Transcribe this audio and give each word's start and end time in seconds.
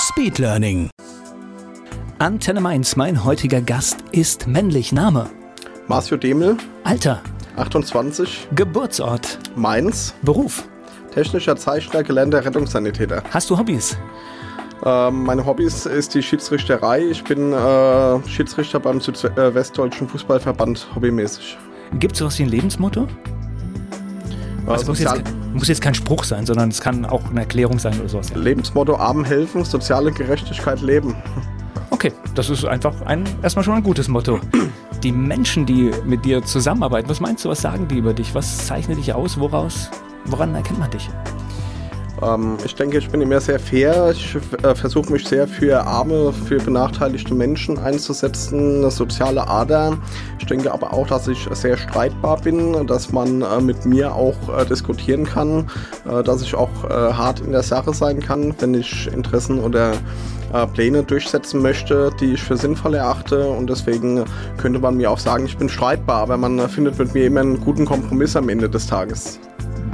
Speedlearning. 0.00 0.88
Antenne 2.18 2.62
Mainz, 2.62 2.96
mein 2.96 3.22
heutiger 3.22 3.60
Gast 3.60 3.98
ist 4.12 4.46
männlich. 4.46 4.92
Name, 4.92 5.28
Marcio 5.88 6.16
Demel, 6.16 6.56
Alter, 6.84 7.20
28, 7.56 8.48
Geburtsort, 8.54 9.38
Mainz, 9.56 10.14
Beruf. 10.22 10.66
technischer 11.12 11.54
Zeichner, 11.56 12.02
gelernter 12.02 12.42
Rettungssanitäter. 12.42 13.22
Hast 13.30 13.50
du 13.50 13.58
Hobbys? 13.58 13.98
Ähm, 14.86 15.24
meine 15.24 15.44
Hobbys 15.44 15.84
ist 15.84 16.14
die 16.14 16.22
Schiedsrichterei. 16.22 17.04
Ich 17.10 17.22
bin 17.22 17.52
äh, 17.52 18.26
Schiedsrichter 18.26 18.80
beim 18.80 19.02
Südwestdeutschen 19.02 20.08
Fußballverband 20.08 20.88
hobbymäßig. 20.94 21.58
Gibt 21.98 22.14
es 22.14 22.20
sowas 22.20 22.38
wie 22.38 22.44
ein 22.44 22.48
Lebensmotto? 22.48 23.06
Also 24.72 24.86
muss, 24.92 25.00
jetzt, 25.00 25.22
muss 25.52 25.68
jetzt 25.68 25.82
kein 25.82 25.94
Spruch 25.94 26.24
sein, 26.24 26.46
sondern 26.46 26.70
es 26.70 26.80
kann 26.80 27.04
auch 27.04 27.28
eine 27.30 27.40
Erklärung 27.40 27.78
sein 27.78 27.98
oder 27.98 28.08
sowas. 28.08 28.30
Ja. 28.30 28.38
Lebensmotto 28.38 28.96
Armen 28.96 29.24
helfen, 29.24 29.64
soziale 29.64 30.12
Gerechtigkeit 30.12 30.80
leben. 30.80 31.16
Okay, 31.90 32.12
das 32.34 32.48
ist 32.48 32.64
einfach 32.64 32.94
ein, 33.02 33.24
erstmal 33.42 33.64
schon 33.64 33.74
ein 33.74 33.82
gutes 33.82 34.08
Motto. 34.08 34.40
Die 35.02 35.12
Menschen, 35.12 35.66
die 35.66 35.90
mit 36.04 36.24
dir 36.24 36.42
zusammenarbeiten, 36.42 37.08
was 37.08 37.20
meinst 37.20 37.44
du, 37.44 37.48
was 37.48 37.60
sagen 37.60 37.88
die 37.88 37.96
über 37.98 38.14
dich? 38.14 38.34
Was 38.34 38.66
zeichnet 38.66 38.98
dich 38.98 39.12
aus? 39.12 39.38
Woraus, 39.38 39.90
woran 40.26 40.54
erkennt 40.54 40.78
man 40.78 40.90
dich? 40.90 41.08
Ähm, 42.22 42.56
ich 42.64 42.74
denke, 42.74 42.98
ich 42.98 43.08
bin 43.08 43.20
immer 43.20 43.40
sehr 43.40 43.58
fair. 43.58 44.10
Ich 44.10 44.36
äh, 44.62 44.74
versuche 44.74 45.12
mich 45.12 45.26
sehr 45.26 45.48
für 45.48 45.86
arme, 45.86 46.32
für 46.32 46.58
benachteiligte 46.58 47.34
Menschen 47.34 47.78
einzusetzen, 47.78 48.78
eine 48.78 48.90
soziale 48.90 49.46
Ader. 49.46 49.98
Ich 50.38 50.46
denke 50.46 50.72
aber 50.72 50.92
auch, 50.92 51.06
dass 51.06 51.28
ich 51.28 51.48
sehr 51.52 51.76
streitbar 51.76 52.40
bin, 52.40 52.86
dass 52.86 53.12
man 53.12 53.42
äh, 53.42 53.60
mit 53.60 53.86
mir 53.86 54.14
auch 54.14 54.36
äh, 54.58 54.64
diskutieren 54.64 55.24
kann, 55.24 55.70
äh, 56.08 56.22
dass 56.22 56.42
ich 56.42 56.54
auch 56.54 56.84
äh, 56.84 56.88
hart 56.88 57.40
in 57.40 57.52
der 57.52 57.62
Sache 57.62 57.94
sein 57.94 58.20
kann, 58.20 58.54
wenn 58.58 58.74
ich 58.74 59.08
Interessen 59.12 59.60
oder 59.60 59.92
äh, 60.52 60.66
Pläne 60.66 61.02
durchsetzen 61.02 61.62
möchte, 61.62 62.10
die 62.20 62.34
ich 62.34 62.42
für 62.42 62.56
sinnvoll 62.56 62.94
erachte. 62.94 63.48
Und 63.48 63.70
deswegen 63.70 64.24
könnte 64.56 64.78
man 64.78 64.96
mir 64.96 65.10
auch 65.10 65.18
sagen, 65.18 65.46
ich 65.46 65.56
bin 65.56 65.68
streitbar, 65.68 66.22
aber 66.22 66.36
man 66.36 66.68
findet 66.68 66.98
mit 66.98 67.14
mir 67.14 67.26
immer 67.26 67.40
einen 67.40 67.60
guten 67.60 67.84
Kompromiss 67.84 68.36
am 68.36 68.48
Ende 68.48 68.68
des 68.68 68.86
Tages. 68.86 69.40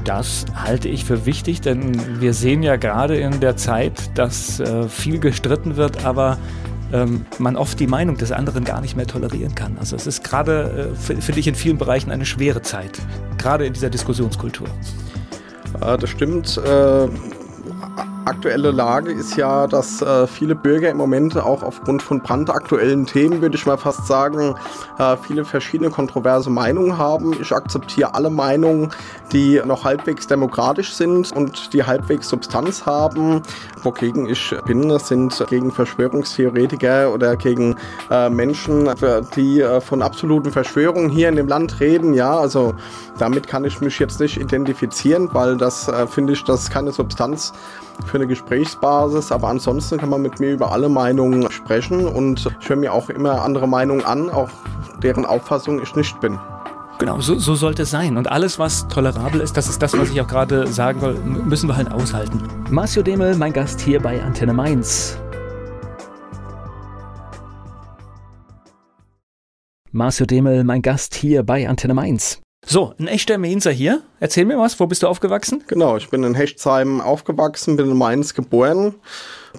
Das 0.07 0.47
halte 0.55 0.89
ich 0.89 1.05
für 1.05 1.27
wichtig, 1.27 1.61
denn 1.62 2.21
wir 2.21 2.33
sehen 2.33 2.62
ja 2.62 2.77
gerade 2.77 3.17
in 3.17 3.41
der 3.41 3.57
Zeit, 3.57 4.17
dass 4.17 4.61
äh, 4.61 4.89
viel 4.89 5.19
gestritten 5.19 5.77
wird, 5.77 6.05
aber 6.05 6.39
ähm, 6.93 7.27
man 7.39 7.57
oft 7.57 7.81
die 7.81 7.89
Meinung 7.89 8.17
des 8.17 8.31
anderen 8.31 8.65
gar 8.65 8.81
nicht 8.81 8.97
mehr 8.97 9.09
tolerieren 9.09 9.57
kann. 9.57 9.77
Also 9.79 9.97
es 9.97 10.07
ist 10.07 10.23
gerade, 10.23 10.93
äh, 10.93 11.21
finde 11.21 11.41
ich, 11.41 11.49
in 11.49 11.57
vielen 11.57 11.77
Bereichen 11.77 12.12
eine 12.12 12.25
schwere 12.25 12.62
Zeit, 12.62 13.01
gerade 13.37 13.67
in 13.67 13.73
dieser 13.73 13.91
Diskussionskultur. 13.91 14.69
Äh, 15.81 15.99
das 15.99 16.09
stimmt. 16.09 16.57
Äh, 16.57 17.09
aktuelle 18.27 18.73
Lage 18.73 19.13
ist 19.13 19.37
ja, 19.37 19.67
dass 19.67 20.03
äh, 20.03 20.27
viele 20.27 20.55
Bürger 20.55 20.91
im 20.91 20.97
Moment 20.97 21.37
auch 21.37 21.63
aufgrund 21.63 22.03
von 22.03 22.21
brandaktuellen 22.21 23.07
Themen, 23.07 23.41
würde 23.41 23.57
ich 23.57 23.67
mal 23.67 23.77
fast 23.77 24.07
sagen, 24.07 24.55
äh, 24.99 25.17
viele 25.17 25.45
verschiedene 25.45 25.91
kontroverse 25.91 26.51
Meinungen 26.51 26.99
haben. 26.99 27.35
Ich 27.41 27.53
akzeptiere 27.53 28.15
alle 28.15 28.31
Meinungen, 28.31 28.91
die 29.33 29.61
noch 29.65 29.84
halbwegs 29.84 30.27
demokratisch 30.27 30.93
sind 30.95 31.33
und 31.33 31.73
die 31.73 31.84
halbwegs 31.84 32.28
Substanz 32.28 32.84
haben. 32.84 33.43
Wogegen 33.83 34.29
ich 34.29 34.55
bin, 34.67 34.89
das 34.89 35.09
sind 35.09 35.45
gegen 35.49 35.71
Verschwörungstheoretiker 35.71 37.12
oder 37.12 37.37
gegen 37.37 37.77
äh, 38.11 38.29
Menschen, 38.29 38.91
die 39.37 39.61
äh, 39.61 39.81
von 39.81 40.03
absoluten 40.03 40.50
Verschwörungen 40.50 41.11
hier 41.11 41.29
in 41.29 41.37
dem 41.37 41.49
Land 41.49 41.81
reden. 41.81 42.12
Ja, 42.15 42.37
also 42.37 42.75
damit 43.19 43.47
kann 43.47 43.65
ich 43.65 43.81
mich 43.81 43.99
jetzt 43.99 44.21
nicht 44.21 44.39
identifizieren, 44.39 45.29
weil 45.33 45.56
das 45.56 45.89
äh, 45.89 46.06
finde 46.06 46.33
ich, 46.33 46.43
das 46.45 46.65
ist 46.65 46.71
keine 46.71 46.93
Substanz 46.93 47.53
für 48.05 48.19
eine 48.19 48.27
Gesprächsbasis, 48.27 49.33
aber 49.33 49.49
ansonsten 49.49 49.99
kann 49.99 50.11
man 50.11 50.23
mit 50.23 50.39
mir 50.41 50.53
über 50.53 50.73
alle 50.73 50.89
Meinungen 50.89 51.51
sprechen 51.51 52.07
und 52.07 52.49
ich 52.61 52.69
höre 52.69 52.77
mir 52.77 52.93
auch 52.93 53.09
immer 53.11 53.43
andere 53.43 53.67
Meinungen 53.67 54.05
an, 54.05 54.31
auch 54.31 54.51
deren 55.03 55.25
Auffassung 55.25 55.81
ich 55.83 55.95
nicht 55.97 56.21
bin. 56.21 56.39
Genau, 56.99 57.21
so, 57.21 57.39
so 57.39 57.55
sollte 57.55 57.83
es 57.83 57.91
sein. 57.91 58.17
Und 58.17 58.31
alles, 58.31 58.59
was 58.59 58.89
tolerabel 58.89 59.43
ist, 59.43 59.56
das 59.56 59.69
ist 59.69 59.83
das, 59.83 59.99
was 59.99 60.09
ich 60.11 60.21
auch 60.21 60.27
gerade 60.27 60.67
sagen 60.67 61.03
will, 61.03 61.17
m- 61.17 61.47
müssen 61.47 61.69
wir 61.69 61.77
halt 61.77 61.93
aushalten. 61.93 62.43
Marcio 62.71 63.03
Demel, 63.03 63.37
mein 63.37 63.53
Gast 63.53 63.81
hier 63.81 64.01
bei 64.01 64.23
Antenne 64.23 64.55
Mainz. 64.55 65.19
Marcio 69.93 70.25
Demel, 70.25 70.65
mein 70.65 70.81
Gast 70.81 71.15
hier 71.15 71.43
bei 71.43 71.69
Antenne 71.69 71.93
Mainz. 71.95 72.41
So, 72.69 72.94
ein 72.99 73.06
echter 73.06 73.38
Mainzer 73.38 73.71
hier. 73.71 74.03
Erzähl 74.19 74.44
mir 74.44 74.59
was, 74.59 74.81
wo 74.81 74.88
bist 74.88 75.04
du 75.04 75.06
aufgewachsen? 75.06 75.62
Genau, 75.69 75.97
ich 75.97 76.10
bin 76.10 76.25
in 76.25 76.34
Hechtsheim 76.34 77.00
aufgewachsen, 77.00 77.77
bin 77.77 77.93
in 77.93 77.97
Mainz 77.97 78.34
geboren, 78.34 78.97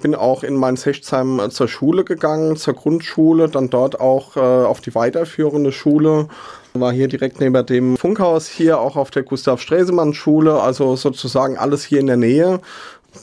bin 0.02 0.14
auch 0.14 0.44
in 0.44 0.58
Mainz-Hechtsheim 0.58 1.40
äh, 1.40 1.50
zur 1.50 1.70
Schule 1.70 2.04
gegangen, 2.04 2.58
zur 2.58 2.74
Grundschule, 2.74 3.48
dann 3.48 3.70
dort 3.70 4.02
auch 4.02 4.36
äh, 4.36 4.42
auf 4.42 4.82
die 4.82 4.94
weiterführende 4.94 5.72
Schule. 5.72 6.28
War 6.74 6.92
hier 6.92 7.08
direkt 7.08 7.40
neben 7.40 7.66
dem 7.66 7.96
Funkhaus 7.96 8.50
hier 8.50 8.78
auch 8.78 8.98
auf 8.98 9.10
der 9.10 9.24
Gustav-Stresemann-Schule, 9.24 10.62
also 10.62 10.98
sozusagen 10.98 11.58
alles 11.58 11.86
hier 11.86 12.02
in 12.02 12.08
der 12.08 12.18
Nähe. 12.18 12.60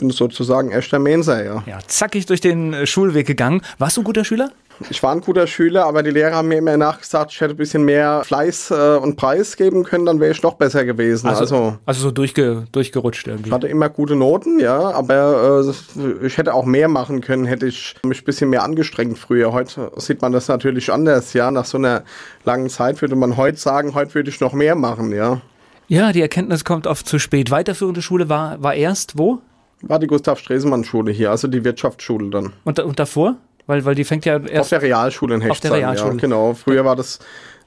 Bin 0.00 0.08
sozusagen 0.08 0.72
echter 0.72 0.98
Mainzer, 0.98 1.44
ja. 1.44 1.62
Ja, 1.66 1.78
zackig 1.86 2.24
durch 2.24 2.40
den 2.40 2.72
äh, 2.72 2.86
Schulweg 2.86 3.26
gegangen. 3.26 3.60
Warst 3.76 3.98
du 3.98 4.00
ein 4.00 4.04
guter 4.04 4.24
Schüler? 4.24 4.50
Ich 4.90 5.02
war 5.02 5.12
ein 5.12 5.20
guter 5.20 5.46
Schüler, 5.46 5.86
aber 5.86 6.02
die 6.02 6.10
Lehrer 6.10 6.36
haben 6.36 6.48
mir 6.48 6.58
immer 6.58 6.76
nachgesagt, 6.76 7.32
ich 7.32 7.40
hätte 7.40 7.54
ein 7.54 7.56
bisschen 7.56 7.84
mehr 7.84 8.22
Fleiß 8.24 8.70
äh, 8.70 8.96
und 8.96 9.16
Preis 9.16 9.56
geben 9.56 9.84
können, 9.84 10.06
dann 10.06 10.20
wäre 10.20 10.32
ich 10.32 10.42
noch 10.42 10.54
besser 10.54 10.84
gewesen. 10.84 11.28
Also, 11.28 11.78
also 11.86 12.00
so 12.00 12.10
durchge, 12.10 12.66
durchgerutscht 12.72 13.26
irgendwie. 13.26 13.48
ich 13.48 13.54
hatte 13.54 13.68
immer 13.68 13.88
gute 13.88 14.16
Noten, 14.16 14.58
ja, 14.58 14.78
aber 14.90 15.64
äh, 15.64 16.26
ich 16.26 16.38
hätte 16.38 16.54
auch 16.54 16.64
mehr 16.64 16.88
machen 16.88 17.20
können, 17.20 17.44
hätte 17.44 17.66
ich 17.66 17.94
mich 18.04 18.22
ein 18.22 18.24
bisschen 18.24 18.50
mehr 18.50 18.62
angestrengt 18.62 19.18
früher. 19.18 19.52
Heute 19.52 19.92
sieht 19.96 20.22
man 20.22 20.32
das 20.32 20.48
natürlich 20.48 20.92
anders, 20.92 21.32
ja. 21.32 21.50
Nach 21.50 21.64
so 21.64 21.78
einer 21.78 22.02
langen 22.44 22.68
Zeit 22.68 23.00
würde 23.00 23.16
man 23.16 23.36
heute 23.36 23.58
sagen, 23.58 23.94
heute 23.94 24.14
würde 24.14 24.30
ich 24.30 24.40
noch 24.40 24.52
mehr 24.52 24.74
machen, 24.74 25.12
ja. 25.12 25.40
Ja, 25.86 26.12
die 26.12 26.22
Erkenntnis 26.22 26.64
kommt 26.64 26.86
oft 26.86 27.06
zu 27.06 27.18
spät. 27.18 27.50
Weiterführende 27.50 28.00
Schule 28.00 28.28
war, 28.28 28.62
war 28.62 28.74
erst 28.74 29.18
wo? 29.18 29.40
War 29.82 29.98
die 29.98 30.06
Gustav-Stresemann-Schule 30.06 31.12
hier, 31.12 31.30
also 31.30 31.46
die 31.46 31.62
Wirtschaftsschule 31.62 32.30
dann. 32.30 32.52
Und, 32.64 32.80
und 32.80 32.98
davor? 32.98 33.36
Weil, 33.66 33.84
weil 33.84 33.94
die 33.94 34.04
fängt 34.04 34.24
ja 34.26 34.36
Auf 34.36 34.50
erst. 34.50 34.72
der 34.72 34.82
Realschule 34.82 35.36
in 35.36 35.50
Auf 35.50 35.60
der 35.60 35.72
Realschule. 35.72 36.12
ja, 36.12 36.18
genau. 36.18 36.54
Früher 36.54 36.84
war 36.84 36.96
das 36.96 37.18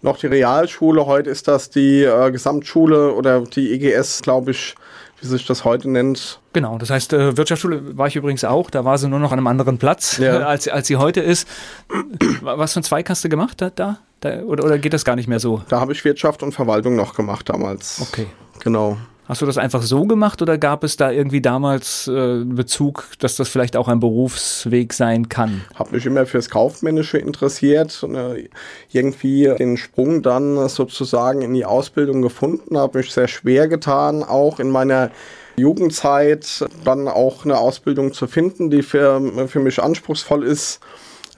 noch 0.02 0.18
die 0.18 0.28
Realschule, 0.28 1.06
heute 1.08 1.30
ist 1.31 1.47
das 1.47 1.69
die 1.72 2.03
äh, 2.03 2.31
Gesamtschule 2.31 3.13
oder 3.13 3.41
die 3.41 3.74
EGS, 3.74 4.22
glaube 4.22 4.52
ich, 4.52 4.75
wie 5.19 5.25
sich 5.25 5.47
das 5.47 5.66
heute 5.66 5.90
nennt. 5.90 6.40
Genau, 6.53 6.78
das 6.78 6.91
heißt, 6.91 7.13
äh, 7.13 7.36
Wirtschaftsschule 7.36 7.97
war 7.97 8.06
ich 8.07 8.16
übrigens 8.16 8.44
auch. 8.44 8.69
Da 8.69 8.86
war 8.86 9.00
sie 9.00 9.07
nur 9.07 9.18
noch 9.18 9.31
an 9.31 9.40
einem 9.40 9.47
anderen 9.47 9.80
Platz, 9.80 10.18
Ja. 10.19 10.40
äh, 10.41 10.44
als, 10.44 10.68
als 10.68 10.86
sie 10.88 10.97
heute 10.97 11.22
ist. 11.22 11.47
Was 12.41 12.74
für 12.74 12.81
ein 12.81 12.84
Zweig 12.84 13.09
hast 13.09 13.24
du 13.24 13.30
gemacht 13.30 13.59
da? 13.59 13.72
da? 13.72 13.97
da 14.19 14.41
oder, 14.44 14.63
oder 14.66 14.78
geht 14.78 14.94
das 14.94 15.03
gar 15.03 15.16
nicht 15.16 15.28
mehr 15.28 15.40
so? 15.40 15.63
Da 15.69 15.80
habe 15.80 15.94
ich 15.94 16.06
Wirtschaft 16.06 16.44
und 16.44 16.52
Verwaltung 16.52 16.96
noch 16.96 17.16
gemacht 17.16 17.50
damals. 17.50 18.00
Okay. 18.02 18.28
Genau. 18.63 18.97
Hast 19.27 19.41
du 19.41 19.45
das 19.45 19.57
einfach 19.57 19.81
so 19.81 20.05
gemacht 20.05 20.41
oder 20.41 20.57
gab 20.57 20.85
es 20.85 20.95
da 20.95 21.11
irgendwie 21.11 21.41
damals 21.41 22.07
äh, 22.07 22.45
Bezug, 22.45 23.07
dass 23.19 23.35
das 23.35 23.49
vielleicht 23.49 23.75
auch 23.75 23.89
ein 23.89 23.99
Berufsweg 23.99 24.93
sein 24.93 25.27
kann? 25.27 25.65
Habe 25.75 25.95
mich 25.95 26.06
immer 26.06 26.25
fürs 26.25 26.50
Kaufmännische 26.50 27.18
interessiert 27.18 28.01
und 28.03 28.15
äh, 28.15 28.47
irgendwie 28.94 29.53
den 29.59 29.75
Sprung 29.75 30.21
dann 30.21 30.69
sozusagen 30.69 31.41
in 31.41 31.53
die 31.53 31.65
Ausbildung 31.65 32.21
gefunden, 32.21 32.77
habe 32.77 33.00
mich 33.00 33.12
sehr 33.12 33.27
schwer 33.27 33.68
getan, 33.68 34.24
auch 34.24 34.62
in 34.62 34.69
meiner 34.69 35.12
Jugendzeit 35.57 36.65
dann 36.85 37.09
auch 37.09 37.44
eine 37.44 37.57
Ausbildung 37.57 38.13
zu 38.13 38.27
finden, 38.27 38.69
die 38.69 38.81
für, 38.81 39.47
für 39.50 39.59
mich 39.59 39.83
anspruchsvoll 39.83 40.45
ist. 40.45 40.80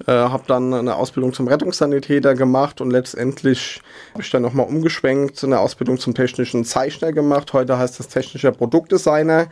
Äh, 0.08 0.12
habe 0.12 0.44
dann 0.48 0.74
eine 0.74 0.96
Ausbildung 0.96 1.34
zum 1.34 1.48
Rettungssanitäter 1.48 2.34
gemacht 2.34 2.80
und 2.80 2.92
letztendlich 2.92 3.82
habe 4.14 4.24
ich 4.24 4.30
dann 4.30 4.42
nochmal 4.42 4.68
umgeschwenkt, 4.68 5.44
eine 5.44 5.60
Ausbildung 5.60 6.00
zum 6.00 6.14
technischen 6.14 6.64
Zeichner 6.64 7.12
gemacht. 7.12 7.52
Heute 7.54 7.78
heißt 7.78 8.00
das 8.00 8.08
technischer 8.08 8.52
Produktdesigner 8.52 9.48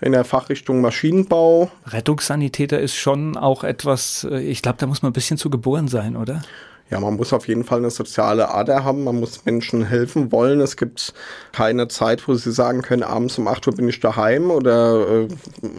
in 0.00 0.12
der 0.12 0.24
Fachrichtung 0.24 0.80
Maschinenbau. 0.80 1.70
Rettungssanitäter 1.86 2.78
ist 2.78 2.96
schon 2.96 3.36
auch 3.36 3.64
etwas, 3.64 4.26
äh, 4.30 4.40
ich 4.40 4.62
glaube, 4.62 4.78
da 4.78 4.86
muss 4.86 5.02
man 5.02 5.10
ein 5.10 5.14
bisschen 5.14 5.38
zu 5.38 5.50
geboren 5.50 5.88
sein, 5.88 6.16
oder? 6.16 6.42
Ja, 6.90 7.00
man 7.00 7.16
muss 7.16 7.34
auf 7.34 7.48
jeden 7.48 7.64
Fall 7.64 7.78
eine 7.78 7.90
soziale 7.90 8.54
Ader 8.54 8.82
haben, 8.82 9.04
man 9.04 9.20
muss 9.20 9.44
Menschen 9.44 9.84
helfen 9.84 10.32
wollen. 10.32 10.60
Es 10.60 10.76
gibt 10.76 11.12
keine 11.52 11.88
Zeit, 11.88 12.26
wo 12.26 12.34
sie 12.34 12.50
sagen 12.50 12.80
können, 12.80 13.02
abends 13.02 13.36
um 13.36 13.46
8 13.46 13.66
Uhr 13.66 13.74
bin 13.74 13.88
ich 13.88 14.00
daheim 14.00 14.50
oder 14.50 15.06
äh, 15.06 15.28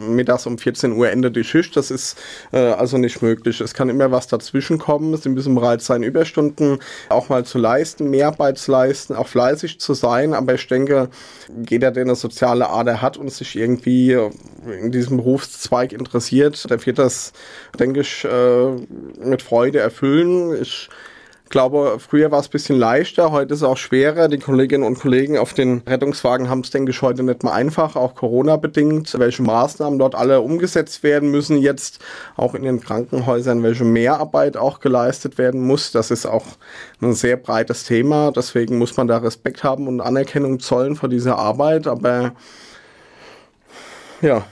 mittags 0.08 0.46
um 0.46 0.56
14 0.56 0.92
Uhr 0.92 1.10
endet 1.10 1.34
die 1.34 1.42
Schicht. 1.42 1.76
Das 1.76 1.90
ist 1.90 2.16
äh, 2.52 2.58
also 2.58 2.96
nicht 2.96 3.22
möglich. 3.22 3.60
Es 3.60 3.74
kann 3.74 3.88
immer 3.88 4.12
was 4.12 4.28
dazwischen 4.28 4.78
kommen. 4.78 5.16
Sie 5.16 5.30
müssen 5.30 5.56
bereit 5.56 5.82
sein, 5.82 6.04
Überstunden 6.04 6.78
auch 7.08 7.28
mal 7.28 7.44
zu 7.44 7.58
leisten, 7.58 8.08
Mehrarbeit 8.08 8.58
zu 8.58 8.70
leisten, 8.70 9.16
auch 9.16 9.26
fleißig 9.26 9.80
zu 9.80 9.94
sein. 9.94 10.32
Aber 10.32 10.54
ich 10.54 10.68
denke, 10.68 11.08
jeder, 11.68 11.90
der 11.90 12.04
eine 12.04 12.14
soziale 12.14 12.70
Ader 12.70 13.02
hat 13.02 13.16
und 13.16 13.32
sich 13.32 13.56
irgendwie 13.56 14.16
in 14.80 14.92
diesem 14.92 15.16
Berufszweig 15.16 15.92
interessiert, 15.92 16.70
der 16.70 16.86
wird 16.86 17.00
das, 17.00 17.32
denke 17.80 18.00
ich, 18.00 18.24
äh, 18.24 18.76
mit 19.24 19.42
Freude 19.42 19.80
erfüllen. 19.80 20.54
Ich 20.60 20.88
glaube, 21.50 21.98
früher 21.98 22.30
war 22.30 22.40
es 22.40 22.48
ein 22.48 22.52
bisschen 22.52 22.78
leichter, 22.78 23.32
heute 23.32 23.52
ist 23.52 23.60
es 23.60 23.64
auch 23.64 23.76
schwerer. 23.76 24.28
Die 24.28 24.38
Kolleginnen 24.38 24.84
und 24.84 24.98
Kollegen 24.98 25.36
auf 25.36 25.52
den 25.52 25.82
Rettungswagen 25.86 26.48
haben 26.48 26.60
es, 26.60 26.70
denke 26.70 26.92
ich, 26.92 27.02
heute 27.02 27.22
nicht 27.22 27.42
mehr 27.42 27.52
einfach, 27.52 27.96
auch 27.96 28.14
Corona-bedingt. 28.14 29.18
Welche 29.18 29.42
Maßnahmen 29.42 29.98
dort 29.98 30.14
alle 30.14 30.40
umgesetzt 30.40 31.02
werden 31.02 31.30
müssen 31.30 31.58
jetzt, 31.58 31.98
auch 32.36 32.54
in 32.54 32.62
den 32.62 32.80
Krankenhäusern, 32.80 33.62
welche 33.62 33.84
Mehrarbeit 33.84 34.56
auch 34.56 34.80
geleistet 34.80 35.36
werden 35.36 35.60
muss. 35.66 35.92
Das 35.92 36.10
ist 36.10 36.24
auch 36.24 36.46
ein 37.02 37.12
sehr 37.14 37.36
breites 37.36 37.84
Thema. 37.84 38.30
Deswegen 38.30 38.78
muss 38.78 38.96
man 38.96 39.08
da 39.08 39.18
Respekt 39.18 39.64
haben 39.64 39.88
und 39.88 40.00
Anerkennung 40.00 40.60
zollen 40.60 40.94
vor 40.94 41.08
dieser 41.08 41.36
Arbeit. 41.36 41.86
Aber 41.88 42.32
ja, 44.22 44.44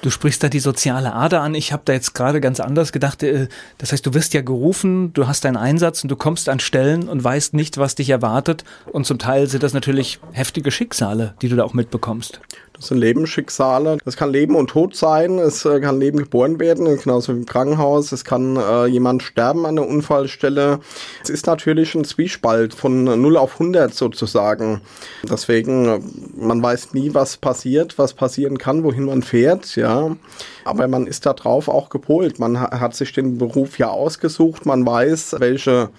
Du 0.00 0.10
sprichst 0.10 0.42
da 0.42 0.48
die 0.48 0.60
soziale 0.60 1.12
Ader 1.12 1.42
an. 1.42 1.54
Ich 1.54 1.72
habe 1.72 1.82
da 1.84 1.92
jetzt 1.92 2.14
gerade 2.14 2.40
ganz 2.40 2.60
anders 2.60 2.92
gedacht. 2.92 3.22
Äh, 3.22 3.48
das 3.78 3.92
heißt, 3.92 4.06
du 4.06 4.14
wirst 4.14 4.34
ja 4.34 4.42
gerufen, 4.42 5.12
du 5.12 5.26
hast 5.26 5.44
deinen 5.44 5.56
Einsatz 5.56 6.02
und 6.02 6.10
du 6.10 6.16
kommst 6.16 6.48
an 6.48 6.60
Stellen 6.60 7.08
und 7.08 7.22
weißt 7.22 7.54
nicht, 7.54 7.78
was 7.78 7.94
dich 7.94 8.10
erwartet. 8.10 8.64
Und 8.86 9.06
zum 9.06 9.18
Teil 9.18 9.48
sind 9.48 9.62
das 9.62 9.74
natürlich 9.74 10.20
heftige 10.32 10.70
Schicksale, 10.70 11.34
die 11.42 11.48
du 11.48 11.56
da 11.56 11.64
auch 11.64 11.74
mitbekommst. 11.74 12.40
Das 12.78 12.88
sind 12.88 12.98
Lebensschicksale. 12.98 13.98
Das 14.04 14.16
kann 14.16 14.30
Leben 14.30 14.54
und 14.54 14.70
Tod 14.70 14.94
sein. 14.94 15.38
Es 15.38 15.64
äh, 15.64 15.80
kann 15.80 15.98
Leben 15.98 16.18
geboren 16.18 16.60
werden, 16.60 16.84
genauso 16.96 17.34
wie 17.34 17.38
im 17.38 17.46
Krankenhaus. 17.46 18.12
Es 18.12 18.24
kann 18.24 18.56
äh, 18.56 18.86
jemand 18.86 19.24
sterben 19.24 19.66
an 19.66 19.74
der 19.74 19.88
Unfallstelle. 19.88 20.78
Es 21.20 21.28
ist 21.28 21.46
natürlich 21.46 21.96
ein 21.96 22.04
Zwiespalt 22.04 22.74
von 22.74 23.02
0 23.04 23.36
auf 23.36 23.54
100 23.54 23.92
sozusagen. 23.92 24.80
Deswegen, 25.28 25.86
äh, 25.86 26.00
man 26.36 26.62
weiß 26.62 26.94
nie, 26.94 27.14
was 27.14 27.36
passiert, 27.36 27.98
was 27.98 28.14
passieren 28.14 28.58
kann, 28.58 28.84
wohin 28.84 29.06
man 29.06 29.22
fährt, 29.22 29.74
ja. 29.74 30.16
Aber 30.64 30.86
man 30.86 31.08
ist 31.08 31.26
da 31.26 31.32
drauf 31.32 31.66
auch 31.66 31.88
gepolt. 31.88 32.38
Man 32.38 32.60
hat 32.60 32.94
sich 32.94 33.12
den 33.12 33.38
Beruf 33.38 33.78
ja 33.78 33.88
ausgesucht. 33.88 34.66
Man 34.66 34.86
weiß, 34.86 35.36
welche 35.38 35.90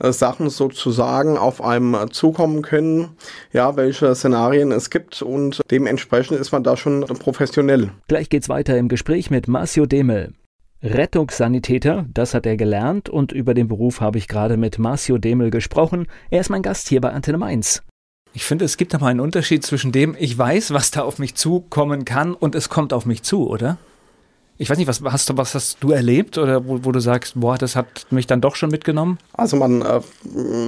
Sachen 0.00 0.50
sozusagen 0.50 1.38
auf 1.38 1.62
einem 1.62 2.10
zukommen 2.10 2.62
können, 2.62 3.10
ja, 3.52 3.76
welche 3.76 4.14
Szenarien 4.14 4.72
es 4.72 4.90
gibt 4.90 5.22
und 5.22 5.60
dementsprechend 5.70 6.38
ist 6.38 6.52
man 6.52 6.64
da 6.64 6.76
schon 6.76 7.02
professionell. 7.02 7.90
Gleich 8.08 8.28
geht's 8.28 8.48
weiter 8.48 8.76
im 8.76 8.88
Gespräch 8.88 9.30
mit 9.30 9.48
Marcio 9.48 9.86
Demel. 9.86 10.32
Rettungssanitäter, 10.82 12.04
das 12.12 12.34
hat 12.34 12.44
er 12.44 12.58
gelernt 12.58 13.08
und 13.08 13.32
über 13.32 13.54
den 13.54 13.68
Beruf 13.68 14.02
habe 14.02 14.18
ich 14.18 14.28
gerade 14.28 14.58
mit 14.58 14.78
Marcio 14.78 15.16
Demel 15.16 15.50
gesprochen. 15.50 16.06
Er 16.28 16.40
ist 16.40 16.50
mein 16.50 16.62
Gast 16.62 16.88
hier 16.88 17.00
bei 17.00 17.10
Antenne 17.10 17.38
Mainz. 17.38 17.82
Ich 18.34 18.44
finde, 18.44 18.64
es 18.64 18.76
gibt 18.76 18.94
aber 18.94 19.06
einen 19.06 19.20
Unterschied 19.20 19.64
zwischen 19.64 19.92
dem, 19.92 20.16
ich 20.18 20.36
weiß, 20.36 20.74
was 20.74 20.90
da 20.90 21.02
auf 21.02 21.18
mich 21.18 21.36
zukommen 21.36 22.04
kann 22.04 22.34
und 22.34 22.54
es 22.54 22.68
kommt 22.68 22.92
auf 22.92 23.06
mich 23.06 23.22
zu, 23.22 23.48
oder? 23.48 23.78
Ich 24.56 24.70
weiß 24.70 24.78
nicht, 24.78 24.86
was 24.86 25.02
hast 25.02 25.28
du, 25.28 25.36
was 25.36 25.54
hast 25.56 25.78
du 25.80 25.90
erlebt 25.90 26.38
oder 26.38 26.66
wo, 26.66 26.84
wo 26.84 26.92
du 26.92 27.00
sagst, 27.00 27.32
boah, 27.34 27.58
das 27.58 27.74
hat 27.74 28.06
mich 28.10 28.28
dann 28.28 28.40
doch 28.40 28.54
schon 28.54 28.70
mitgenommen? 28.70 29.18
Also 29.32 29.56
man, 29.56 29.82
äh, 29.82 30.00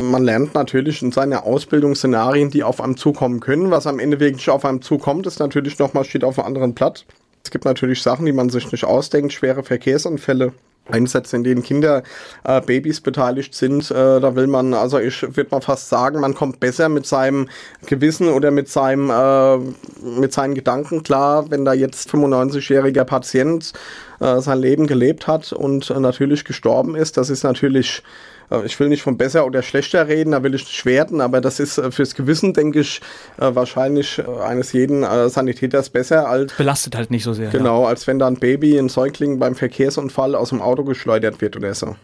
man 0.03 0.25
lernt 0.25 0.55
natürlich 0.55 1.03
in 1.03 1.13
seiner 1.13 1.45
Ausbildung 1.45 1.95
Szenarien, 1.95 2.51
die 2.51 2.65
auf 2.65 2.81
einem 2.81 2.97
zukommen 2.97 3.39
können. 3.39 3.71
Was 3.71 3.87
am 3.87 4.01
Ende 4.01 4.19
wirklich 4.19 4.51
auf 4.51 4.65
einem 4.65 4.83
zukommt, 4.83 5.27
ist 5.29 5.39
natürlich 5.39 5.79
nochmal 5.79 6.05
steht 6.05 6.25
auf 6.25 6.39
einem 6.39 6.49
anderen 6.49 6.75
Blatt. 6.75 7.05
Es 7.45 7.53
gibt 7.53 7.65
natürlich 7.65 8.03
Sachen, 8.03 8.27
die 8.27 8.33
man 8.33 8.51
sich 8.51 8.73
nicht 8.73 8.85
ausdenkt, 8.85 9.33
schwere 9.33 9.63
Verkehrsunfälle. 9.63 10.53
Einsätze, 10.91 11.37
in 11.37 11.45
denen 11.45 11.63
Kinder, 11.63 12.03
äh, 12.45 12.61
Babys 12.61 13.01
beteiligt 13.01 13.55
sind, 13.55 13.91
äh, 13.91 14.21
da 14.21 14.35
will 14.35 14.47
man, 14.47 14.75
also 14.75 14.99
ich 14.99 15.23
würde 15.23 15.49
mal 15.51 15.61
fast 15.61 15.89
sagen, 15.89 16.21
man 16.21 16.35
kommt 16.35 16.61
besser 16.61 16.89
mit 16.89 17.07
seinem 17.07 17.49
Gewissen 17.87 18.29
oder 18.29 18.51
mit 18.51 18.69
seinem, 18.69 19.11
äh, 19.11 19.59
mit 20.19 20.33
seinen 20.33 20.55
Gedanken 20.55 21.03
klar, 21.03 21.51
wenn 21.51 21.65
da 21.65 21.73
jetzt 21.73 22.11
95-jähriger 22.11 23.05
Patient 23.05 23.73
äh, 24.21 24.41
sein 24.41 24.59
Leben 24.59 24.87
gelebt 24.87 25.27
hat 25.27 25.53
und 25.53 25.91
äh, 25.91 26.01
natürlich 26.01 26.45
gestorben 26.45 26.95
ist. 26.95 27.17
Das 27.17 27.31
ist 27.31 27.43
natürlich 27.43 28.03
ich 28.65 28.79
will 28.79 28.89
nicht 28.89 29.03
von 29.03 29.17
besser 29.17 29.47
oder 29.47 29.63
schlechter 29.63 30.09
reden, 30.09 30.33
da 30.33 30.43
will 30.43 30.55
ich 30.55 30.65
nicht 30.65 30.87
werten, 30.87 31.21
aber 31.21 31.41
das 31.41 31.61
ist 31.61 31.79
äh, 31.79 31.91
fürs 31.91 32.15
Gewissen, 32.15 32.53
denke 32.53 32.81
ich, 32.81 33.01
äh, 33.39 33.55
wahrscheinlich 33.55 34.23
eines 34.43 34.73
jeden 34.73 35.03
Sanitäters 35.29 35.91
besser 35.91 36.29
als. 36.29 36.53
Belastet 36.55 36.97
halt 36.97 37.11
nicht 37.11 37.25
so 37.25 37.33
sehr. 37.33 37.51
Genau, 37.51 37.83
ja. 37.83 37.89
als 37.89 38.07
wenn 38.07 38.19
da 38.19 38.27
ein 38.27 38.37
Baby, 38.37 38.79
ein 38.79 38.89
Säugling 38.89 39.39
beim 39.39 39.55
Verkehrsunfall 39.55 40.35
aus 40.35 40.51
dem 40.51 40.61
Auto 40.61 40.85
geschleudert 40.85 41.41
wird 41.41 41.57
oder 41.57 41.75
so. 41.75 41.97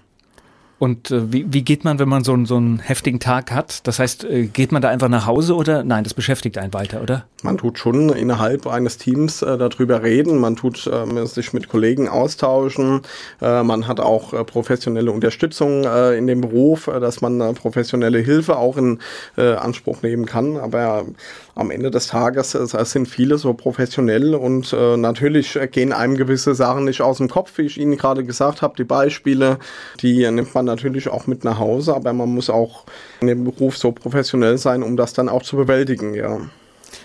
Und 0.83 1.13
äh, 1.13 1.33
wie, 1.33 1.47
wie 1.49 1.63
geht 1.63 1.85
man, 1.85 2.01
wenn 2.01 2.09
man 2.09 2.25
so, 2.25 2.33
einen 2.33 2.45
so 2.45 2.57
einen 2.57 2.81
heftigen 2.81 3.21
Tag 3.21 3.53
hat? 3.53 3.87
Das 3.87 4.01
heißt, 4.01 4.25
äh, 4.25 4.47
geht 4.47 4.73
man 4.73 4.83
da 4.83 4.89
einfach 4.89 5.09
nach 5.09 5.27
Hause 5.27 5.55
oder 5.55 5.85
nein, 5.85 6.03
das 6.03 6.13
beschäftigt 6.13 6.59
einen 6.59 6.75
weiter, 6.75 7.03
oder? 7.03 7.25
Man 7.45 7.57
tut 7.57 7.79
schon 7.79 8.09
innerhalb 8.09 8.67
eines 8.67 8.99
Teams 8.99 9.43
äh, 9.43 9.59
darüber 9.59 10.03
reden, 10.03 10.39
man 10.39 10.57
tut 10.57 10.89
äh, 10.89 11.27
sich 11.27 11.53
mit 11.53 11.69
Kollegen 11.69 12.09
austauschen, 12.09 13.03
äh, 13.41 13.63
man 13.63 13.87
hat 13.87 14.01
auch 14.01 14.33
äh, 14.33 14.43
professionelle 14.43 15.13
Unterstützung 15.13 15.85
äh, 15.85 16.19
in 16.19 16.27
dem 16.27 16.41
Beruf, 16.41 16.89
äh, 16.89 16.99
dass 16.99 17.21
man 17.21 17.41
äh, 17.41 17.53
professionelle 17.53 18.19
Hilfe 18.19 18.57
auch 18.57 18.77
in 18.77 18.99
äh, 19.39 19.55
Anspruch 19.55 20.03
nehmen 20.03 20.27
kann. 20.27 20.57
Aber 20.57 21.05
am 21.55 21.71
Ende 21.71 21.91
des 21.91 22.07
Tages 22.09 22.55
äh, 22.55 22.85
sind 22.85 23.07
viele 23.07 23.39
so 23.39 23.53
professionell 23.55 24.35
und 24.35 24.73
äh, 24.73 24.97
natürlich 24.97 25.59
gehen 25.71 25.93
einem 25.93 26.17
gewisse 26.17 26.55
Sachen 26.55 26.85
nicht 26.85 27.03
aus 27.03 27.19
dem 27.19 27.29
Kopf, 27.29 27.59
wie 27.59 27.63
ich 27.63 27.79
Ihnen 27.79 27.97
gerade 27.97 28.25
gesagt 28.25 28.63
habe. 28.63 28.75
Die 28.77 28.85
Beispiele, 28.85 29.59
die 30.01 30.29
nimmt 30.31 30.55
man 30.55 30.65
natürlich 30.65 31.09
auch 31.09 31.27
mit 31.27 31.45
nach 31.45 31.59
Hause, 31.59 31.95
aber 31.95 32.13
man 32.13 32.31
muss 32.31 32.51
auch 32.51 32.85
in 33.21 33.27
dem 33.27 33.45
Beruf 33.45 33.77
so 33.77 33.93
professionell 33.93 34.59
sein, 34.59 34.83
um 34.83 34.97
das 34.97 35.13
dann 35.13 35.29
auch 35.29 35.43
zu 35.43 35.57
bewältigen, 35.57 36.15
ja 36.15 36.41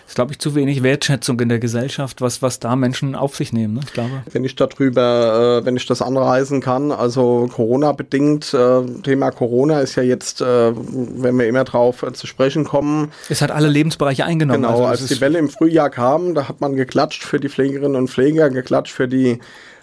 ist, 0.07 0.15
glaube 0.15 0.31
ich, 0.31 0.39
zu 0.39 0.55
wenig 0.55 0.83
Wertschätzung 0.83 1.39
in 1.39 1.49
der 1.49 1.59
Gesellschaft, 1.59 2.21
was, 2.21 2.41
was 2.41 2.59
da 2.59 2.75
Menschen 2.75 3.15
auf 3.15 3.35
sich 3.35 3.53
nehmen, 3.53 3.75
ne? 3.75 3.81
ich 3.85 3.93
glaube. 3.93 4.23
Wenn 4.31 4.43
ich 4.43 4.55
darüber, 4.55 5.59
äh, 5.61 5.65
wenn 5.65 5.75
ich 5.75 5.85
das 5.85 6.01
anreisen 6.01 6.61
kann, 6.61 6.91
also 6.91 7.49
Corona-bedingt, 7.51 8.53
äh, 8.53 8.83
Thema 9.03 9.31
Corona 9.31 9.79
ist 9.81 9.95
ja 9.95 10.03
jetzt, 10.03 10.41
äh, 10.41 10.73
wenn 10.75 11.37
wir 11.37 11.47
immer 11.47 11.63
drauf 11.63 12.03
äh, 12.03 12.13
zu 12.13 12.27
sprechen 12.27 12.63
kommen. 12.63 13.11
Es 13.29 13.41
hat 13.41 13.51
alle 13.51 13.67
Lebensbereiche 13.67 14.25
eingenommen. 14.25 14.61
Genau, 14.61 14.73
also 14.73 14.85
als 14.85 15.05
die 15.05 15.21
Welle 15.21 15.39
im 15.39 15.49
Frühjahr 15.49 15.89
kam, 15.89 16.33
da 16.33 16.47
hat 16.47 16.61
man 16.61 16.75
geklatscht 16.75 17.23
für 17.23 17.39
die 17.39 17.49
Pflegerinnen 17.49 17.95
und 17.95 18.09
Pfleger, 18.09 18.49
geklatscht 18.49 18.93
für 18.93 19.07
die 19.07 19.39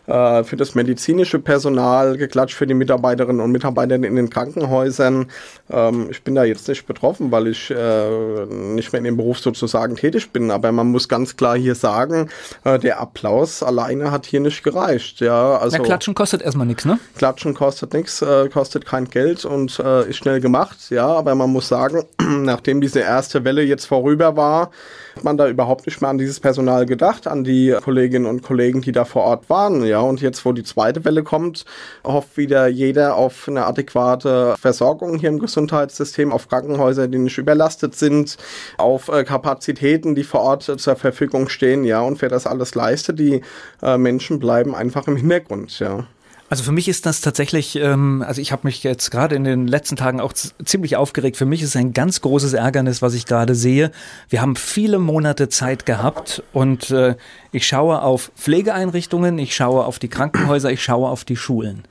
äh, 0.06 0.44
für 0.44 0.56
das 0.56 0.74
medizinische 0.74 1.38
Personal, 1.38 2.16
geklatscht 2.16 2.56
für 2.56 2.66
die 2.66 2.74
Mitarbeiterinnen 2.74 3.40
und 3.40 3.52
Mitarbeiter 3.52 3.94
in 3.94 4.16
den 4.16 4.30
Krankenhäusern. 4.30 5.26
Ähm, 5.70 6.08
ich 6.10 6.22
bin 6.22 6.34
da 6.34 6.44
jetzt 6.44 6.68
nicht 6.68 6.86
betroffen, 6.86 7.30
weil 7.30 7.46
ich 7.46 7.70
äh, 7.70 8.46
nicht 8.46 8.92
mehr 8.92 8.98
in 8.98 9.04
dem 9.04 9.16
Beruf 9.16 9.38
sozusagen 9.38 9.96
tätig 9.96 10.30
bin, 10.30 10.50
aber 10.50 10.72
man 10.72 10.88
muss 10.88 11.08
ganz 11.08 11.36
klar 11.36 11.56
hier 11.56 11.74
sagen, 11.74 12.28
äh, 12.64 12.78
der 12.78 13.00
Applaus 13.00 13.62
alleine 13.62 14.10
hat 14.10 14.26
hier 14.26 14.40
nicht 14.40 14.62
gereicht. 14.62 15.20
Ja, 15.20 15.58
also, 15.58 15.76
Na, 15.78 15.84
Klatschen 15.84 16.14
kostet 16.14 16.42
erstmal 16.42 16.66
nichts, 16.66 16.84
ne? 16.84 16.98
Klatschen 17.16 17.54
kostet 17.54 17.94
nichts, 17.94 18.22
äh, 18.22 18.48
kostet 18.48 18.86
kein 18.86 19.08
Geld 19.08 19.44
und 19.44 19.78
äh, 19.78 20.08
ist 20.08 20.16
schnell 20.16 20.40
gemacht, 20.40 20.90
ja, 20.90 21.06
aber 21.06 21.34
man 21.34 21.50
muss 21.50 21.68
sagen, 21.68 22.04
nachdem 22.42 22.80
diese 22.80 23.00
erste 23.00 23.44
Welle 23.44 23.62
jetzt 23.62 23.86
vorüber 23.86 24.36
war, 24.36 24.70
man 25.22 25.36
da 25.36 25.48
überhaupt 25.48 25.86
nicht 25.86 26.00
mehr 26.00 26.10
an 26.10 26.18
dieses 26.18 26.40
Personal 26.40 26.86
gedacht, 26.86 27.26
an 27.26 27.44
die 27.44 27.76
Kolleginnen 27.82 28.26
und 28.26 28.42
Kollegen, 28.42 28.80
die 28.80 28.92
da 28.92 29.04
vor 29.04 29.22
Ort 29.24 29.48
waren. 29.48 29.84
Ja, 29.84 30.00
und 30.00 30.20
jetzt, 30.20 30.44
wo 30.44 30.52
die 30.52 30.64
zweite 30.64 31.04
Welle 31.04 31.22
kommt, 31.22 31.64
hofft 32.04 32.36
wieder 32.36 32.66
jeder 32.66 33.16
auf 33.16 33.48
eine 33.48 33.66
adäquate 33.66 34.54
Versorgung 34.58 35.18
hier 35.18 35.28
im 35.28 35.38
Gesundheitssystem, 35.38 36.32
auf 36.32 36.48
Krankenhäuser, 36.48 37.08
die 37.08 37.18
nicht 37.18 37.38
überlastet 37.38 37.94
sind, 37.94 38.36
auf 38.78 39.08
äh, 39.08 39.24
Kapazitäten, 39.24 40.14
die 40.14 40.24
vor 40.24 40.40
Ort 40.40 40.68
äh, 40.68 40.76
zur 40.76 40.96
Verfügung 40.96 41.48
stehen. 41.48 41.84
Ja, 41.84 42.00
und 42.00 42.20
wer 42.22 42.28
das 42.28 42.46
alles 42.46 42.74
leistet, 42.74 43.18
die 43.18 43.42
äh, 43.82 43.98
Menschen 43.98 44.38
bleiben 44.38 44.74
einfach 44.74 45.06
im 45.06 45.16
Hintergrund. 45.16 45.78
Ja. 45.78 46.06
Also 46.54 46.62
für 46.62 46.70
mich 46.70 46.86
ist 46.86 47.04
das 47.04 47.20
tatsächlich, 47.20 47.74
ähm, 47.74 48.24
also 48.24 48.40
ich 48.40 48.52
habe 48.52 48.60
mich 48.62 48.84
jetzt 48.84 49.10
gerade 49.10 49.34
in 49.34 49.42
den 49.42 49.66
letzten 49.66 49.96
Tagen 49.96 50.20
auch 50.20 50.32
ziemlich 50.32 50.94
aufgeregt. 50.94 51.36
Für 51.36 51.46
mich 51.46 51.62
ist 51.62 51.70
es 51.70 51.76
ein 51.76 51.92
ganz 51.92 52.20
großes 52.20 52.52
Ärgernis, 52.52 53.02
was 53.02 53.14
ich 53.14 53.26
gerade 53.26 53.56
sehe. 53.56 53.90
Wir 54.28 54.40
haben 54.40 54.54
viele 54.54 55.00
Monate 55.00 55.48
Zeit 55.48 55.84
gehabt 55.84 56.44
und 56.52 56.92
äh, 56.92 57.16
ich 57.50 57.66
schaue 57.66 58.02
auf 58.02 58.30
Pflegeeinrichtungen, 58.36 59.36
ich 59.36 59.56
schaue 59.56 59.84
auf 59.84 59.98
die 59.98 60.06
Krankenhäuser, 60.06 60.70
ich 60.70 60.80
schaue 60.80 61.08
auf 61.08 61.24
die 61.24 61.36
Schulen. 61.36 61.82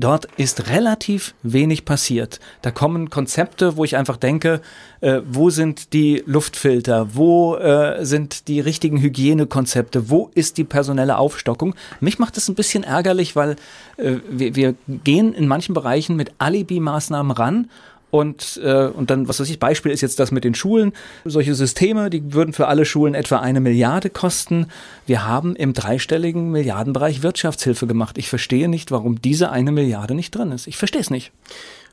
Dort 0.00 0.28
ist 0.38 0.70
relativ 0.70 1.34
wenig 1.42 1.84
passiert. 1.84 2.40
Da 2.62 2.70
kommen 2.70 3.10
Konzepte, 3.10 3.76
wo 3.76 3.84
ich 3.84 3.96
einfach 3.98 4.16
denke, 4.16 4.62
äh, 5.02 5.20
wo 5.28 5.50
sind 5.50 5.92
die 5.92 6.22
Luftfilter, 6.24 7.14
wo 7.14 7.56
äh, 7.56 8.02
sind 8.02 8.48
die 8.48 8.60
richtigen 8.60 8.98
Hygienekonzepte, 8.98 10.08
wo 10.08 10.30
ist 10.34 10.56
die 10.56 10.64
personelle 10.64 11.18
Aufstockung. 11.18 11.74
Mich 12.00 12.18
macht 12.18 12.38
das 12.38 12.48
ein 12.48 12.54
bisschen 12.54 12.82
ärgerlich, 12.82 13.36
weil 13.36 13.56
äh, 13.98 14.16
wir, 14.30 14.56
wir 14.56 14.74
gehen 15.04 15.34
in 15.34 15.46
manchen 15.46 15.74
Bereichen 15.74 16.16
mit 16.16 16.32
Alibi-Maßnahmen 16.38 17.32
ran 17.32 17.70
und, 18.10 18.60
äh, 18.62 18.86
und 18.86 19.10
dann, 19.10 19.28
was 19.28 19.40
weiß 19.40 19.48
ich, 19.50 19.58
Beispiel 19.58 19.92
ist 19.92 20.00
jetzt 20.00 20.18
das 20.18 20.32
mit 20.32 20.44
den 20.44 20.54
Schulen. 20.54 20.92
Solche 21.24 21.54
Systeme, 21.54 22.10
die 22.10 22.32
würden 22.32 22.52
für 22.52 22.66
alle 22.66 22.84
Schulen 22.84 23.14
etwa 23.14 23.38
eine 23.38 23.60
Milliarde 23.60 24.10
kosten. 24.10 24.66
Wir 25.06 25.26
haben 25.26 25.54
im 25.56 25.72
dreistelligen 25.72 26.50
Milliardenbereich 26.50 27.22
Wirtschaftshilfe 27.22 27.86
gemacht. 27.86 28.18
Ich 28.18 28.28
verstehe 28.28 28.68
nicht, 28.68 28.90
warum 28.90 29.20
diese 29.22 29.50
eine 29.50 29.72
Milliarde 29.72 30.14
nicht 30.14 30.34
drin 30.34 30.52
ist. 30.52 30.66
Ich 30.66 30.76
verstehe 30.76 31.00
es 31.00 31.10
nicht. 31.10 31.32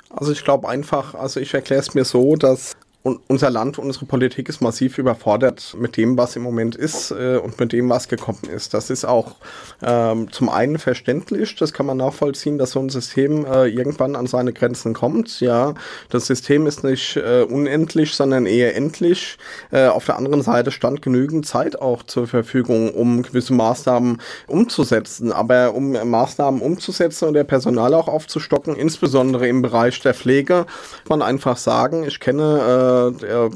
Also 0.09 0.31
ich 0.31 0.43
glaube 0.43 0.69
einfach, 0.69 1.15
also 1.15 1.39
ich 1.39 1.53
erkläre 1.53 1.81
es 1.81 1.93
mir 1.93 2.05
so, 2.05 2.35
dass 2.35 2.77
und 3.07 3.21
unser 3.29 3.49
Land, 3.49 3.79
unsere 3.79 4.05
Politik 4.05 4.49
ist 4.49 4.59
massiv 4.59 4.97
überfordert 4.97 5.77
mit 5.79 5.95
dem, 5.95 6.17
was 6.17 6.35
im 6.35 6.43
Moment 6.43 6.75
ist 6.75 7.11
äh, 7.11 7.37
und 7.37 7.57
mit 7.57 7.71
dem, 7.71 7.89
was 7.89 8.09
gekommen 8.09 8.49
ist. 8.53 8.73
Das 8.73 8.89
ist 8.89 9.05
auch 9.05 9.35
ähm, 9.81 10.29
zum 10.29 10.49
einen 10.49 10.77
verständlich, 10.77 11.55
das 11.55 11.71
kann 11.71 11.85
man 11.85 11.95
nachvollziehen, 11.95 12.57
dass 12.57 12.71
so 12.71 12.81
ein 12.81 12.89
System 12.89 13.45
äh, 13.45 13.67
irgendwann 13.67 14.17
an 14.17 14.27
seine 14.27 14.51
Grenzen 14.51 14.93
kommt. 14.93 15.39
Ja, 15.39 15.73
das 16.09 16.27
System 16.27 16.67
ist 16.67 16.83
nicht 16.83 17.15
äh, 17.15 17.45
unendlich, 17.49 18.13
sondern 18.13 18.45
eher 18.45 18.75
endlich. 18.75 19.37
Äh, 19.71 19.87
auf 19.87 20.03
der 20.03 20.17
anderen 20.17 20.41
Seite 20.41 20.71
stand 20.71 21.01
genügend 21.01 21.45
Zeit 21.45 21.79
auch 21.79 22.03
zur 22.03 22.27
Verfügung, 22.27 22.93
um 22.93 23.23
gewisse 23.23 23.53
Maßnahmen 23.53 24.17
umzusetzen. 24.47 25.31
Aber 25.31 25.73
um 25.73 25.93
Maßnahmen 25.93 26.59
umzusetzen 26.61 27.29
und 27.29 27.35
der 27.35 27.45
Personal 27.45 27.93
auch 27.93 28.09
aufzustocken, 28.09 28.75
insbesondere 28.75 29.47
im 29.47 29.61
Bereich 29.61 30.01
der 30.01 30.13
Pflege, 30.13 30.65
kann 31.07 31.19
man 31.19 31.21
einfach 31.21 31.55
sagen, 31.55 32.03
ich 32.03 32.19
kenne 32.19 32.95
der 33.05 33.51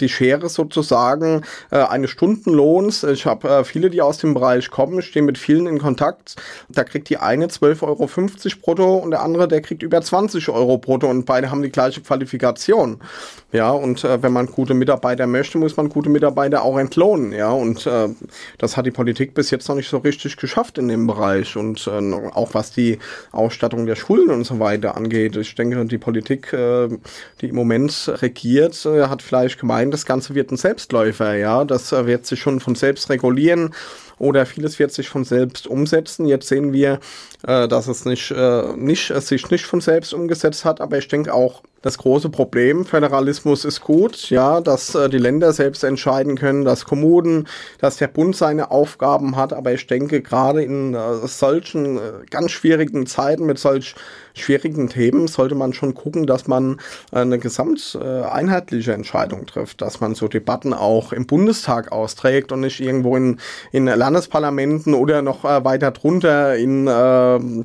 die 0.00 0.08
Schere 0.08 0.48
sozusagen 0.48 1.42
äh, 1.70 1.78
eines 1.78 2.10
Stundenlohns. 2.10 3.04
Ich 3.04 3.26
habe 3.26 3.48
äh, 3.48 3.64
viele, 3.64 3.90
die 3.90 4.02
aus 4.02 4.18
dem 4.18 4.34
Bereich 4.34 4.70
kommen, 4.70 5.02
stehen 5.02 5.24
mit 5.24 5.38
vielen 5.38 5.66
in 5.66 5.78
Kontakt. 5.78 6.36
Da 6.68 6.84
kriegt 6.84 7.08
die 7.08 7.18
eine 7.18 7.46
12,50 7.46 7.82
Euro 7.82 8.06
brutto 8.62 8.96
und 8.96 9.10
der 9.10 9.22
andere, 9.22 9.48
der 9.48 9.60
kriegt 9.60 9.82
über 9.82 10.00
20 10.00 10.48
Euro 10.48 10.78
brutto 10.78 11.08
und 11.08 11.24
beide 11.24 11.50
haben 11.50 11.62
die 11.62 11.70
gleiche 11.70 12.00
Qualifikation. 12.00 13.00
Ja, 13.52 13.70
und 13.70 14.04
äh, 14.04 14.22
wenn 14.22 14.32
man 14.32 14.46
gute 14.46 14.74
Mitarbeiter 14.74 15.26
möchte, 15.26 15.58
muss 15.58 15.76
man 15.76 15.88
gute 15.88 16.10
Mitarbeiter 16.10 16.62
auch 16.62 16.78
entlohnen. 16.78 17.32
Ja, 17.32 17.50
und 17.50 17.86
äh, 17.86 18.08
das 18.58 18.76
hat 18.76 18.86
die 18.86 18.90
Politik 18.90 19.34
bis 19.34 19.50
jetzt 19.50 19.68
noch 19.68 19.76
nicht 19.76 19.88
so 19.88 19.98
richtig 19.98 20.36
geschafft 20.36 20.78
in 20.78 20.88
dem 20.88 21.06
Bereich. 21.06 21.56
Und 21.56 21.86
äh, 21.86 22.12
auch 22.34 22.54
was 22.54 22.72
die 22.72 22.98
Ausstattung 23.32 23.86
der 23.86 23.96
Schulen 23.96 24.30
und 24.30 24.44
so 24.44 24.58
weiter 24.58 24.96
angeht. 24.96 25.36
Ich 25.36 25.54
denke, 25.54 25.84
die 25.86 25.98
Politik, 25.98 26.52
äh, 26.52 26.88
die 27.40 27.48
im 27.48 27.54
Moment 27.54 28.12
regiert, 28.20 28.84
äh, 28.84 29.06
hat 29.06 29.22
vielleicht 29.22 29.58
gemeint, 29.66 29.92
das 29.92 30.06
Ganze 30.06 30.34
wird 30.34 30.52
ein 30.52 30.56
Selbstläufer. 30.56 31.34
Ja, 31.34 31.64
das 31.64 31.92
äh, 31.92 32.06
wird 32.06 32.24
sich 32.24 32.40
schon 32.40 32.60
von 32.60 32.76
selbst 32.76 33.10
regulieren 33.10 33.74
oder 34.18 34.46
vieles 34.46 34.78
wird 34.78 34.92
sich 34.92 35.08
von 35.08 35.24
selbst 35.24 35.66
umsetzen. 35.66 36.26
Jetzt 36.26 36.48
sehen 36.48 36.72
wir, 36.72 37.00
äh, 37.46 37.68
dass 37.68 37.88
es 37.88 38.04
nicht, 38.04 38.30
äh, 38.30 38.76
nicht, 38.76 39.10
es 39.10 39.28
sich 39.28 39.50
nicht 39.50 39.66
von 39.66 39.80
selbst 39.80 40.14
umgesetzt 40.14 40.64
hat, 40.64 40.80
aber 40.80 40.98
ich 40.98 41.08
denke 41.08 41.34
auch, 41.34 41.62
das 41.82 41.98
große 41.98 42.30
Problem, 42.30 42.84
Föderalismus 42.84 43.64
ist 43.64 43.80
gut, 43.80 44.30
ja, 44.30 44.60
dass 44.60 44.96
äh, 44.96 45.08
die 45.08 45.18
Länder 45.18 45.52
selbst 45.52 45.84
entscheiden 45.84 46.36
können, 46.36 46.64
dass 46.64 46.84
Kommunen, 46.84 47.46
dass 47.78 47.98
der 47.98 48.08
Bund 48.08 48.34
seine 48.34 48.72
Aufgaben 48.72 49.36
hat, 49.36 49.52
aber 49.52 49.72
ich 49.72 49.86
denke 49.86 50.20
gerade 50.20 50.64
in 50.64 50.94
äh, 50.94 51.28
solchen 51.28 51.98
äh, 51.98 52.00
ganz 52.28 52.50
schwierigen 52.50 53.06
Zeiten 53.06 53.46
mit 53.46 53.60
solch 53.60 53.94
schwierigen 54.34 54.88
Themen 54.88 55.28
sollte 55.28 55.54
man 55.54 55.72
schon 55.72 55.94
gucken, 55.94 56.26
dass 56.26 56.46
man 56.46 56.78
äh, 57.12 57.20
eine 57.20 57.38
gesamt 57.38 57.98
äh, 58.00 58.22
einheitliche 58.22 58.92
Entscheidung 58.92 59.46
trifft, 59.46 59.80
dass 59.80 60.00
man 60.00 60.14
so 60.14 60.28
Debatten 60.28 60.74
auch 60.74 61.12
im 61.12 61.26
Bundestag 61.26 61.92
austrägt 61.92 62.52
und 62.52 62.60
nicht 62.60 62.80
irgendwo 62.80 63.16
in, 63.16 63.38
in 63.72 63.86
Landesparlamenten 64.06 64.94
oder 64.94 65.20
noch 65.20 65.44
äh, 65.44 65.64
weiter 65.64 65.90
drunter 65.90 66.56
in 66.56 66.86
äh, 66.86 67.36
äh, 67.36 67.64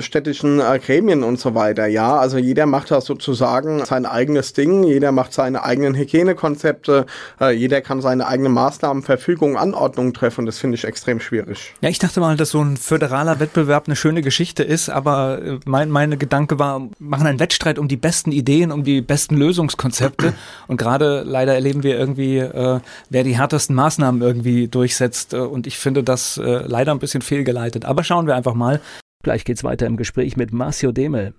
städtischen 0.00 0.60
äh, 0.60 0.78
Gremien 0.78 1.22
und 1.22 1.38
so 1.38 1.54
weiter. 1.54 1.86
Ja, 1.86 2.18
also 2.18 2.38
jeder 2.38 2.66
macht 2.66 2.90
da 2.90 3.00
sozusagen 3.00 3.84
sein 3.84 4.06
eigenes 4.06 4.52
Ding, 4.52 4.82
jeder 4.84 5.12
macht 5.12 5.32
seine 5.32 5.64
eigenen 5.64 5.94
Hygienekonzepte, 5.94 7.06
äh, 7.40 7.50
jeder 7.52 7.80
kann 7.80 8.00
seine 8.00 8.26
eigenen 8.26 8.52
Maßnahmen, 8.52 9.02
Verfügungen, 9.02 9.56
Anordnungen 9.56 10.12
treffen. 10.12 10.46
Das 10.46 10.58
finde 10.58 10.76
ich 10.76 10.84
extrem 10.84 11.20
schwierig. 11.20 11.74
Ja, 11.80 11.88
ich 11.88 11.98
dachte 11.98 12.20
mal, 12.20 12.36
dass 12.36 12.50
so 12.50 12.62
ein 12.62 12.76
föderaler 12.76 13.40
Wettbewerb 13.40 13.86
eine 13.86 13.96
schöne 13.96 14.22
Geschichte 14.22 14.62
ist, 14.62 14.90
aber 14.90 15.40
äh, 15.42 15.58
mein 15.64 15.90
meine 15.90 16.16
Gedanke 16.16 16.58
war, 16.58 16.88
machen 16.98 17.26
einen 17.26 17.40
Wettstreit 17.40 17.78
um 17.78 17.88
die 17.88 17.96
besten 17.96 18.32
Ideen, 18.32 18.72
um 18.72 18.84
die 18.84 19.00
besten 19.00 19.36
Lösungskonzepte. 19.36 20.34
und 20.68 20.76
gerade 20.76 21.22
leider 21.26 21.54
erleben 21.54 21.82
wir 21.82 21.98
irgendwie, 21.98 22.38
äh, 22.38 22.80
wer 23.08 23.24
die 23.24 23.36
härtesten 23.36 23.74
Maßnahmen 23.74 24.20
irgendwie 24.20 24.68
durchsetzt. 24.68 25.34
Äh, 25.34 25.38
und 25.38 25.66
ich 25.66 25.78
finde 25.78 26.02
das 26.02 26.36
äh, 26.36 26.64
leider 26.66 26.92
ein 26.92 26.98
bisschen 26.98 27.22
fehlgeleitet. 27.22 27.84
Aber 27.84 28.04
schauen 28.04 28.26
wir 28.26 28.36
einfach 28.36 28.54
mal. 28.54 28.80
Gleich 29.22 29.44
geht's 29.44 29.64
weiter 29.64 29.86
im 29.86 29.98
Gespräch 29.98 30.38
mit 30.38 30.52
Marcio 30.52 30.92
Demel. 30.92 31.34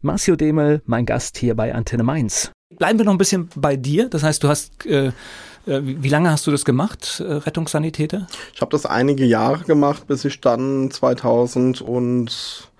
Marcio 0.00 0.36
Demel, 0.36 0.80
mein 0.86 1.06
Gast 1.06 1.36
hier 1.38 1.56
bei 1.56 1.74
Antenne 1.74 2.04
Mainz. 2.04 2.52
Bleiben 2.76 2.98
wir 2.98 3.04
noch 3.04 3.12
ein 3.12 3.18
bisschen 3.18 3.48
bei 3.56 3.76
dir. 3.76 4.08
Das 4.08 4.22
heißt, 4.22 4.44
du 4.44 4.48
hast, 4.48 4.86
äh, 4.86 5.08
äh 5.08 5.12
wie 5.66 6.08
lange 6.08 6.30
hast 6.30 6.46
du 6.46 6.52
das 6.52 6.64
gemacht, 6.64 7.20
äh, 7.20 7.32
Rettungssanitäter? 7.32 8.28
Ich 8.54 8.60
habe 8.60 8.70
das 8.70 8.86
einige 8.86 9.24
Jahre 9.24 9.64
gemacht, 9.64 10.06
bis 10.06 10.24
ich 10.24 10.40
dann 10.40 10.92
2000 10.92 11.80
und 11.80 12.70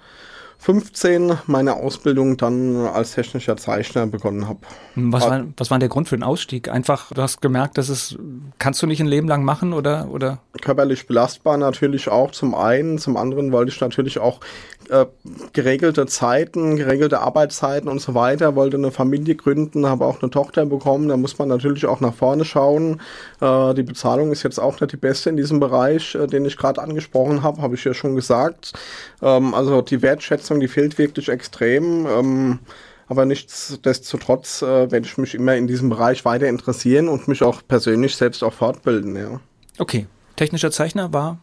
15 0.65 1.39
meine 1.47 1.75
Ausbildung 1.75 2.37
dann 2.37 2.87
als 2.87 3.13
technischer 3.13 3.57
Zeichner 3.57 4.07
begonnen 4.07 4.49
habe. 4.49 4.61
Was 4.95 5.25
war, 5.29 5.45
was 5.57 5.71
war 5.71 5.79
der 5.79 5.89
Grund 5.89 6.09
für 6.09 6.17
den 6.17 6.23
Ausstieg? 6.23 6.71
Einfach, 6.71 7.11
du 7.13 7.21
hast 7.21 7.43
gemerkt, 7.43 7.79
dass 7.79 7.89
es, 7.89 8.17
kannst 8.59 8.81
du 8.81 8.87
nicht 8.87 9.01
ein 9.01 9.07
Leben 9.07 9.27
lang 9.27 9.45
machen 9.45 9.73
oder, 9.73 10.09
oder? 10.11 10.41
Körperlich 10.65 11.07
belastbar 11.07 11.57
natürlich 11.57 12.09
auch 12.09 12.33
zum 12.33 12.55
einen, 12.55 12.99
zum 12.99 13.17
anderen 13.17 13.53
wollte 13.53 13.71
ich 13.71 13.81
natürlich 13.81 14.19
auch 14.19 14.41
äh, 14.89 15.07
geregelte 15.53 16.07
Zeiten, 16.07 16.77
geregelte 16.77 17.21
Arbeitszeiten 17.21 17.89
und 17.89 18.01
so 18.01 18.15
weiter, 18.15 18.57
wollte 18.57 18.77
eine 18.77 18.91
Familie 18.91 19.37
gründen, 19.37 19.87
habe 19.87 20.05
auch 20.05 20.21
eine 20.21 20.31
Tochter 20.31 20.67
bekommen, 20.67 21.09
da 21.09 21.17
muss 21.17 21.39
man 21.39 21.49
natürlich 21.49 21.87
auch 21.87 22.01
nach 22.01 22.15
vorne 22.15 22.45
schauen. 22.45 23.01
Äh, 23.41 23.75
die 23.75 23.83
Bezahlung 23.83 24.33
ist 24.33 24.43
jetzt 24.43 24.59
auch 24.59 24.81
nicht 24.81 24.93
die 24.93 24.97
beste 24.97 25.31
in 25.31 25.37
diesem 25.37 25.61
Bereich, 25.61 26.15
äh, 26.15 26.27
den 26.27 26.45
ich 26.45 26.57
gerade 26.57 26.83
angesprochen 26.83 27.43
habe, 27.43 27.63
habe 27.63 27.75
ich 27.77 27.85
ja 27.85 27.95
schon 27.95 28.17
gesagt. 28.17 28.73
Ähm, 29.23 29.55
also 29.55 29.83
die 29.83 30.03
Wertschätzung 30.03 30.61
die 30.61 30.69
fehlt 30.69 30.99
wirklich 30.99 31.29
extrem. 31.29 32.07
Ähm, 32.07 32.59
aber 33.07 33.27
nichtsdestotrotz 33.27 34.63
äh, 34.63 34.91
werde 34.91 35.07
ich 35.07 35.19
mich 35.19 35.35
immer 35.35 35.55
in 35.57 35.67
diesem 35.67 35.91
Bereich 35.91 36.25
weiter 36.25 36.49
interessieren 36.49 37.09
und 37.09 37.29
mich 37.29 37.43
auch 37.43 37.63
persönlich 37.67 38.17
selbst 38.17 38.43
auch 38.43 38.55
fortbilden. 38.55 39.17
Ja. 39.17 39.41
Okay, 39.79 40.07
technischer 40.37 40.71
Zeichner 40.71 41.13
war 41.13 41.39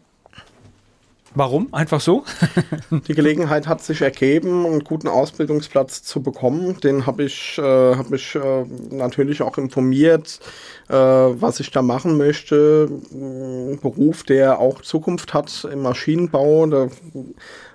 Warum? 1.34 1.70
Einfach 1.74 2.02
so? 2.02 2.26
die 3.08 3.14
Gelegenheit 3.14 3.66
hat 3.66 3.82
sich 3.82 4.02
ergeben, 4.02 4.66
einen 4.66 4.84
guten 4.84 5.08
Ausbildungsplatz 5.08 6.04
zu 6.04 6.22
bekommen. 6.22 6.78
Den 6.82 7.06
habe 7.06 7.24
ich, 7.24 7.58
äh, 7.58 7.96
hab 7.96 8.12
ich 8.12 8.36
äh, 8.36 8.66
natürlich 8.90 9.42
auch 9.42 9.58
informiert, 9.58 10.42
äh, 10.90 10.94
was 10.94 11.62
ich 11.62 11.72
da 11.72 11.82
machen 11.82 12.18
möchte. 12.18 12.90
Ein 13.14 13.80
Beruf, 13.82 14.24
der 14.24 14.60
auch 14.60 14.82
Zukunft 14.82 15.34
hat 15.34 15.66
im 15.72 15.84
Maschinenbau. 15.84 16.66
Da 16.68 16.90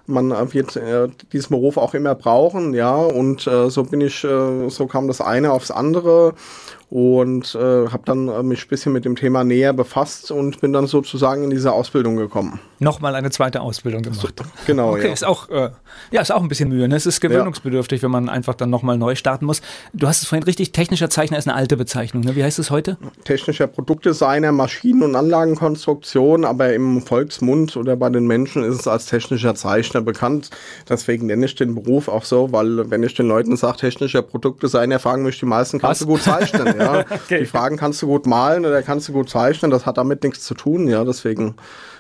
man 0.07 0.31
wird 0.53 0.77
äh, 0.77 1.09
diesen 1.33 1.51
Beruf 1.51 1.77
auch 1.77 1.95
immer 1.95 2.15
brauchen, 2.15 2.75
ja, 2.75 2.95
und 2.95 3.47
äh, 3.47 3.71
so 3.71 3.83
bin 3.83 4.01
ich, 4.01 4.23
äh, 4.23 4.69
so 4.69 4.87
kam 4.87 5.09
das 5.09 5.21
eine 5.21 5.51
aufs 5.51 5.71
andere 5.71 6.35
und 6.89 7.57
äh, 7.57 7.89
habe 7.89 8.03
dann 8.05 8.29
äh, 8.29 8.43
mich 8.45 8.65
ein 8.65 8.69
bisschen 8.69 8.93
mit 8.93 9.05
dem 9.05 9.17
Thema 9.17 9.43
näher 9.43 9.73
befasst 9.73 10.31
und 10.31 10.61
bin 10.61 10.73
dann 10.73 10.87
sozusagen 10.87 11.43
in 11.43 11.51
diese 11.51 11.73
Ausbildung 11.73 12.17
gekommen. 12.17 12.61
Nochmal 12.79 13.17
eine 13.17 13.31
zweite 13.31 13.61
Ausbildung 13.61 14.03
gemacht. 14.03 14.35
Genau, 14.67 14.93
okay, 14.93 15.09
ja. 15.09 15.13
Ist 15.13 15.25
auch, 15.25 15.49
äh, 15.49 15.71
ja, 16.13 16.21
ist 16.21 16.33
auch 16.33 16.43
ein 16.43 16.49
bisschen 16.49 16.69
Mühe. 16.69 16.87
Ne? 16.87 16.95
Es 16.95 17.07
ist 17.07 17.21
gewöhnungsbedürftig, 17.21 18.01
ja. 18.01 18.05
wenn 18.05 18.13
man 18.13 18.29
einfach 18.29 18.55
dann 18.55 18.71
nochmal 18.71 18.99
neu 18.99 19.17
starten 19.17 19.47
muss. 19.47 19.63
Du 19.95 20.07
hast 20.07 20.23
es 20.23 20.29
vorhin 20.29 20.45
richtig, 20.45 20.71
technischer 20.71 21.11
Zeichner 21.11 21.39
ist 21.39 21.49
eine 21.49 21.57
alte 21.57 21.77
Bezeichnung. 21.77 22.23
Ne? 22.23 22.37
Wie 22.37 22.45
heißt 22.45 22.61
es 22.61 22.71
heute? 22.71 22.99
Technischer 23.25 23.67
Produktdesigner, 23.67 24.53
Maschinen- 24.53 25.03
und 25.03 25.17
Anlagenkonstruktion, 25.17 26.45
aber 26.45 26.73
im 26.73 27.03
Volksmund 27.03 27.77
oder 27.77 27.97
bei 27.97 28.11
den 28.11 28.27
Menschen 28.27 28.63
ist 28.63 28.81
es 28.81 28.87
als 28.87 29.07
technischer 29.07 29.57
Zeichner 29.57 30.03
bekannt. 30.03 30.51
Deswegen 30.89 31.27
nenne 31.27 31.47
ich 31.47 31.57
den 31.57 31.75
Beruf 31.75 32.07
auch 32.07 32.25
so, 32.25 32.53
weil 32.53 32.91
wenn 32.91 33.03
ich 33.03 33.15
den 33.15 33.27
Leuten 33.27 33.57
sage, 33.57 33.79
technischer 33.79 34.23
Produktdesigner, 34.23 35.01
fragen 35.01 35.25
mich 35.25 35.41
die 35.41 35.47
meisten, 35.47 35.81
kannst 35.81 36.03
Was? 36.03 36.07
du 36.07 36.13
gut 36.13 36.23
zeichnen? 36.23 36.76
Ja. 36.85 37.01
okay. 37.01 37.41
Die 37.41 37.47
Fragen, 37.47 37.77
kannst 37.77 38.03
du 38.03 38.07
gut 38.07 38.27
malen 38.27 38.65
oder 38.67 38.83
kannst 38.83 39.09
du 39.09 39.13
gut 39.13 39.31
zeichnen? 39.31 39.71
Das 39.71 39.87
hat 39.87 39.99
damit 39.99 40.23
nichts 40.23 40.45
zu 40.45 40.55
tun. 40.55 40.89
Ja, 40.89 41.05
deswegen 41.05 41.57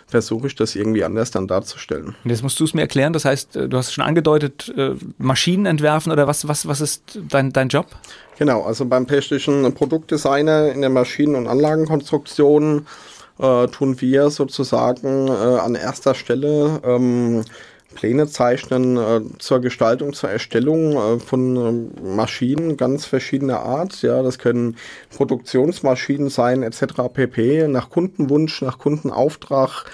versuche 0.06 0.46
ich 0.46 0.54
das 0.54 0.76
irgendwie 0.76 1.02
anders 1.04 1.30
dann 1.30 1.48
darzustellen. 1.48 2.14
Und 2.22 2.30
jetzt 2.30 2.42
musst 2.42 2.60
du 2.60 2.64
es 2.64 2.74
mir 2.74 2.82
erklären. 2.82 3.12
Das 3.12 3.24
heißt, 3.24 3.56
äh, 3.56 3.68
du 3.68 3.76
hast 3.76 3.92
schon 3.92 4.04
angedeutet, 4.04 4.72
äh, 4.76 4.90
Maschinen 5.18 5.66
entwerfen 5.66 6.12
oder 6.12 6.26
was, 6.26 6.46
was, 6.46 6.68
was 6.68 6.80
ist 6.80 7.18
dein, 7.28 7.52
dein 7.52 7.68
Job? 7.68 7.86
Genau, 8.38 8.62
also 8.62 8.84
beim 8.84 9.06
technischen 9.06 9.72
Produktdesigner 9.74 10.70
in 10.72 10.80
der 10.80 10.90
Maschinen- 10.90 11.34
und 11.34 11.48
Anlagenkonstruktion 11.48 12.86
äh, 13.38 13.66
tun 13.68 14.00
wir 14.00 14.30
sozusagen 14.30 15.28
äh, 15.28 15.30
an 15.30 15.74
erster 15.74 16.14
Stelle 16.14 16.80
ähm, 16.84 17.44
Pläne 17.96 18.28
zeichnen 18.28 18.96
äh, 18.96 19.20
zur 19.38 19.60
Gestaltung, 19.60 20.12
zur 20.12 20.30
Erstellung 20.30 20.92
äh, 20.92 21.18
von 21.18 21.56
äh, 21.56 22.00
Maschinen 22.06 22.76
ganz 22.76 23.06
verschiedener 23.06 23.60
Art. 23.60 24.02
Ja, 24.02 24.22
das 24.22 24.38
können 24.38 24.76
Produktionsmaschinen 25.16 26.28
sein, 26.28 26.62
etc. 26.62 27.08
pp. 27.12 27.66
Nach 27.68 27.90
Kundenwunsch, 27.90 28.62
nach 28.62 28.78
Kundenauftrag. 28.78 29.86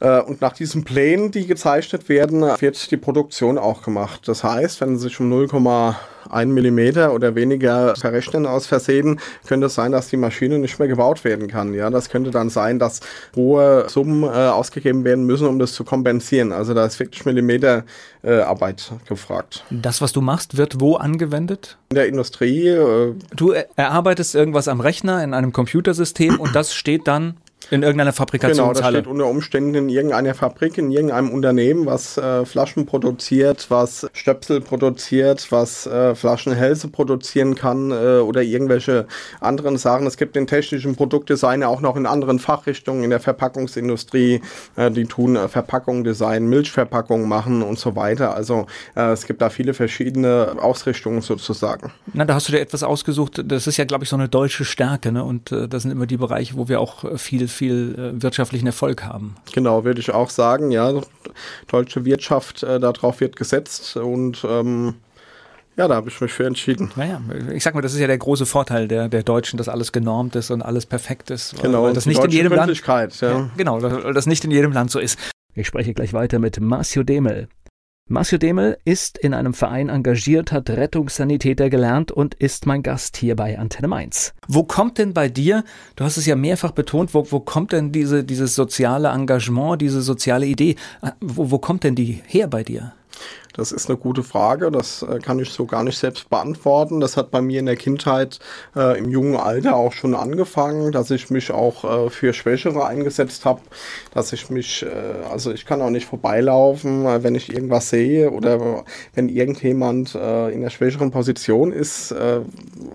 Äh, 0.00 0.20
und 0.20 0.40
nach 0.40 0.52
diesen 0.52 0.84
Plänen, 0.84 1.30
die 1.30 1.46
gezeichnet 1.46 2.08
werden, 2.08 2.42
wird 2.42 2.90
die 2.90 2.96
Produktion 2.96 3.58
auch 3.58 3.82
gemacht. 3.82 4.22
Das 4.26 4.44
heißt, 4.44 4.80
wenn 4.80 4.96
Sie 4.96 5.04
sich 5.04 5.20
um 5.20 5.32
0,1 5.32 6.46
Millimeter 6.46 7.12
oder 7.12 7.34
weniger 7.34 7.96
verrechnen 7.96 8.46
aus 8.46 8.66
Versehen, 8.66 9.20
könnte 9.46 9.66
es 9.66 9.74
sein, 9.74 9.92
dass 9.92 10.08
die 10.08 10.16
Maschine 10.16 10.58
nicht 10.58 10.78
mehr 10.78 10.88
gebaut 10.88 11.24
werden 11.24 11.48
kann. 11.48 11.74
Ja, 11.74 11.90
das 11.90 12.10
könnte 12.10 12.30
dann 12.30 12.48
sein, 12.48 12.78
dass 12.78 13.00
hohe 13.34 13.86
Summen 13.88 14.22
äh, 14.22 14.26
ausgegeben 14.26 15.04
werden 15.04 15.24
müssen, 15.24 15.48
um 15.48 15.58
das 15.58 15.72
zu 15.72 15.84
kompensieren. 15.84 16.52
Also 16.52 16.74
da 16.74 16.86
ist 16.86 17.00
wirklich 17.00 17.24
Millimeter 17.24 17.84
äh, 18.22 18.40
Arbeit 18.40 18.92
gefragt. 19.08 19.64
Das, 19.70 20.00
was 20.00 20.12
du 20.12 20.20
machst, 20.20 20.56
wird 20.56 20.80
wo 20.80 20.96
angewendet? 20.96 21.76
In 21.90 21.96
der 21.96 22.06
Industrie. 22.06 22.68
Äh 22.68 23.14
du 23.34 23.54
erarbeitest 23.76 24.34
irgendwas 24.34 24.68
am 24.68 24.80
Rechner 24.80 25.24
in 25.24 25.34
einem 25.34 25.52
Computersystem 25.52 26.38
und 26.38 26.54
das 26.54 26.74
steht 26.74 27.08
dann 27.08 27.36
in 27.70 27.82
irgendeiner 27.82 28.12
Fabrikationshalle. 28.12 28.74
Genau, 28.74 28.80
das 28.80 28.90
steht 28.90 29.06
unter 29.06 29.26
Umständen 29.26 29.74
in 29.74 29.88
irgendeiner 29.88 30.34
Fabrik, 30.34 30.78
in 30.78 30.90
irgendeinem 30.90 31.30
Unternehmen, 31.30 31.86
was 31.86 32.16
äh, 32.16 32.44
Flaschen 32.44 32.86
produziert, 32.86 33.66
was 33.68 34.08
Stöpsel 34.12 34.60
produziert, 34.60 35.46
was 35.50 35.86
äh, 35.86 36.14
Flaschenhälse 36.14 36.88
produzieren 36.88 37.54
kann 37.54 37.90
äh, 37.90 38.18
oder 38.18 38.42
irgendwelche 38.42 39.06
anderen 39.40 39.76
Sachen. 39.76 40.06
Es 40.06 40.16
gibt 40.16 40.36
den 40.36 40.46
technischen 40.46 40.96
Produktdesign 40.96 41.62
auch 41.62 41.80
noch 41.80 41.96
in 41.96 42.06
anderen 42.06 42.38
Fachrichtungen, 42.38 43.04
in 43.04 43.10
der 43.10 43.20
Verpackungsindustrie. 43.20 44.40
Äh, 44.76 44.90
die 44.90 45.04
tun 45.04 45.36
äh, 45.36 45.48
Verpackung 45.48 46.04
Design, 46.04 46.46
Milchverpackung 46.48 47.28
machen 47.28 47.62
und 47.62 47.78
so 47.78 47.96
weiter. 47.96 48.34
Also 48.34 48.66
äh, 48.94 49.12
es 49.12 49.26
gibt 49.26 49.42
da 49.42 49.50
viele 49.50 49.74
verschiedene 49.74 50.56
Ausrichtungen 50.60 51.20
sozusagen. 51.20 51.92
Na, 52.12 52.24
da 52.24 52.34
hast 52.34 52.48
du 52.48 52.52
dir 52.52 52.60
etwas 52.60 52.82
ausgesucht. 52.82 53.42
Das 53.44 53.66
ist 53.66 53.76
ja, 53.76 53.84
glaube 53.84 54.04
ich, 54.04 54.10
so 54.10 54.16
eine 54.16 54.28
deutsche 54.28 54.64
Stärke. 54.64 55.12
Ne? 55.12 55.24
Und 55.24 55.52
äh, 55.52 55.68
das 55.68 55.82
sind 55.82 55.92
immer 55.92 56.06
die 56.06 56.16
Bereiche, 56.16 56.56
wo 56.56 56.68
wir 56.68 56.80
auch 56.80 57.18
viel 57.18 57.48
viel 57.58 57.94
äh, 57.98 58.22
wirtschaftlichen 58.22 58.66
Erfolg 58.66 59.04
haben. 59.04 59.34
Genau, 59.52 59.84
würde 59.84 60.00
ich 60.00 60.12
auch 60.12 60.30
sagen, 60.30 60.70
ja. 60.70 60.92
Deutsche 61.66 62.04
Wirtschaft, 62.04 62.62
äh, 62.62 62.80
darauf 62.80 63.20
wird 63.20 63.36
gesetzt 63.36 63.96
und 63.96 64.46
ähm, 64.48 64.94
ja, 65.76 65.86
da 65.86 65.94
habe 65.94 66.08
ich 66.08 66.20
mich 66.20 66.32
für 66.32 66.44
entschieden. 66.44 66.90
Naja, 66.96 67.20
ich 67.52 67.62
sag 67.62 67.74
mal, 67.74 67.82
das 67.82 67.94
ist 67.94 68.00
ja 68.00 68.08
der 68.08 68.18
große 68.18 68.46
Vorteil 68.46 68.88
der, 68.88 69.08
der 69.08 69.22
Deutschen, 69.22 69.58
dass 69.58 69.68
alles 69.68 69.92
genormt 69.92 70.34
ist 70.34 70.50
und 70.50 70.62
alles 70.62 70.86
perfekt 70.86 71.30
ist. 71.30 71.54
Genau, 71.62 71.84
weil 71.84 71.92
das 71.92 72.06
nicht 72.06 72.22
in 72.22 72.30
jedem 72.30 72.52
Land. 72.52 72.82
Ja. 72.86 73.30
Ja, 73.30 73.50
genau, 73.56 73.80
weil 73.80 74.12
das 74.12 74.26
nicht 74.26 74.44
in 74.44 74.50
jedem 74.50 74.72
Land 74.72 74.90
so 74.90 74.98
ist. 74.98 75.18
Ich 75.54 75.68
spreche 75.68 75.94
gleich 75.94 76.12
weiter 76.12 76.40
mit 76.40 76.60
Marcio 76.60 77.04
Demel. 77.04 77.48
Marcio 78.10 78.38
Demel 78.38 78.78
ist 78.86 79.18
in 79.18 79.34
einem 79.34 79.52
Verein 79.52 79.90
engagiert, 79.90 80.50
hat 80.50 80.70
Rettungssanitäter 80.70 81.68
gelernt 81.68 82.10
und 82.10 82.34
ist 82.34 82.64
mein 82.64 82.82
Gast 82.82 83.18
hier 83.18 83.36
bei 83.36 83.58
Antenne 83.58 83.86
Mainz. 83.86 84.32
Wo 84.46 84.62
kommt 84.62 84.96
denn 84.96 85.12
bei 85.12 85.28
dir, 85.28 85.62
du 85.94 86.04
hast 86.04 86.16
es 86.16 86.24
ja 86.24 86.34
mehrfach 86.34 86.70
betont, 86.70 87.12
wo, 87.12 87.30
wo 87.30 87.40
kommt 87.40 87.72
denn 87.72 87.92
diese, 87.92 88.24
dieses 88.24 88.54
soziale 88.54 89.08
Engagement, 89.08 89.82
diese 89.82 90.00
soziale 90.00 90.46
Idee, 90.46 90.76
wo, 91.20 91.50
wo 91.50 91.58
kommt 91.58 91.84
denn 91.84 91.96
die 91.96 92.22
her 92.26 92.46
bei 92.46 92.64
dir? 92.64 92.94
Das 93.58 93.72
ist 93.72 93.88
eine 93.88 93.98
gute 93.98 94.22
Frage. 94.22 94.70
Das 94.70 95.02
äh, 95.02 95.18
kann 95.18 95.40
ich 95.40 95.50
so 95.50 95.66
gar 95.66 95.82
nicht 95.82 95.98
selbst 95.98 96.30
beantworten. 96.30 97.00
Das 97.00 97.16
hat 97.16 97.32
bei 97.32 97.40
mir 97.40 97.58
in 97.58 97.66
der 97.66 97.74
Kindheit 97.74 98.38
äh, 98.76 98.96
im 98.96 99.10
jungen 99.10 99.34
Alter 99.34 99.74
auch 99.74 99.92
schon 99.92 100.14
angefangen, 100.14 100.92
dass 100.92 101.10
ich 101.10 101.28
mich 101.30 101.50
auch 101.50 102.06
äh, 102.06 102.08
für 102.08 102.32
Schwächere 102.32 102.86
eingesetzt 102.86 103.44
habe, 103.44 103.60
dass 104.14 104.32
ich 104.32 104.48
mich, 104.48 104.84
äh, 104.84 105.26
also 105.28 105.50
ich 105.50 105.66
kann 105.66 105.82
auch 105.82 105.90
nicht 105.90 106.06
vorbeilaufen, 106.06 107.04
äh, 107.04 107.24
wenn 107.24 107.34
ich 107.34 107.52
irgendwas 107.52 107.90
sehe 107.90 108.30
oder 108.30 108.84
wenn 109.14 109.28
irgendjemand 109.28 110.14
äh, 110.14 110.50
in 110.50 110.60
der 110.60 110.70
schwächeren 110.70 111.10
Position 111.10 111.72
ist, 111.72 112.14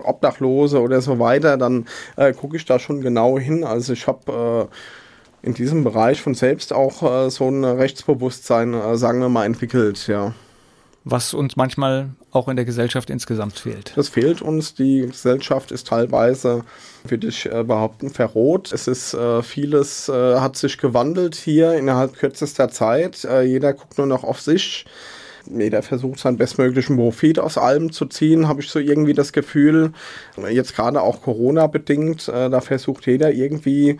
Obdachlose 0.02 0.80
oder 0.80 1.00
so 1.00 1.18
weiter, 1.18 1.56
dann 1.56 1.86
gucke 2.40 2.56
ich 2.56 2.64
da 2.64 2.78
schon 2.78 3.00
genau 3.00 3.38
hin. 3.38 3.64
Also 3.64 3.92
ich 3.92 4.06
habe 4.06 4.68
in 5.44 5.54
diesem 5.54 5.84
Bereich 5.84 6.22
von 6.22 6.34
selbst 6.34 6.72
auch 6.72 7.30
so 7.30 7.48
ein 7.48 7.64
Rechtsbewusstsein, 7.64 8.96
sagen 8.96 9.20
wir 9.20 9.28
mal, 9.28 9.44
entwickelt, 9.44 10.06
ja 10.06 10.32
was 11.04 11.34
uns 11.34 11.56
manchmal 11.56 12.10
auch 12.30 12.48
in 12.48 12.56
der 12.56 12.64
Gesellschaft 12.64 13.10
insgesamt 13.10 13.58
fehlt. 13.58 13.92
Das 13.94 14.08
fehlt 14.08 14.42
uns. 14.42 14.74
Die 14.74 15.02
Gesellschaft 15.02 15.70
ist 15.70 15.86
teilweise, 15.86 16.64
würde 17.06 17.28
ich 17.28 17.46
äh, 17.46 17.62
behaupten, 17.62 18.10
verroht. 18.10 18.72
Es 18.72 18.88
ist 18.88 19.14
äh, 19.14 19.42
vieles 19.42 20.08
äh, 20.08 20.40
hat 20.40 20.56
sich 20.56 20.78
gewandelt 20.78 21.34
hier 21.34 21.74
innerhalb 21.74 22.14
kürzester 22.14 22.70
Zeit. 22.70 23.24
Äh, 23.24 23.42
jeder 23.42 23.74
guckt 23.74 23.98
nur 23.98 24.06
noch 24.06 24.24
auf 24.24 24.40
sich. 24.40 24.86
Jeder 25.46 25.82
versucht 25.82 26.20
seinen 26.20 26.38
bestmöglichen 26.38 26.96
Profit 26.96 27.38
aus 27.38 27.58
allem 27.58 27.92
zu 27.92 28.06
ziehen, 28.06 28.48
habe 28.48 28.62
ich 28.62 28.70
so 28.70 28.78
irgendwie 28.78 29.12
das 29.12 29.34
Gefühl. 29.34 29.92
Jetzt 30.50 30.74
gerade 30.74 31.02
auch 31.02 31.20
Corona 31.20 31.66
bedingt, 31.66 32.28
äh, 32.28 32.48
da 32.48 32.62
versucht 32.62 33.06
jeder 33.06 33.30
irgendwie 33.30 33.98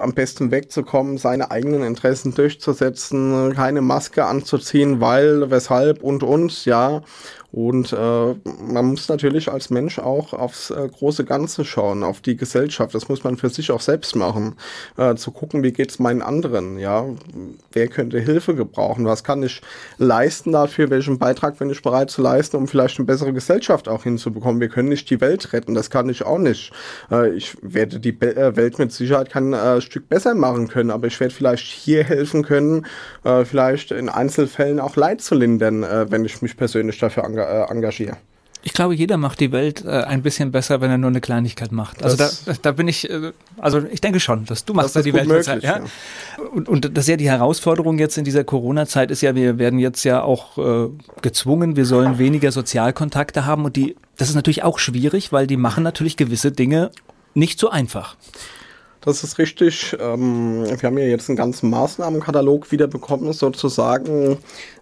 am 0.00 0.12
besten 0.12 0.50
wegzukommen, 0.50 1.18
seine 1.18 1.50
eigenen 1.50 1.82
Interessen 1.82 2.34
durchzusetzen, 2.34 3.54
keine 3.54 3.80
Maske 3.80 4.24
anzuziehen, 4.24 5.00
weil, 5.00 5.50
weshalb 5.50 6.02
und 6.02 6.22
und, 6.22 6.64
ja. 6.64 7.02
Und 7.52 7.92
äh, 7.92 8.34
man 8.72 8.86
muss 8.86 9.08
natürlich 9.08 9.50
als 9.50 9.70
Mensch 9.70 9.98
auch 9.98 10.32
aufs 10.32 10.70
äh, 10.70 10.88
große 10.88 11.24
Ganze 11.24 11.64
schauen, 11.64 12.04
auf 12.04 12.20
die 12.20 12.36
Gesellschaft. 12.36 12.94
Das 12.94 13.08
muss 13.08 13.24
man 13.24 13.36
für 13.36 13.48
sich 13.48 13.72
auch 13.72 13.80
selbst 13.80 14.14
machen. 14.14 14.54
Äh, 14.96 15.16
zu 15.16 15.32
gucken, 15.32 15.62
wie 15.62 15.72
geht's 15.72 15.98
meinen 15.98 16.22
anderen, 16.22 16.78
ja. 16.78 17.06
Wer 17.72 17.88
könnte 17.88 18.20
Hilfe 18.20 18.54
gebrauchen? 18.54 19.04
Was 19.04 19.24
kann 19.24 19.42
ich 19.42 19.62
leisten 19.98 20.52
dafür? 20.52 20.90
Welchen 20.90 21.18
Beitrag 21.18 21.58
bin 21.58 21.70
ich 21.70 21.82
bereit 21.82 22.10
zu 22.10 22.22
leisten, 22.22 22.56
um 22.56 22.68
vielleicht 22.68 22.98
eine 22.98 23.06
bessere 23.06 23.32
Gesellschaft 23.32 23.88
auch 23.88 24.04
hinzubekommen? 24.04 24.60
Wir 24.60 24.68
können 24.68 24.88
nicht 24.88 25.10
die 25.10 25.20
Welt 25.20 25.52
retten, 25.52 25.74
das 25.74 25.90
kann 25.90 26.08
ich 26.08 26.24
auch 26.24 26.38
nicht. 26.38 26.72
Äh, 27.10 27.30
ich 27.30 27.56
werde 27.62 27.98
die 27.98 28.12
Be 28.12 28.36
äh, 28.36 28.54
Welt 28.54 28.78
mit 28.78 28.92
Sicherheit 28.92 29.30
kein 29.30 29.52
äh, 29.52 29.80
Stück 29.80 30.08
besser 30.08 30.34
machen 30.34 30.68
können, 30.68 30.90
aber 30.90 31.08
ich 31.08 31.18
werde 31.18 31.34
vielleicht 31.34 31.66
hier 31.66 32.04
helfen 32.04 32.44
können, 32.44 32.86
vielleicht 33.44 33.90
in 33.90 34.08
Einzelfällen 34.08 34.80
auch 34.80 34.96
Leid 34.96 35.20
zu 35.20 35.34
lindern, 35.34 35.82
wenn 35.82 36.24
ich 36.24 36.42
mich 36.42 36.56
persönlich 36.56 36.98
dafür 36.98 37.24
engagiere 37.24 37.39
engagiere. 37.42 38.16
Ich 38.62 38.74
glaube, 38.74 38.94
jeder 38.94 39.16
macht 39.16 39.40
die 39.40 39.52
Welt 39.52 39.84
äh, 39.86 39.88
ein 39.88 40.22
bisschen 40.22 40.52
besser, 40.52 40.82
wenn 40.82 40.90
er 40.90 40.98
nur 40.98 41.08
eine 41.08 41.22
Kleinigkeit 41.22 41.72
macht. 41.72 42.02
Also 42.02 42.16
da, 42.16 42.30
da 42.60 42.72
bin 42.72 42.88
ich, 42.88 43.08
äh, 43.08 43.32
also 43.58 43.82
ich 43.90 44.02
denke 44.02 44.20
schon, 44.20 44.44
dass 44.44 44.66
du 44.66 44.74
machst 44.74 44.94
da 44.94 45.02
die 45.02 45.14
Welt 45.14 45.28
möglich, 45.28 45.46
besser. 45.46 45.62
Ja? 45.64 45.78
ja? 45.78 46.44
Und, 46.52 46.68
und 46.68 46.96
das 46.96 47.04
ist 47.04 47.08
ja 47.08 47.16
die 47.16 47.30
Herausforderung 47.30 47.98
jetzt 47.98 48.18
in 48.18 48.24
dieser 48.24 48.44
Corona-Zeit 48.44 49.10
ist 49.10 49.22
ja, 49.22 49.34
wir 49.34 49.58
werden 49.58 49.78
jetzt 49.78 50.04
ja 50.04 50.22
auch 50.22 50.58
äh, 50.58 50.90
gezwungen, 51.22 51.76
wir 51.76 51.86
sollen 51.86 52.18
weniger 52.18 52.52
Sozialkontakte 52.52 53.46
haben 53.46 53.64
und 53.64 53.76
die, 53.76 53.96
das 54.18 54.28
ist 54.28 54.34
natürlich 54.34 54.62
auch 54.62 54.78
schwierig, 54.78 55.32
weil 55.32 55.46
die 55.46 55.56
machen 55.56 55.82
natürlich 55.82 56.18
gewisse 56.18 56.52
Dinge 56.52 56.90
nicht 57.32 57.58
so 57.58 57.70
einfach. 57.70 58.16
Das 59.02 59.24
ist 59.24 59.38
richtig. 59.38 59.96
Ähm, 59.98 60.66
wir 60.66 60.86
haben 60.86 60.98
ja 60.98 61.06
jetzt 61.06 61.30
einen 61.30 61.36
ganzen 61.36 61.70
Maßnahmenkatalog 61.70 62.70
wieder 62.70 62.86
bekommen, 62.86 63.32
sozusagen. 63.32 64.32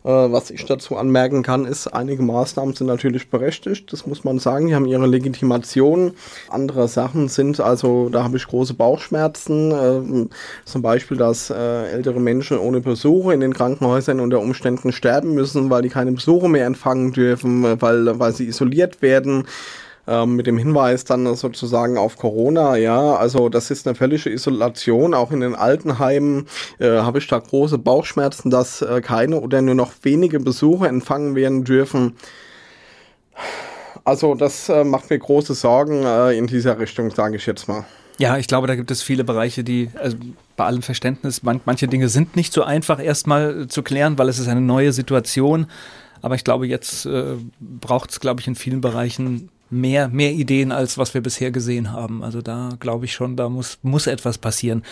Äh, 0.03 0.09
was 0.09 0.51
ich 0.51 0.65
dazu 0.65 0.97
anmerken 0.97 1.45
kann, 1.45 1.65
ist, 1.65 1.87
einige 1.87 2.25
Maßnahmen 2.25 2.75
sind 2.75 2.89
natürlich 2.89 3.31
berechtigt, 3.31 3.93
das 3.93 4.07
muss 4.09 4.25
man 4.25 4.41
sagen. 4.41 4.67
Die 4.67 4.75
haben 4.75 4.87
ihre 4.87 5.07
Legitimation. 5.07 6.15
Andere 6.49 6.89
Sachen 6.89 7.29
sind, 7.29 7.61
also 7.61 8.09
da 8.09 8.25
habe 8.25 8.39
ich 8.39 8.49
große 8.49 8.75
Bauchschmerzen. 8.75 9.71
Äh, 9.71 10.29
zum 10.65 10.83
Beispiel, 10.83 11.17
dass 11.17 11.51
äh, 11.51 11.91
ältere 11.93 12.19
Menschen 12.19 12.59
ohne 12.59 12.81
Besuche 12.81 13.33
in 13.35 13.41
den 13.41 13.55
Krankenhäusern 13.55 14.19
unter 14.19 14.41
Umständen 14.41 14.91
sterben 14.91 15.35
müssen, 15.35 15.71
weil 15.71 15.83
die 15.83 15.91
keine 15.91 16.11
Besuche 16.11 16.49
mehr 16.49 16.67
empfangen 16.67 17.13
dürfen, 17.13 17.81
weil, 17.81 18.19
weil 18.19 18.33
sie 18.33 18.49
isoliert 18.49 19.01
werden 19.01 19.45
ähm, 20.09 20.37
mit 20.37 20.47
dem 20.47 20.57
Hinweis 20.57 21.05
dann 21.05 21.37
sozusagen 21.37 21.99
auf 21.99 22.17
Corona. 22.17 22.77
Ja, 22.77 23.17
also 23.17 23.49
das 23.49 23.71
ist 23.71 23.87
eine 23.87 23.95
völlige 23.95 24.31
Isolation. 24.31 25.13
Auch 25.15 25.31
in 25.31 25.41
den 25.41 25.55
Altenheimen 25.55 26.47
äh, 26.79 26.89
habe 26.89 27.19
ich 27.19 27.27
da 27.27 27.39
große 27.39 27.79
Bauchschmerzen, 27.79 28.51
dass 28.51 28.83
äh, 28.83 29.03
keine 29.03 29.41
oder 29.41 29.61
nur 29.61 29.75
noch 29.75 29.93
wenige 30.03 30.41
Besucher 30.41 30.89
empfangen 30.89 31.35
werden 31.35 31.65
dürfen. 31.65 32.17
Also 34.05 34.35
das 34.35 34.71
äh, 34.71 34.85
macht 34.85 35.11
mir 35.11 35.19
große 35.19 35.53
Sorgen 35.53 36.05
äh, 36.05 36.33
in 36.33 36.47
dieser 36.47 36.79
Richtung, 36.79 37.11
sage 37.11 37.37
ich 37.37 37.45
jetzt 37.45 37.69
mal. 37.69 37.85
Ja, 38.17 38.37
ich 38.37 38.49
glaube, 38.49 38.67
da 38.67 38.75
gibt 38.75 38.91
es 38.91 39.03
viele 39.03 39.23
Bereiche, 39.23 39.63
die 39.63 39.91
also 39.97 40.17
bei 40.57 40.65
allem 40.65 40.83
Verständnis, 40.83 41.43
man, 41.43 41.61
manche 41.67 41.87
Dinge 41.87 42.09
sind 42.09 42.35
nicht 42.35 42.53
so 42.53 42.65
einfach 42.65 43.01
erstmal 43.03 43.69
zu 43.69 43.83
klären, 43.83 44.19
weil 44.19 44.29
es 44.29 44.39
ist 44.39 44.49
eine 44.49 44.61
neue 44.61 44.93
Situation. 44.93 45.67
Aber 46.21 46.35
ich 46.35 46.43
glaube, 46.43 46.67
jetzt 46.67 47.07
äh, 47.07 47.37
braucht 47.61 48.11
es, 48.11 48.19
glaube 48.19 48.41
ich, 48.41 48.49
in 48.49 48.57
vielen 48.57 48.81
Bereichen 48.81 49.51
mehr, 49.71 50.09
mehr 50.09 50.33
Ideen, 50.33 50.73
als 50.73 50.99
was 50.99 51.15
wir 51.15 51.21
bisher 51.21 51.51
gesehen 51.51 51.93
haben. 51.93 52.23
Also 52.23 52.43
da 52.43 52.71
glaube 52.81 53.05
ich 53.05 53.13
schon, 53.13 53.37
da 53.37 53.49
muss, 53.49 53.79
muss 53.83 54.07
etwas 54.07 54.39
passieren. 54.39 54.83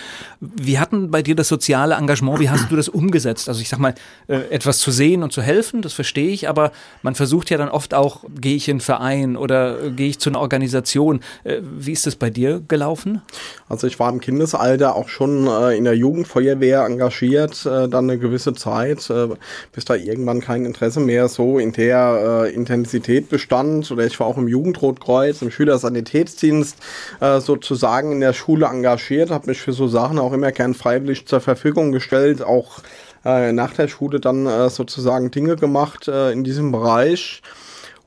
Wie 0.40 0.78
hatten 0.78 1.10
bei 1.10 1.22
dir 1.22 1.34
das 1.34 1.48
soziale 1.48 1.94
Engagement, 1.94 2.40
wie 2.40 2.50
hast 2.50 2.70
du 2.70 2.76
das 2.76 2.88
umgesetzt? 2.88 3.48
Also 3.48 3.60
ich 3.60 3.68
sag 3.68 3.78
mal, 3.78 3.94
äh, 4.28 4.36
etwas 4.50 4.78
zu 4.78 4.90
sehen 4.90 5.22
und 5.22 5.32
zu 5.32 5.42
helfen, 5.42 5.82
das 5.82 5.92
verstehe 5.92 6.28
ich, 6.28 6.48
aber 6.48 6.72
man 7.02 7.14
versucht 7.14 7.50
ja 7.50 7.58
dann 7.58 7.68
oft 7.68 7.94
auch, 7.94 8.24
gehe 8.40 8.56
ich 8.56 8.68
in 8.68 8.74
einen 8.74 8.80
Verein 8.80 9.36
oder 9.36 9.82
äh, 9.82 9.90
gehe 9.90 10.08
ich 10.08 10.18
zu 10.18 10.30
einer 10.30 10.40
Organisation. 10.40 11.20
Äh, 11.44 11.60
wie 11.62 11.92
ist 11.92 12.06
das 12.06 12.16
bei 12.16 12.30
dir 12.30 12.60
gelaufen? 12.68 13.22
Also 13.68 13.86
ich 13.86 13.98
war 13.98 14.12
im 14.12 14.20
Kindesalter 14.20 14.94
auch 14.94 15.08
schon 15.08 15.46
in 15.72 15.84
der 15.84 15.96
Jugendfeuerwehr 15.96 16.84
engagiert, 16.84 17.64
dann 17.64 17.92
eine 17.92 18.18
gewisse 18.18 18.54
Zeit, 18.54 19.10
bis 19.72 19.84
da 19.84 19.94
irgendwann 19.94 20.40
kein 20.40 20.64
Interesse 20.64 21.00
mehr 21.00 21.28
so 21.28 21.58
in 21.58 21.72
der 21.72 22.52
Intensität 22.54 23.28
bestand. 23.28 23.90
Oder 23.90 24.06
ich 24.06 24.18
war 24.20 24.26
auch 24.26 24.36
im 24.36 24.46
Jugend 24.46 24.65
Jugendrotkreuz, 24.66 25.42
im 25.42 25.50
Schülersanitätsdienst 25.50 26.76
äh, 27.20 27.40
sozusagen 27.40 28.12
in 28.12 28.20
der 28.20 28.32
Schule 28.32 28.66
engagiert, 28.66 29.30
habe 29.30 29.46
mich 29.46 29.60
für 29.60 29.72
so 29.72 29.86
Sachen 29.86 30.18
auch 30.18 30.32
immer 30.32 30.52
gern 30.52 30.74
freiwillig 30.74 31.26
zur 31.26 31.40
Verfügung 31.40 31.92
gestellt, 31.92 32.42
auch 32.42 32.80
äh, 33.24 33.52
nach 33.52 33.72
der 33.74 33.88
Schule 33.88 34.20
dann 34.20 34.46
äh, 34.46 34.68
sozusagen 34.68 35.30
Dinge 35.30 35.56
gemacht 35.56 36.08
äh, 36.08 36.32
in 36.32 36.44
diesem 36.44 36.72
Bereich. 36.72 37.42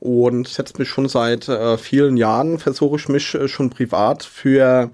Und 0.00 0.48
setze 0.48 0.78
mich 0.78 0.88
schon 0.88 1.08
seit 1.08 1.46
äh, 1.48 1.76
vielen 1.76 2.16
Jahren, 2.16 2.58
versuche 2.58 2.96
ich 2.96 3.08
mich 3.10 3.34
äh, 3.34 3.48
schon 3.48 3.68
privat 3.68 4.22
für 4.22 4.90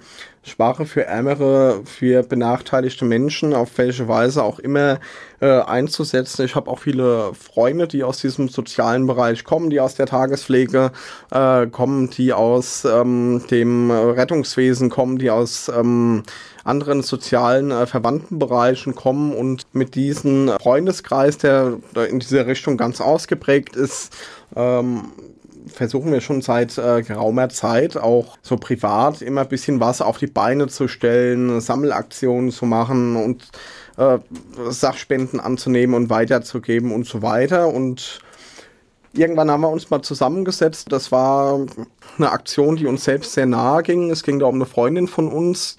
Sprache 0.46 0.86
für 0.86 1.04
Ärmere, 1.04 1.82
für 1.84 2.22
benachteiligte 2.22 3.04
Menschen, 3.04 3.52
auf 3.52 3.76
welche 3.78 4.06
Weise 4.06 4.44
auch 4.44 4.60
immer 4.60 5.00
äh, 5.40 5.46
einzusetzen. 5.60 6.44
Ich 6.44 6.54
habe 6.54 6.70
auch 6.70 6.78
viele 6.78 7.32
Freunde, 7.34 7.88
die 7.88 8.04
aus 8.04 8.20
diesem 8.20 8.48
sozialen 8.48 9.06
Bereich 9.08 9.42
kommen, 9.42 9.70
die 9.70 9.80
aus 9.80 9.96
der 9.96 10.06
Tagespflege 10.06 10.92
äh, 11.32 11.66
kommen, 11.66 12.10
die 12.10 12.32
aus 12.32 12.84
ähm, 12.84 13.42
dem 13.50 13.90
Rettungswesen 13.90 14.88
kommen, 14.88 15.18
die 15.18 15.30
aus 15.30 15.68
ähm, 15.68 16.22
anderen 16.62 17.02
sozialen 17.02 17.72
äh, 17.72 17.86
verwandten 17.86 18.38
Bereichen 18.38 18.94
kommen 18.94 19.34
und 19.34 19.66
mit 19.72 19.96
diesem 19.96 20.50
Freundeskreis, 20.60 21.38
der 21.38 21.78
in 22.08 22.20
dieser 22.20 22.46
Richtung 22.46 22.76
ganz 22.76 23.00
ausgeprägt 23.00 23.74
ist, 23.74 24.16
ähm, 24.54 25.12
versuchen 25.76 26.10
wir 26.10 26.20
schon 26.20 26.42
seit 26.42 26.78
äh, 26.78 27.02
geraumer 27.02 27.48
Zeit 27.50 27.96
auch 27.96 28.38
so 28.42 28.56
privat 28.56 29.22
immer 29.22 29.42
ein 29.42 29.48
bisschen 29.48 29.78
was 29.78 30.00
auf 30.00 30.18
die 30.18 30.26
Beine 30.26 30.68
zu 30.68 30.88
stellen, 30.88 31.60
Sammelaktionen 31.60 32.50
zu 32.50 32.64
machen 32.64 33.16
und 33.16 33.48
äh, 33.98 34.18
Sachspenden 34.70 35.38
anzunehmen 35.38 35.94
und 35.94 36.10
weiterzugeben 36.10 36.92
und 36.92 37.06
so 37.06 37.22
weiter. 37.22 37.68
Und 37.68 38.20
irgendwann 39.12 39.50
haben 39.50 39.60
wir 39.60 39.70
uns 39.70 39.90
mal 39.90 40.02
zusammengesetzt. 40.02 40.90
Das 40.90 41.12
war 41.12 41.66
eine 42.16 42.30
Aktion, 42.30 42.76
die 42.76 42.86
uns 42.86 43.04
selbst 43.04 43.34
sehr 43.34 43.46
nahe 43.46 43.82
ging. 43.82 44.10
Es 44.10 44.22
ging 44.22 44.38
da 44.38 44.46
um 44.46 44.56
eine 44.56 44.66
Freundin 44.66 45.08
von 45.08 45.28
uns, 45.28 45.76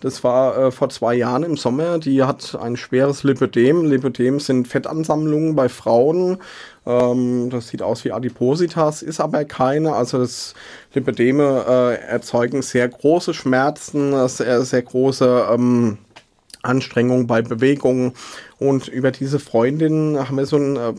das 0.00 0.22
war 0.24 0.56
äh, 0.58 0.70
vor 0.70 0.90
zwei 0.90 1.14
Jahren 1.14 1.42
im 1.42 1.56
Sommer. 1.56 1.98
Die 1.98 2.22
hat 2.22 2.54
ein 2.60 2.76
schweres 2.76 3.22
Lipödem. 3.22 3.84
Lipödem 3.84 4.40
sind 4.40 4.68
Fettansammlungen 4.68 5.56
bei 5.56 5.68
Frauen. 5.68 6.38
Ähm, 6.86 7.50
das 7.50 7.68
sieht 7.68 7.82
aus 7.82 8.04
wie 8.04 8.12
Adipositas, 8.12 9.02
ist 9.02 9.20
aber 9.20 9.44
keine. 9.44 9.94
Also 9.94 10.18
das 10.18 10.54
Lipödeme 10.94 11.64
äh, 11.68 12.06
erzeugen 12.06 12.62
sehr 12.62 12.88
große 12.88 13.34
Schmerzen, 13.34 14.28
sehr, 14.28 14.62
sehr 14.62 14.82
große 14.82 15.48
ähm, 15.52 15.98
Anstrengungen 16.62 17.26
bei 17.26 17.42
Bewegungen. 17.42 18.12
Und 18.58 18.88
über 18.88 19.10
diese 19.10 19.38
Freundin 19.38 20.18
haben 20.18 20.36
wir 20.36 20.46
so 20.46 20.56
ein 20.56 20.76
äh, 20.76 20.92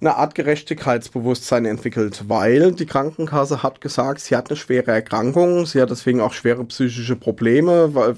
eine 0.00 0.16
Art 0.16 0.34
Gerechtigkeitsbewusstsein 0.34 1.64
entwickelt, 1.64 2.24
weil 2.28 2.72
die 2.72 2.84
Krankenkasse 2.84 3.62
hat 3.62 3.80
gesagt, 3.80 4.20
sie 4.20 4.36
hat 4.36 4.50
eine 4.50 4.56
schwere 4.56 4.90
Erkrankung, 4.90 5.66
sie 5.66 5.80
hat 5.80 5.90
deswegen 5.90 6.20
auch 6.20 6.32
schwere 6.32 6.64
psychische 6.64 7.16
Probleme, 7.16 8.16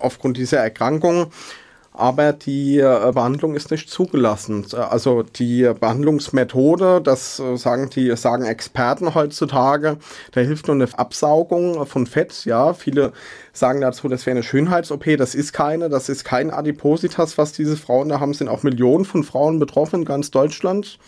aufgrund 0.00 0.36
dieser 0.36 0.58
Erkrankung 0.58 1.30
aber 1.96 2.32
die 2.32 2.78
äh, 2.78 3.12
Behandlung 3.14 3.54
ist 3.54 3.70
nicht 3.70 3.88
zugelassen. 3.88 4.66
Also 4.74 5.22
die 5.22 5.70
Behandlungsmethode, 5.78 7.00
das 7.00 7.38
äh, 7.38 7.56
sagen 7.56 7.88
die 7.88 8.16
sagen 8.16 8.44
Experten 8.44 9.14
heutzutage, 9.14 9.98
da 10.32 10.40
hilft 10.40 10.66
nur 10.66 10.74
eine 10.74 10.88
Absaugung 10.98 11.86
von 11.86 12.08
Fett. 12.08 12.44
Ja, 12.46 12.74
viele 12.74 13.12
sagen 13.52 13.80
dazu, 13.80 14.08
das 14.08 14.26
wäre 14.26 14.34
eine 14.34 14.42
Schönheits-OP. 14.42 15.16
Das 15.16 15.36
ist 15.36 15.52
keine, 15.52 15.88
das 15.88 16.08
ist 16.08 16.24
kein 16.24 16.50
Adipositas, 16.50 17.38
was 17.38 17.52
diese 17.52 17.76
Frauen 17.76 18.08
da 18.08 18.18
haben. 18.18 18.34
Sind 18.34 18.48
auch 18.48 18.64
Millionen 18.64 19.04
von 19.04 19.22
Frauen 19.22 19.60
betroffen 19.60 20.00
in 20.00 20.04
ganz 20.04 20.32
Deutschland. 20.32 20.98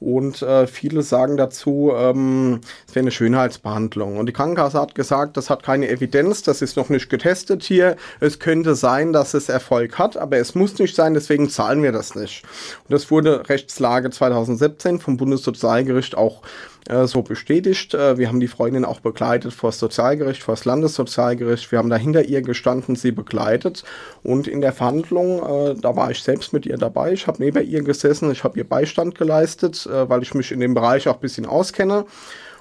Und 0.00 0.42
äh, 0.42 0.66
viele 0.66 1.02
sagen 1.02 1.36
dazu, 1.36 1.92
ähm, 1.94 2.60
es 2.86 2.94
wäre 2.94 3.04
eine 3.04 3.10
Schönheitsbehandlung. 3.10 4.16
Und 4.18 4.26
die 4.26 4.32
Krankenkasse 4.32 4.80
hat 4.80 4.94
gesagt, 4.94 5.36
das 5.36 5.50
hat 5.50 5.62
keine 5.62 5.88
Evidenz, 5.88 6.42
das 6.42 6.62
ist 6.62 6.76
noch 6.76 6.88
nicht 6.88 7.10
getestet 7.10 7.62
hier. 7.62 7.96
Es 8.20 8.38
könnte 8.38 8.74
sein, 8.74 9.12
dass 9.12 9.34
es 9.34 9.48
Erfolg 9.48 9.98
hat, 9.98 10.16
aber 10.16 10.36
es 10.36 10.54
muss 10.54 10.78
nicht 10.78 10.94
sein, 10.94 11.14
deswegen 11.14 11.50
zahlen 11.50 11.82
wir 11.82 11.92
das 11.92 12.14
nicht. 12.14 12.44
Und 12.88 12.92
das 12.92 13.10
wurde 13.10 13.48
Rechtslage 13.48 14.10
2017 14.10 15.00
vom 15.00 15.16
Bundessozialgericht 15.16 16.16
auch 16.16 16.42
äh, 16.88 17.06
so 17.06 17.22
bestätigt. 17.22 17.94
Äh, 17.94 18.18
wir 18.18 18.28
haben 18.28 18.40
die 18.40 18.48
Freundin 18.48 18.84
auch 18.84 19.00
begleitet 19.00 19.52
vor 19.52 19.70
das 19.70 19.78
Sozialgericht, 19.78 20.42
vor 20.42 20.54
das 20.54 20.64
Landessozialgericht. 20.64 21.70
Wir 21.70 21.78
haben 21.78 21.90
da 21.90 21.96
hinter 21.96 22.24
ihr 22.24 22.42
gestanden, 22.42 22.96
sie 22.96 23.12
begleitet. 23.12 23.84
Und 24.22 24.48
in 24.48 24.60
der 24.60 24.72
Verhandlung, 24.72 25.42
äh, 25.42 25.74
da 25.80 25.96
war 25.96 26.10
ich 26.10 26.22
selbst 26.22 26.52
mit 26.52 26.66
ihr 26.66 26.78
dabei. 26.78 27.12
Ich 27.12 27.26
habe 27.26 27.42
neben 27.42 27.66
ihr 27.66 27.82
gesessen, 27.82 28.30
ich 28.30 28.44
habe 28.44 28.58
ihr 28.58 28.68
Beistand 28.68 29.14
geleistet, 29.16 29.86
äh, 29.86 30.08
weil 30.08 30.22
ich 30.22 30.34
mich 30.34 30.50
in 30.50 30.60
dem 30.60 30.74
Bereich 30.74 31.08
auch 31.08 31.14
ein 31.14 31.20
bisschen 31.20 31.46
auskenne. 31.46 32.06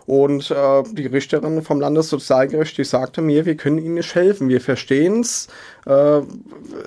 Und 0.07 0.51
äh, 0.51 0.83
die 0.93 1.05
Richterin 1.05 1.61
vom 1.61 1.81
Landessozialgericht, 1.81 2.77
die 2.77 2.85
sagte 2.85 3.21
mir, 3.21 3.45
wir 3.45 3.57
können 3.57 3.77
Ihnen 3.77 3.95
nicht 3.95 4.15
helfen. 4.15 4.47
Wir 4.47 4.61
verstehen 4.61 5.19
es. 5.19 5.49
Äh, 5.87 6.21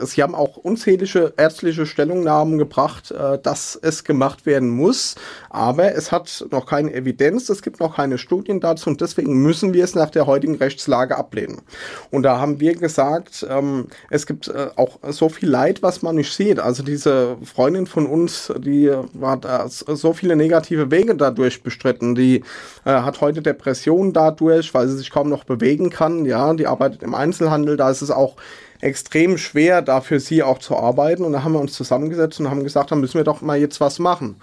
sie 0.02 0.22
haben 0.22 0.35
auch 0.35 0.56
unzählige 0.59 1.33
ärztliche 1.37 1.87
Stellungnahmen 1.87 2.59
gebracht, 2.59 3.11
äh, 3.11 3.38
dass 3.38 3.78
es 3.80 4.04
gemacht 4.04 4.44
werden 4.44 4.68
muss. 4.68 5.14
Aber 5.48 5.94
es 5.94 6.12
hat 6.12 6.44
noch 6.50 6.66
keine 6.66 6.92
Evidenz, 6.92 7.48
es 7.48 7.62
gibt 7.62 7.80
noch 7.80 7.96
keine 7.96 8.18
Studien 8.18 8.61
dazu 8.61 8.90
und 8.90 9.00
deswegen 9.00 9.42
müssen 9.42 9.72
wir 9.72 9.85
es 9.85 9.94
nach 9.94 10.11
der 10.11 10.26
heutigen 10.26 10.56
Rechtslage 10.56 11.16
ablehnen. 11.16 11.62
Und 12.11 12.24
da 12.24 12.38
haben 12.38 12.61
wir 12.61 12.74
gesagt, 12.74 13.46
ähm, 13.48 13.87
es 14.11 14.26
gibt 14.26 14.48
äh, 14.48 14.68
auch 14.76 14.98
so 15.09 15.30
viel 15.30 15.48
Leid, 15.48 15.83
was 15.83 16.02
man 16.02 16.16
nicht 16.16 16.35
sieht. 16.35 16.59
Also 16.59 16.83
diese 16.83 17.38
Freundin 17.42 17.87
von 17.87 18.06
uns, 18.06 18.52
die 18.59 18.90
hat 19.22 19.72
so 19.72 20.12
viele 20.12 20.37
negative 20.37 20.90
Wege 20.90 21.14
dadurch 21.14 21.62
bestritten. 21.62 22.14
Die 22.14 22.42
hat 22.85 23.10
hat 23.11 23.20
heute 23.20 23.42
Depressionen 23.42 24.12
dadurch, 24.12 24.73
weil 24.73 24.88
sie 24.88 24.96
sich 24.96 25.11
kaum 25.11 25.29
noch 25.29 25.44
bewegen 25.44 25.90
kann. 25.90 26.25
Ja, 26.25 26.55
die 26.55 26.66
arbeitet 26.66 27.03
im 27.03 27.14
Einzelhandel, 27.14 27.77
da 27.77 27.90
ist 27.90 28.03
es 28.03 28.11
auch 28.11 28.37
extrem 28.81 29.37
schwer, 29.37 29.83
da 29.83 30.01
für 30.01 30.20
sie 30.20 30.42
auch 30.42 30.59
zu 30.59 30.77
arbeiten. 30.77 31.25
Und 31.25 31.33
da 31.33 31.42
haben 31.42 31.53
wir 31.53 31.61
uns 31.61 31.75
zusammengesetzt 31.75 32.40
und 32.40 32.49
haben 32.49 32.64
gesagt, 32.64 32.90
da 32.90 32.96
müssen 32.96 33.18
wir 33.18 33.25
doch 33.25 33.42
mal 33.42 33.59
jetzt 33.59 33.81
was 33.81 33.99
machen. 33.99 34.37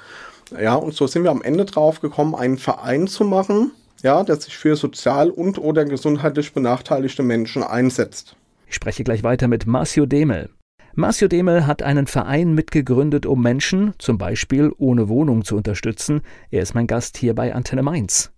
Ja, 0.59 0.75
und 0.75 0.93
so 0.93 1.07
sind 1.07 1.23
wir 1.23 1.31
am 1.31 1.41
Ende 1.41 1.65
drauf 1.65 1.99
gekommen, 1.99 2.35
einen 2.35 2.57
Verein 2.57 3.07
zu 3.07 3.25
machen, 3.25 3.71
ja, 4.03 4.23
der 4.23 4.37
sich 4.37 4.57
für 4.57 4.75
sozial 4.75 5.29
und 5.29 5.57
oder 5.57 5.83
gesundheitlich 5.85 6.53
benachteiligte 6.53 7.23
Menschen 7.23 7.63
einsetzt. 7.63 8.35
Ich 8.67 8.75
spreche 8.75 9.03
gleich 9.03 9.23
weiter 9.23 9.47
mit 9.47 9.65
Marcio 9.65 10.05
Demel. 10.05 10.49
Marcio 10.93 11.27
Demel 11.27 11.67
hat 11.67 11.83
einen 11.83 12.07
Verein 12.07 12.53
mitgegründet, 12.53 13.25
um 13.25 13.41
Menschen, 13.41 13.93
zum 13.99 14.17
Beispiel 14.17 14.71
ohne 14.77 15.09
Wohnung, 15.09 15.43
zu 15.43 15.55
unterstützen. 15.55 16.21
Er 16.49 16.63
ist 16.63 16.75
mein 16.75 16.87
Gast 16.87 17.17
hier 17.17 17.35
bei 17.35 17.53
Antenne 17.53 17.83
Mainz. 17.83 18.31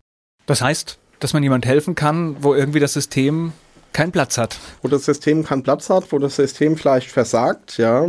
Das 0.50 0.64
heißt, 0.64 0.98
dass 1.20 1.34
man 1.34 1.44
jemand 1.44 1.68
helfen 1.68 1.94
kann, 1.94 2.38
wo 2.40 2.56
irgendwie 2.56 2.80
das 2.80 2.94
System 2.94 3.54
keinen 3.94 4.12
Platz 4.12 4.36
hat. 4.40 4.58
Wo 4.82 4.88
das 4.88 5.06
System 5.06 5.46
keinen 5.46 5.62
Platz 5.62 5.92
hat, 5.92 6.12
wo 6.12 6.18
das 6.18 6.38
System 6.38 6.76
vielleicht 6.76 7.12
versagt, 7.12 7.78
ja. 7.78 8.06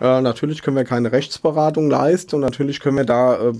Äh, 0.00 0.22
natürlich 0.22 0.62
können 0.62 0.78
wir 0.78 0.84
keine 0.86 1.12
Rechtsberatung 1.12 1.90
leisten 1.90 2.36
und 2.36 2.40
natürlich 2.40 2.80
können 2.80 2.96
wir 2.96 3.04
da 3.04 3.34
äh, 3.34 3.52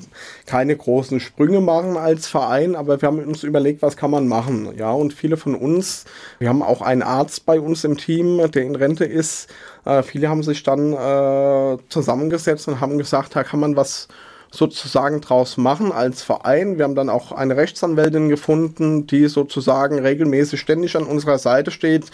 keine 0.46 0.74
großen 0.74 1.20
Sprünge 1.20 1.60
machen 1.60 1.98
als 1.98 2.26
Verein, 2.26 2.76
aber 2.76 3.02
wir 3.02 3.08
haben 3.08 3.22
uns 3.22 3.42
überlegt, 3.42 3.82
was 3.82 3.98
kann 3.98 4.10
man 4.10 4.26
machen, 4.26 4.74
ja. 4.74 4.90
Und 4.90 5.12
viele 5.12 5.37
von 5.37 5.54
uns, 5.54 6.06
wir 6.38 6.48
haben 6.48 6.62
auch 6.62 6.80
einen 6.80 7.02
Arzt 7.02 7.44
bei 7.44 7.60
uns 7.60 7.84
im 7.84 7.98
Team, 7.98 8.38
der 8.52 8.62
in 8.62 8.74
Rente 8.74 9.04
ist. 9.04 9.50
Äh, 9.84 10.02
viele 10.02 10.30
haben 10.30 10.42
sich 10.42 10.62
dann 10.62 10.94
äh, 10.94 11.76
zusammengesetzt 11.90 12.68
und 12.68 12.80
haben 12.80 12.96
gesagt, 12.96 13.37
da 13.37 13.44
kann 13.44 13.60
man 13.60 13.76
was 13.76 14.08
sozusagen 14.55 15.21
draus 15.21 15.57
machen 15.57 15.90
als 15.90 16.23
Verein. 16.23 16.79
Wir 16.79 16.85
haben 16.85 16.95
dann 16.95 17.11
auch 17.11 17.33
eine 17.33 17.57
Rechtsanwältin 17.57 18.29
gefunden, 18.29 19.07
die 19.07 19.27
sozusagen 19.27 19.99
regelmäßig 19.99 20.61
ständig 20.61 20.97
an 20.97 21.05
unserer 21.05 21.38
Seite 21.38 21.73
steht, 21.73 22.05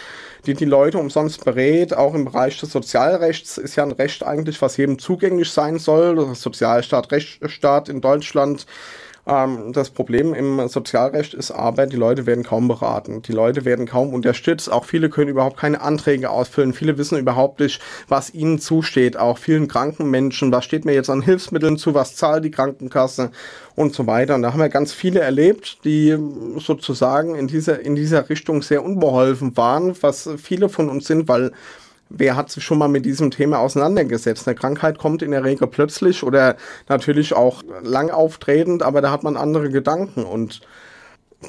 die 0.47 0.55
die 0.55 0.65
Leute 0.65 0.99
umsonst 0.99 1.45
berät. 1.45 1.95
Auch 1.95 2.15
im 2.15 2.25
Bereich 2.25 2.59
des 2.59 2.73
Sozialrechts 2.73 3.59
ist 3.59 3.77
ja 3.77 3.85
ein 3.85 3.93
Recht 3.93 4.25
eigentlich, 4.25 4.61
was 4.63 4.79
jedem 4.79 4.99
zugänglich 4.99 5.51
sein 5.51 5.79
soll. 5.79 6.17
Das 6.17 6.41
Sozialstaat, 6.41 7.13
Rechtsstaat 7.13 7.91
in 7.91 8.01
Deutschland 8.01 8.67
Ähm, 9.31 9.73
das 9.73 9.91
Problem 9.91 10.35
im 10.35 10.67
Sozialrecht 10.69 11.35
ist 11.35 11.53
aber, 11.53 11.87
die 11.87 11.97
Leute 11.97 12.27
werden 12.27 12.43
kaum 12.43 12.67
beraten. 12.67 13.23
Die 13.23 13.33
Leute 13.33 13.65
werden 13.65 13.87
kaum 13.87 14.13
unterstützt. 14.13 14.71
Auch 14.71 14.85
viele 14.85 15.09
können 15.09 15.31
überhaupt 15.31 15.57
keine 15.57 15.81
Anträge 15.81 16.31
ausfüllen. 16.31 16.73
Viele 16.73 16.99
wissen 16.99 17.17
überhaupt 17.17 17.61
nicht, 17.61 17.81
was 18.09 18.35
ihnen 18.35 18.59
zusteht. 18.59 19.17
Auch 19.17 19.39
vielen 19.39 19.69
kranken 19.69 20.11
Menschen, 20.11 20.51
was 20.51 20.65
steht 20.65 20.85
mir 20.85 20.95
jetzt 20.95 21.11
an 21.11 21.23
Hilfsmitteln 21.23 21.79
zu, 21.79 21.95
was 21.95 22.17
zahlt 22.17 22.45
die 22.45 22.51
Krankenkasse 22.51 23.31
und 23.77 23.95
so 23.95 24.09
weiter. 24.09 24.35
Und 24.35 24.43
da 24.43 24.53
haben 24.53 24.59
wir 24.59 24.69
ganz 24.69 24.93
viele 24.93 25.21
erlebt, 25.21 25.85
die 25.85 26.17
sozusagen 26.59 27.37
in 27.37 27.47
dieser, 27.47 27.81
in 27.81 27.95
dieser 27.95 28.29
Richtung 28.29 28.63
sehr 28.63 28.85
unbeholfen 28.85 29.57
waren, 29.57 29.95
was 30.01 30.29
viele 30.39 30.69
von 30.69 30.89
uns 30.89 31.07
sind, 31.07 31.29
weil 31.29 31.53
wer 32.11 32.37
hat 32.37 32.51
sich 32.51 32.65
schon 32.65 32.79
mal 32.79 32.89
mit 32.89 33.07
diesem 33.07 33.31
Thema 33.31 33.61
auseinandergesetzt? 33.61 34.47
Eine 34.47 34.57
Krankheit 34.57 34.99
kommt 34.99 35.23
in 35.23 35.31
der 35.31 35.45
Regel 35.45 35.69
plötzlich 35.69 36.23
oder 36.23 36.57
natürlich 36.89 37.33
auch 37.33 37.63
lang 37.83 38.11
auftretend, 38.11 38.83
aber 38.83 39.01
da 39.01 39.11
hat 39.11 39.23
man 39.23 39.37
andere 39.37 39.71
Gedanken 39.71 40.25
und 40.25 40.61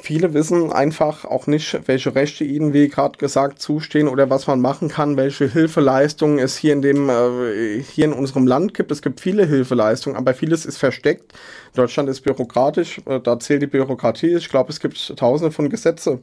viele 0.00 0.32
wissen 0.32 0.72
einfach 0.72 1.24
auch 1.24 1.46
nicht, 1.46 1.80
welche 1.86 2.14
Rechte 2.14 2.44
ihnen, 2.44 2.72
wie 2.72 2.88
gerade 2.88 3.18
gesagt, 3.18 3.60
zustehen 3.60 4.08
oder 4.08 4.30
was 4.30 4.46
man 4.46 4.60
machen 4.60 4.88
kann, 4.88 5.16
welche 5.16 5.46
Hilfeleistungen 5.46 6.38
es 6.38 6.56
hier 6.56 6.72
in 6.72 6.82
dem, 6.82 7.10
äh, 7.10 7.82
hier 7.82 8.06
in 8.06 8.12
unserem 8.12 8.46
Land 8.46 8.72
gibt. 8.74 8.90
Es 8.90 9.02
gibt 9.02 9.20
viele 9.20 9.44
Hilfeleistungen, 9.44 10.16
aber 10.16 10.32
vieles 10.32 10.64
ist 10.64 10.78
versteckt. 10.78 11.32
Deutschland 11.74 12.08
ist 12.08 12.22
bürokratisch, 12.22 13.02
äh, 13.06 13.20
da 13.20 13.38
zählt 13.38 13.62
die 13.62 13.66
Bürokratie. 13.66 14.34
Ich 14.34 14.48
glaube, 14.48 14.70
es 14.70 14.80
gibt 14.80 15.14
tausende 15.16 15.52
von 15.52 15.68
Gesetze 15.68 16.20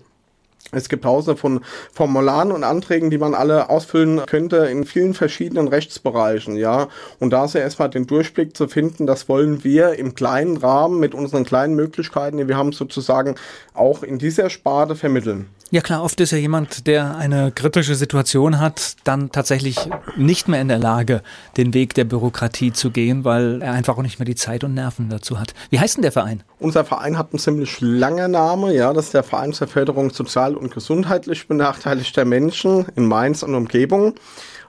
es 0.72 0.88
gibt 0.88 1.04
tausende 1.04 1.36
von 1.36 1.62
Formularen 1.92 2.52
und 2.52 2.64
Anträgen, 2.64 3.10
die 3.10 3.18
man 3.18 3.34
alle 3.34 3.70
ausfüllen 3.70 4.22
könnte 4.28 4.58
in 4.58 4.86
vielen 4.86 5.16
verschiedenen 5.16 5.68
Rechtsbereichen, 5.68 6.56
ja. 6.56 6.90
Und 7.20 7.32
da 7.32 7.46
ist 7.46 7.56
ja 7.56 7.62
erstmal 7.62 7.90
den 7.90 8.06
Durchblick 8.06 8.56
zu 8.56 8.68
finden, 8.68 9.08
das 9.08 9.28
wollen 9.28 9.64
wir 9.64 9.98
im 9.98 10.14
kleinen 10.14 10.58
Rahmen 10.58 11.00
mit 11.00 11.16
unseren 11.16 11.44
kleinen 11.44 11.76
Möglichkeiten, 11.76 12.38
die 12.38 12.48
wir 12.48 12.58
haben, 12.58 12.72
sozusagen 12.72 13.36
auch 13.74 14.04
in 14.04 14.20
dieser 14.20 14.50
Sparte 14.50 14.96
vermitteln. 14.96 15.48
Ja 15.72 15.82
klar, 15.82 16.02
oft 16.02 16.20
ist 16.20 16.32
ja 16.32 16.40
jemand, 16.40 16.88
der 16.88 17.16
eine 17.16 17.52
kritische 17.52 17.94
Situation 17.94 18.60
hat, 18.60 18.96
dann 19.04 19.32
tatsächlich 19.32 19.78
nicht 20.18 20.48
mehr 20.48 20.62
in 20.62 20.68
der 20.68 20.80
Lage, 20.80 21.22
den 21.58 21.76
Weg 21.76 21.94
der 21.94 22.06
Bürokratie 22.06 22.74
zu 22.74 22.90
gehen, 22.90 23.24
weil 23.24 23.62
er 23.62 23.74
einfach 23.74 23.96
auch 23.96 24.02
nicht 24.02 24.18
mehr 24.18 24.26
die 24.26 24.34
Zeit 24.34 24.64
und 24.64 24.74
Nerven 24.74 25.10
dazu 25.10 25.40
hat. 25.40 25.54
Wie 25.70 25.80
heißt 25.80 25.98
denn 25.98 26.02
der 26.02 26.12
Verein? 26.12 26.42
Unser 26.58 26.86
Verein 26.86 27.20
hat 27.20 27.34
einen 27.34 27.40
ziemlich 27.40 27.80
langen 27.82 28.32
Namen, 28.32 28.74
ja, 28.74 28.92
das 28.94 29.06
ist 29.06 29.14
der 29.14 29.22
Verein 29.22 29.54
zur 29.54 29.68
Förderung 29.68 30.10
sozial 30.10 30.56
und 30.56 30.74
gesundheitlich 30.74 31.48
benachteiligter 31.48 32.26
Menschen 32.26 32.88
in 32.96 33.06
Mainz 33.06 33.44
und 33.44 33.54
Umgebung. 33.54 34.16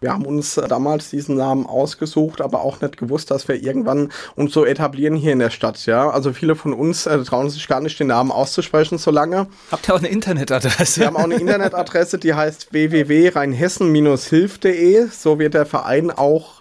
Wir 0.00 0.12
haben 0.12 0.24
uns 0.24 0.56
äh, 0.56 0.66
damals 0.66 1.10
diesen 1.10 1.36
Namen 1.36 1.66
ausgesucht, 1.66 2.40
aber 2.40 2.62
auch 2.62 2.80
nicht 2.80 2.96
gewusst, 2.96 3.30
dass 3.30 3.46
wir 3.48 3.62
irgendwann 3.62 4.10
uns 4.34 4.54
so 4.54 4.64
etablieren 4.64 5.14
hier 5.14 5.34
in 5.34 5.40
der 5.40 5.50
Stadt. 5.50 5.84
Ja, 5.84 6.08
also 6.08 6.32
viele 6.32 6.56
von 6.56 6.72
uns 6.72 7.04
äh, 7.06 7.22
trauen 7.22 7.50
sich 7.50 7.68
gar 7.68 7.82
nicht, 7.82 8.00
den 8.00 8.06
Namen 8.06 8.32
auszusprechen 8.32 8.96
so 8.96 9.10
lange. 9.10 9.46
Habt 9.70 9.88
ihr 9.88 9.94
auch 9.94 9.98
eine 9.98 10.08
Internetadresse? 10.08 11.00
Wir 11.00 11.06
haben 11.06 11.16
auch 11.16 11.24
eine 11.24 11.34
Internetadresse, 11.34 12.16
die 12.18 12.32
heißt 12.32 12.72
www.rheinhessen-hilf.de. 12.72 15.08
So 15.08 15.38
wird 15.38 15.52
der 15.52 15.66
Verein 15.66 16.10
auch 16.10 16.59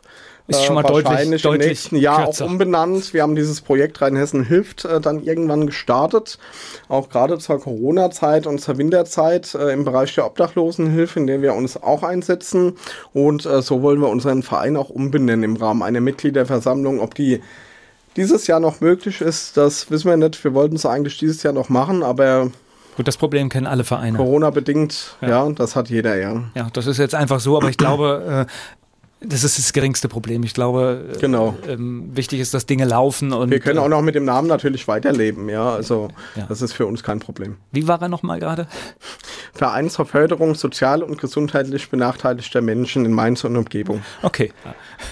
ist 0.49 0.63
schon 0.65 0.75
mal 0.75 0.85
äh, 0.85 1.03
wahrscheinlich 1.03 1.41
deutlich, 1.41 1.63
im 1.63 1.69
nächsten 1.69 1.95
Jahr 1.95 2.25
kürzer. 2.25 2.45
auch 2.45 2.49
umbenannt. 2.49 3.13
Wir 3.13 3.23
haben 3.23 3.35
dieses 3.35 3.62
Projekt 3.62 4.01
Rheinhessen 4.01 4.43
hilft 4.43 4.85
äh, 4.85 4.99
dann 4.99 5.23
irgendwann 5.23 5.65
gestartet, 5.67 6.38
auch 6.88 7.09
gerade 7.09 7.38
zur 7.38 7.59
Corona-Zeit 7.59 8.47
und 8.47 8.59
zur 8.59 8.77
Winterzeit 8.77 9.55
äh, 9.55 9.71
im 9.71 9.85
Bereich 9.85 10.13
der 10.15 10.25
Obdachlosenhilfe, 10.25 11.19
in 11.19 11.27
der 11.27 11.41
wir 11.41 11.53
uns 11.53 11.81
auch 11.81 12.03
einsetzen. 12.03 12.73
Und 13.13 13.45
äh, 13.45 13.62
so 13.62 13.81
wollen 13.81 14.01
wir 14.01 14.09
unseren 14.09 14.43
Verein 14.43 14.75
auch 14.75 14.89
umbenennen 14.89 15.43
im 15.43 15.55
Rahmen 15.55 15.83
einer 15.83 16.01
Mitgliederversammlung. 16.01 16.99
Ob 16.99 17.15
die 17.15 17.41
dieses 18.15 18.47
Jahr 18.47 18.59
noch 18.59 18.81
möglich 18.81 19.21
ist, 19.21 19.55
das 19.55 19.91
wissen 19.91 20.09
wir 20.09 20.17
nicht. 20.17 20.43
Wir 20.43 20.53
wollten 20.53 20.75
es 20.75 20.85
eigentlich 20.85 21.17
dieses 21.17 21.43
Jahr 21.43 21.53
noch 21.53 21.69
machen, 21.69 22.03
aber 22.03 22.51
Gut, 22.99 23.07
das 23.07 23.15
Problem 23.15 23.47
kennen 23.47 23.65
alle 23.65 23.85
Vereine. 23.85 24.17
Corona-bedingt, 24.17 25.15
ja. 25.21 25.29
ja. 25.29 25.49
das 25.51 25.77
hat 25.77 25.89
jeder, 25.89 26.17
ja. 26.17 26.43
Ja, 26.53 26.67
das 26.73 26.85
ist 26.85 26.97
jetzt 26.97 27.15
einfach 27.15 27.39
so, 27.39 27.55
aber 27.55 27.69
ich 27.69 27.77
glaube, 27.77 28.45
äh, 28.45 28.51
das 29.21 29.43
ist 29.43 29.58
das 29.58 29.73
geringste 29.73 30.08
Problem. 30.08 30.43
Ich 30.43 30.53
glaube, 30.53 31.10
äh, 31.13 31.17
genau. 31.19 31.58
Ähm, 31.67 32.10
wichtig 32.13 32.39
ist, 32.39 32.53
dass 32.53 32.65
Dinge 32.65 32.86
laufen. 32.86 33.34
Und, 33.34 33.51
Wir 33.51 33.60
können 33.60 33.79
auch 33.79 33.89
noch 33.89 34.01
mit 34.01 34.15
dem 34.15 34.23
Namen 34.23 34.47
natürlich 34.47 34.88
weiterleben, 34.88 35.49
ja. 35.49 35.73
Also 35.73 36.08
ja. 36.36 36.45
das 36.47 36.62
ist 36.62 36.71
für 36.71 36.86
uns 36.86 37.03
kein 37.03 37.19
Problem. 37.19 37.58
Wie 37.71 37.88
war 37.88 38.01
er 38.01 38.08
nochmal 38.08 38.39
gerade? 38.39 38.67
Verein 39.53 39.89
zur 39.89 40.05
Förderung 40.05 40.55
sozial 40.55 41.03
und 41.03 41.19
gesundheitlich 41.19 41.89
benachteiligter 41.89 42.62
Menschen 42.62 43.03
in 43.03 43.12
Mainz 43.12 43.43
und 43.43 43.58
Umgebung. 43.58 44.01
Okay. 44.21 44.53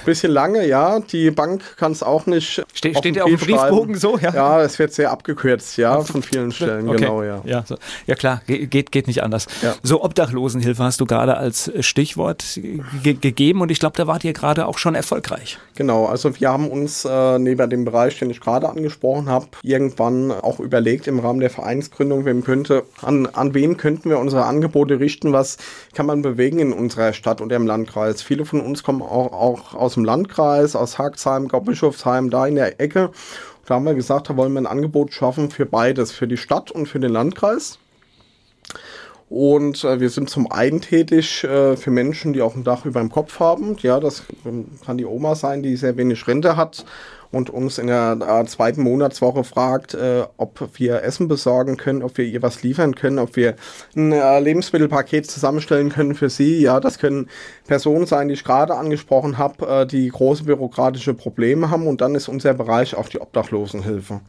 Bisschen 0.06 0.32
lange, 0.32 0.66
ja. 0.66 1.02
Die 1.02 1.30
Bank 1.32 1.76
kann 1.76 1.92
es 1.92 2.02
auch 2.02 2.28
nicht. 2.28 2.64
Ste 2.74 2.96
steht 2.96 3.18
ja 3.18 3.24
auf 3.24 3.30
dem 3.30 3.40
Briefbogen 3.40 3.96
so? 3.96 4.18
Ja. 4.18 4.34
ja, 4.34 4.62
es 4.62 4.80
wird 4.80 4.94
sehr 4.94 5.12
abgekürzt, 5.12 5.78
ja, 5.78 6.02
von 6.02 6.24
vielen 6.24 6.52
Stellen, 6.52 6.88
okay. 6.88 7.00
genau, 7.00 7.24
ja. 7.24 7.42
Ja, 7.44 7.64
so. 7.66 7.76
ja 8.06 8.16
klar, 8.16 8.42
Ge 8.48 8.68
geht, 8.68 8.92
geht 8.92 9.08
nicht 9.08 9.22
anders. 9.22 9.48
Ja. 9.62 9.76
So, 9.84 10.04
Obdachlosenhilfe 10.04 10.82
hast 10.82 11.02
du 11.02 11.06
gerade 11.06 11.36
als 11.36 11.72
Stichwort 11.82 12.60
ge 13.04 13.14
gegeben 13.14 13.62
und 13.62 13.70
ich 13.70 13.80
glaube, 13.80 13.97
da 13.98 14.08
wart 14.08 14.24
ihr 14.24 14.34
gerade 14.34 14.68
auch 14.68 14.78
schon 14.78 14.96
erfolgreich. 14.96 15.58
Genau, 15.76 16.06
also 16.06 16.40
wir 16.40 16.50
haben 16.50 16.70
uns 16.70 17.06
äh, 17.06 17.40
neben 17.40 17.70
dem 17.70 17.86
Bereich, 17.86 18.20
den 18.20 18.30
ich 18.30 18.40
gerade 18.40 18.70
angesprochen 18.70 19.30
habe, 19.30 19.48
irgendwann 19.64 20.32
auch 20.32 20.60
überlegt 20.60 21.08
im 21.08 21.20
Rahmen 21.20 21.40
der 21.40 21.50
Vereinsgründung, 21.50 22.26
wem 22.26 22.44
könnte, 22.44 22.84
an, 23.02 23.26
an 23.28 23.54
wen 23.54 23.78
könnten 23.78 24.10
wir 24.10 24.20
unsere 24.20 24.46
Angebote 24.46 25.00
richten, 25.00 25.34
was 25.34 25.58
kann 25.94 26.06
man 26.06 26.22
bewegen 26.22 26.60
in 26.60 26.74
unserer 26.74 27.14
Stadt 27.14 27.42
und 27.42 27.52
im 27.52 27.66
Landkreis. 27.66 28.22
Viele 28.22 28.46
von 28.46 28.62
uns 28.62 28.84
kommen 28.84 29.02
auch, 29.02 29.34
auch 29.34 29.74
aus 29.74 29.96
dem 29.96 30.06
Landkreis, 30.06 30.76
aus 30.76 31.00
Haxheim, 31.00 31.48
Gaubischofsheim, 31.48 32.30
da 32.30 32.46
in 32.46 32.56
der 32.56 32.80
Ecke. 32.80 33.12
Da 33.66 33.76
haben 33.76 33.86
wir 33.86 33.96
gesagt, 33.96 34.30
da 34.30 34.38
wollen 34.38 34.54
wir 34.54 34.62
ein 34.62 34.68
Angebot 34.68 35.14
schaffen 35.14 35.50
für 35.50 35.66
beides, 35.66 36.12
für 36.12 36.28
die 36.28 36.38
Stadt 36.38 36.72
und 36.72 36.88
für 36.88 37.00
den 37.00 37.12
Landkreis. 37.12 37.80
Und 39.30 39.84
äh, 39.84 40.00
wir 40.00 40.10
sind 40.10 40.30
zum 40.30 40.50
einen 40.50 40.80
tätig 40.80 41.44
äh, 41.44 41.76
für 41.76 41.92
Menschen, 41.92 42.32
die 42.32 42.42
auch 42.42 42.56
ein 42.56 42.64
Dach 42.64 42.86
über 42.86 43.02
dem 43.02 43.10
Kopf 43.10 43.40
haben. 43.40 43.76
Ja, 43.82 44.00
das 44.00 44.24
ähm, 44.46 44.68
kann 44.86 44.98
die 44.98 45.06
Oma 45.06 45.36
sein, 45.36 45.64
die 45.64 45.76
sehr 45.76 45.98
wenig 45.98 46.28
Rente 46.28 46.56
hat 46.56 46.86
und 47.32 47.50
uns 47.50 47.78
in 47.78 47.88
der 47.88 48.18
äh, 48.22 48.46
zweiten 48.46 48.82
Monatswoche 48.82 49.44
fragt, 49.44 49.94
äh, 49.94 50.24
ob 50.38 50.70
wir 50.76 51.04
Essen 51.04 51.28
besorgen 51.28 51.78
können, 51.78 52.04
ob 52.04 52.18
wir 52.18 52.26
ihr 52.26 52.42
was 52.42 52.64
liefern 52.64 52.96
können, 52.96 53.20
ob 53.20 53.36
wir 53.36 53.56
ein 53.96 54.12
äh, 54.12 54.40
Lebensmittelpaket 54.40 55.30
zusammenstellen 55.30 55.90
können 55.90 56.16
für 56.16 56.30
sie. 56.30 56.62
Ja, 56.62 56.80
das 56.80 57.00
können 57.00 57.30
Personen 57.66 58.06
sein, 58.06 58.30
die 58.30 58.36
ich 58.36 58.44
gerade 58.44 58.76
angesprochen 58.76 59.38
habe, 59.38 59.68
äh, 59.68 59.86
die 59.86 60.08
große 60.08 60.46
bürokratische 60.46 61.14
Probleme 61.14 61.70
haben. 61.70 61.88
Und 61.88 62.02
dann 62.02 62.16
ist 62.16 62.30
unser 62.30 62.54
Bereich 62.54 62.96
auch 62.96 63.10
die 63.10 63.20
Obdachlosenhilfe. 63.20 64.22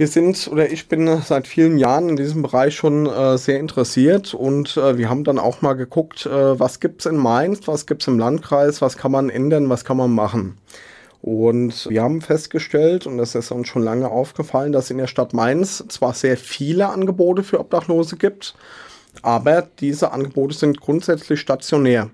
Wir 0.00 0.08
sind 0.08 0.48
oder 0.50 0.72
ich 0.72 0.88
bin 0.88 1.20
seit 1.20 1.46
vielen 1.46 1.76
Jahren 1.76 2.08
in 2.08 2.16
diesem 2.16 2.40
Bereich 2.40 2.74
schon 2.74 3.04
äh, 3.04 3.36
sehr 3.36 3.60
interessiert 3.60 4.32
und 4.32 4.78
äh, 4.78 4.96
wir 4.96 5.10
haben 5.10 5.24
dann 5.24 5.38
auch 5.38 5.60
mal 5.60 5.74
geguckt, 5.74 6.24
äh, 6.24 6.58
was 6.58 6.80
gibt's 6.80 7.04
in 7.04 7.18
Mainz, 7.18 7.68
was 7.68 7.84
gibt's 7.84 8.06
im 8.06 8.18
Landkreis, 8.18 8.80
was 8.80 8.96
kann 8.96 9.12
man 9.12 9.28
ändern, 9.28 9.68
was 9.68 9.84
kann 9.84 9.98
man 9.98 10.10
machen. 10.10 10.56
Und 11.20 11.86
wir 11.90 12.02
haben 12.02 12.22
festgestellt, 12.22 13.06
und 13.06 13.18
das 13.18 13.34
ist 13.34 13.50
uns 13.50 13.68
schon 13.68 13.82
lange 13.82 14.10
aufgefallen, 14.10 14.72
dass 14.72 14.90
in 14.90 14.96
der 14.96 15.06
Stadt 15.06 15.34
Mainz 15.34 15.84
zwar 15.88 16.14
sehr 16.14 16.38
viele 16.38 16.88
Angebote 16.88 17.42
für 17.42 17.60
Obdachlose 17.60 18.16
gibt, 18.16 18.54
aber 19.20 19.68
diese 19.80 20.12
Angebote 20.12 20.54
sind 20.54 20.80
grundsätzlich 20.80 21.40
stationär. 21.40 22.08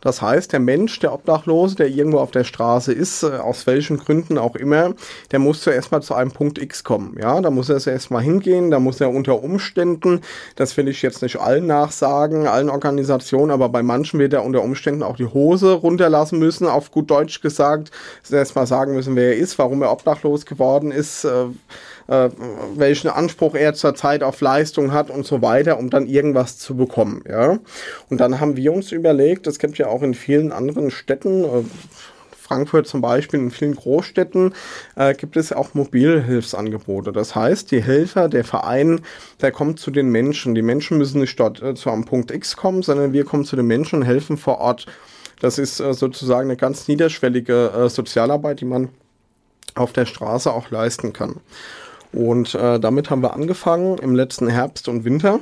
Das 0.00 0.22
heißt, 0.22 0.52
der 0.52 0.60
Mensch, 0.60 0.98
der 1.00 1.12
Obdachlose, 1.12 1.76
der 1.76 1.88
irgendwo 1.88 2.18
auf 2.18 2.30
der 2.30 2.44
Straße 2.44 2.92
ist, 2.92 3.22
äh, 3.22 3.38
aus 3.38 3.66
welchen 3.66 3.98
Gründen 3.98 4.38
auch 4.38 4.56
immer, 4.56 4.94
der 5.30 5.38
muss 5.38 5.62
zuerst 5.62 5.92
mal 5.92 6.02
zu 6.02 6.14
einem 6.14 6.30
Punkt 6.30 6.58
X 6.58 6.84
kommen. 6.84 7.16
Ja, 7.20 7.40
da 7.40 7.50
muss 7.50 7.68
er 7.68 7.78
zuerst 7.78 8.10
mal 8.10 8.22
hingehen, 8.22 8.70
da 8.70 8.78
muss 8.78 9.00
er 9.00 9.10
unter 9.10 9.42
Umständen, 9.42 10.20
das 10.56 10.76
will 10.76 10.88
ich 10.88 11.02
jetzt 11.02 11.22
nicht 11.22 11.40
allen 11.40 11.66
nachsagen, 11.66 12.46
allen 12.46 12.70
Organisationen, 12.70 13.50
aber 13.50 13.68
bei 13.68 13.82
manchen 13.82 14.20
wird 14.20 14.32
er 14.32 14.44
unter 14.44 14.62
Umständen 14.62 15.02
auch 15.02 15.16
die 15.16 15.26
Hose 15.26 15.72
runterlassen 15.72 16.38
müssen, 16.38 16.66
auf 16.66 16.90
gut 16.90 17.10
Deutsch 17.10 17.40
gesagt, 17.40 17.90
erst 18.30 18.54
mal 18.54 18.66
sagen 18.66 18.94
müssen, 18.94 19.16
wer 19.16 19.34
er 19.34 19.36
ist, 19.36 19.58
warum 19.58 19.82
er 19.82 19.92
obdachlos 19.92 20.46
geworden 20.46 20.90
ist, 20.90 21.24
äh, 21.24 21.46
äh, 22.08 22.28
welchen 22.74 23.08
Anspruch 23.08 23.54
er 23.54 23.74
zurzeit 23.74 24.22
auf 24.22 24.40
Leistung 24.40 24.92
hat 24.92 25.10
und 25.10 25.26
so 25.26 25.42
weiter, 25.42 25.78
um 25.78 25.90
dann 25.90 26.06
irgendwas 26.06 26.58
zu 26.58 26.76
bekommen. 26.76 27.22
Ja? 27.28 27.58
Und 28.08 28.20
dann 28.20 28.40
haben 28.40 28.56
wir 28.56 28.72
uns 28.72 28.92
überlegt, 28.92 29.46
es 29.46 29.58
gibt 29.58 29.78
ja 29.78 29.88
auch 29.88 30.02
in 30.02 30.14
vielen 30.14 30.52
anderen 30.52 30.90
Städten, 30.90 31.44
äh, 31.44 31.64
Frankfurt 32.46 32.86
zum 32.86 33.00
Beispiel, 33.00 33.40
in 33.40 33.50
vielen 33.50 33.74
Großstädten 33.74 34.54
äh, 34.94 35.14
gibt 35.14 35.36
es 35.36 35.52
auch 35.52 35.74
Mobilhilfsangebote. 35.74 37.10
Das 37.10 37.34
heißt, 37.34 37.72
die 37.72 37.82
Helfer, 37.82 38.28
der 38.28 38.44
Verein, 38.44 39.00
der 39.40 39.50
kommt 39.50 39.80
zu 39.80 39.90
den 39.90 40.10
Menschen. 40.10 40.54
Die 40.54 40.62
Menschen 40.62 40.98
müssen 40.98 41.20
nicht 41.20 41.38
dort 41.40 41.60
äh, 41.60 41.74
zu 41.74 41.90
einem 41.90 42.04
Punkt 42.04 42.30
X 42.30 42.56
kommen, 42.56 42.82
sondern 42.82 43.12
wir 43.12 43.24
kommen 43.24 43.44
zu 43.44 43.56
den 43.56 43.66
Menschen 43.66 44.00
und 44.00 44.04
helfen 44.04 44.36
vor 44.36 44.58
Ort. 44.58 44.86
Das 45.40 45.58
ist 45.58 45.80
äh, 45.80 45.92
sozusagen 45.92 46.48
eine 46.48 46.56
ganz 46.56 46.86
niederschwellige 46.86 47.72
äh, 47.76 47.88
Sozialarbeit, 47.88 48.60
die 48.60 48.64
man 48.64 48.90
auf 49.74 49.92
der 49.92 50.06
Straße 50.06 50.52
auch 50.52 50.70
leisten 50.70 51.12
kann. 51.12 51.40
Und 52.16 52.54
äh, 52.54 52.80
damit 52.80 53.10
haben 53.10 53.22
wir 53.22 53.34
angefangen 53.34 53.98
im 53.98 54.14
letzten 54.14 54.48
Herbst 54.48 54.88
und 54.88 55.04
Winter. 55.04 55.40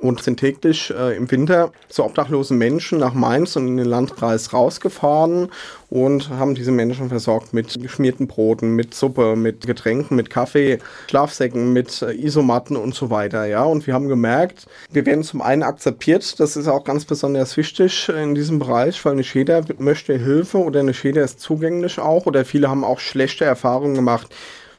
und 0.00 0.22
sind 0.22 0.38
täglich 0.38 0.92
äh, 0.96 1.16
im 1.16 1.28
Winter 1.30 1.72
zu 1.88 2.04
obdachlosen 2.04 2.56
Menschen 2.56 2.98
nach 2.98 3.14
Mainz 3.14 3.56
und 3.56 3.66
in 3.66 3.78
den 3.78 3.86
Landkreis 3.86 4.52
rausgefahren 4.52 5.48
und 5.90 6.28
haben 6.28 6.54
diese 6.54 6.70
Menschen 6.70 7.08
versorgt 7.08 7.52
mit 7.52 7.82
geschmierten 7.82 8.28
Broten, 8.28 8.76
mit 8.76 8.94
Suppe, 8.94 9.34
mit 9.34 9.66
Getränken, 9.66 10.14
mit 10.16 10.30
Kaffee, 10.30 10.78
Schlafsäcken, 11.08 11.72
mit 11.72 12.02
äh, 12.02 12.12
Isomatten 12.12 12.76
und 12.76 12.94
so 12.94 13.10
weiter. 13.10 13.46
Ja, 13.46 13.64
und 13.64 13.88
wir 13.88 13.94
haben 13.94 14.08
gemerkt, 14.08 14.66
wir 14.92 15.04
werden 15.04 15.24
zum 15.24 15.42
einen 15.42 15.62
akzeptiert, 15.62 16.38
das 16.38 16.56
ist 16.56 16.68
auch 16.68 16.84
ganz 16.84 17.04
besonders 17.04 17.56
wichtig 17.56 18.08
in 18.08 18.34
diesem 18.34 18.58
Bereich, 18.58 19.04
weil 19.04 19.16
nicht 19.16 19.34
jeder 19.34 19.64
möchte 19.78 20.16
Hilfe 20.16 20.58
oder 20.58 20.82
nicht 20.82 21.02
jeder 21.02 21.24
ist 21.24 21.40
zugänglich 21.40 21.98
auch 21.98 22.26
oder 22.26 22.44
viele 22.44 22.68
haben 22.68 22.84
auch 22.84 23.00
schlechte 23.00 23.44
Erfahrungen 23.44 23.94
gemacht 23.94 24.32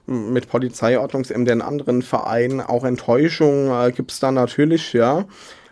mit 0.10 0.50
Polizeiordnungsämtern, 0.50 1.62
anderen 1.62 2.02
Vereinen, 2.02 2.62
auch 2.62 2.84
Enttäuschung 2.84 3.70
äh, 3.72 3.92
gibt 3.92 4.12
es 4.12 4.20
da 4.20 4.32
natürlich, 4.32 4.94
ja. 4.94 5.26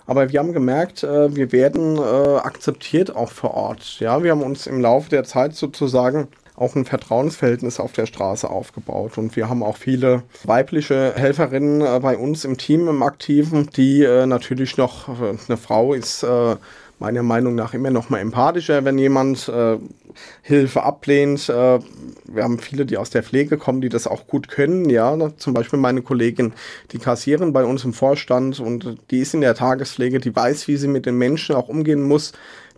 Aber 0.05 0.31
wir 0.31 0.39
haben 0.39 0.53
gemerkt, 0.53 1.03
äh, 1.03 1.35
wir 1.35 1.51
werden 1.51 1.97
äh, 1.97 1.99
akzeptiert 1.99 3.15
auch 3.15 3.31
vor 3.31 3.53
Ort. 3.55 3.99
Ja, 3.99 4.23
wir 4.23 4.31
haben 4.31 4.43
uns 4.43 4.65
im 4.65 4.79
Laufe 4.79 5.09
der 5.09 5.25
Zeit 5.25 5.53
sozusagen 5.53 6.29
auch 6.55 6.75
ein 6.75 6.85
Vertrauensverhältnis 6.85 7.79
auf 7.79 7.91
der 7.91 8.07
Straße 8.07 8.49
aufgebaut. 8.49 9.17
Und 9.17 9.35
wir 9.35 9.47
haben 9.47 9.61
auch 9.61 9.77
viele 9.77 10.23
weibliche 10.43 11.13
Helferinnen 11.15 11.81
äh, 11.81 11.99
bei 12.01 12.17
uns 12.17 12.45
im 12.45 12.57
Team 12.57 12.87
im 12.87 13.03
Aktiven, 13.03 13.69
die 13.75 14.03
äh, 14.03 14.25
natürlich 14.25 14.77
noch, 14.77 15.07
äh, 15.09 15.37
eine 15.47 15.57
Frau 15.57 15.93
ist 15.93 16.23
äh, 16.23 16.55
meiner 16.99 17.23
Meinung 17.23 17.55
nach 17.55 17.73
immer 17.73 17.91
noch 17.91 18.09
mal 18.09 18.19
empathischer, 18.19 18.83
wenn 18.83 18.97
jemand 18.97 19.47
äh, 19.49 19.77
Hilfe 20.41 20.83
ablehnt. 20.83 21.47
Äh, 21.47 21.79
wir 22.25 22.43
haben 22.43 22.59
viele, 22.59 22.85
die 22.85 22.97
aus 22.97 23.09
der 23.09 23.23
Pflege 23.23 23.57
kommen, 23.57 23.81
die 23.81 23.89
das 23.89 24.07
auch 24.07 24.27
gut 24.27 24.47
können. 24.47 24.89
Ja, 24.89 25.15
zum 25.37 25.53
Beispiel 25.53 25.79
meine 25.79 26.01
Kollegin, 26.01 26.53
die 26.91 26.97
kassieren 26.97 27.53
bei 27.53 27.63
uns 27.65 27.83
im 27.83 27.93
Vorstand 27.93 28.59
und 28.59 28.97
die 29.11 29.19
ist 29.19 29.33
in 29.33 29.41
der 29.41 29.55
Tagespflege, 29.55 30.19
die 30.19 30.35
weiß, 30.35 30.67
wie 30.67 30.77
sie 30.77 30.87
mit 30.87 31.05
den 31.05 31.17
Menschen 31.17 31.55
auch 31.55 31.69
umgehen 31.69 32.01
muss 32.01 32.33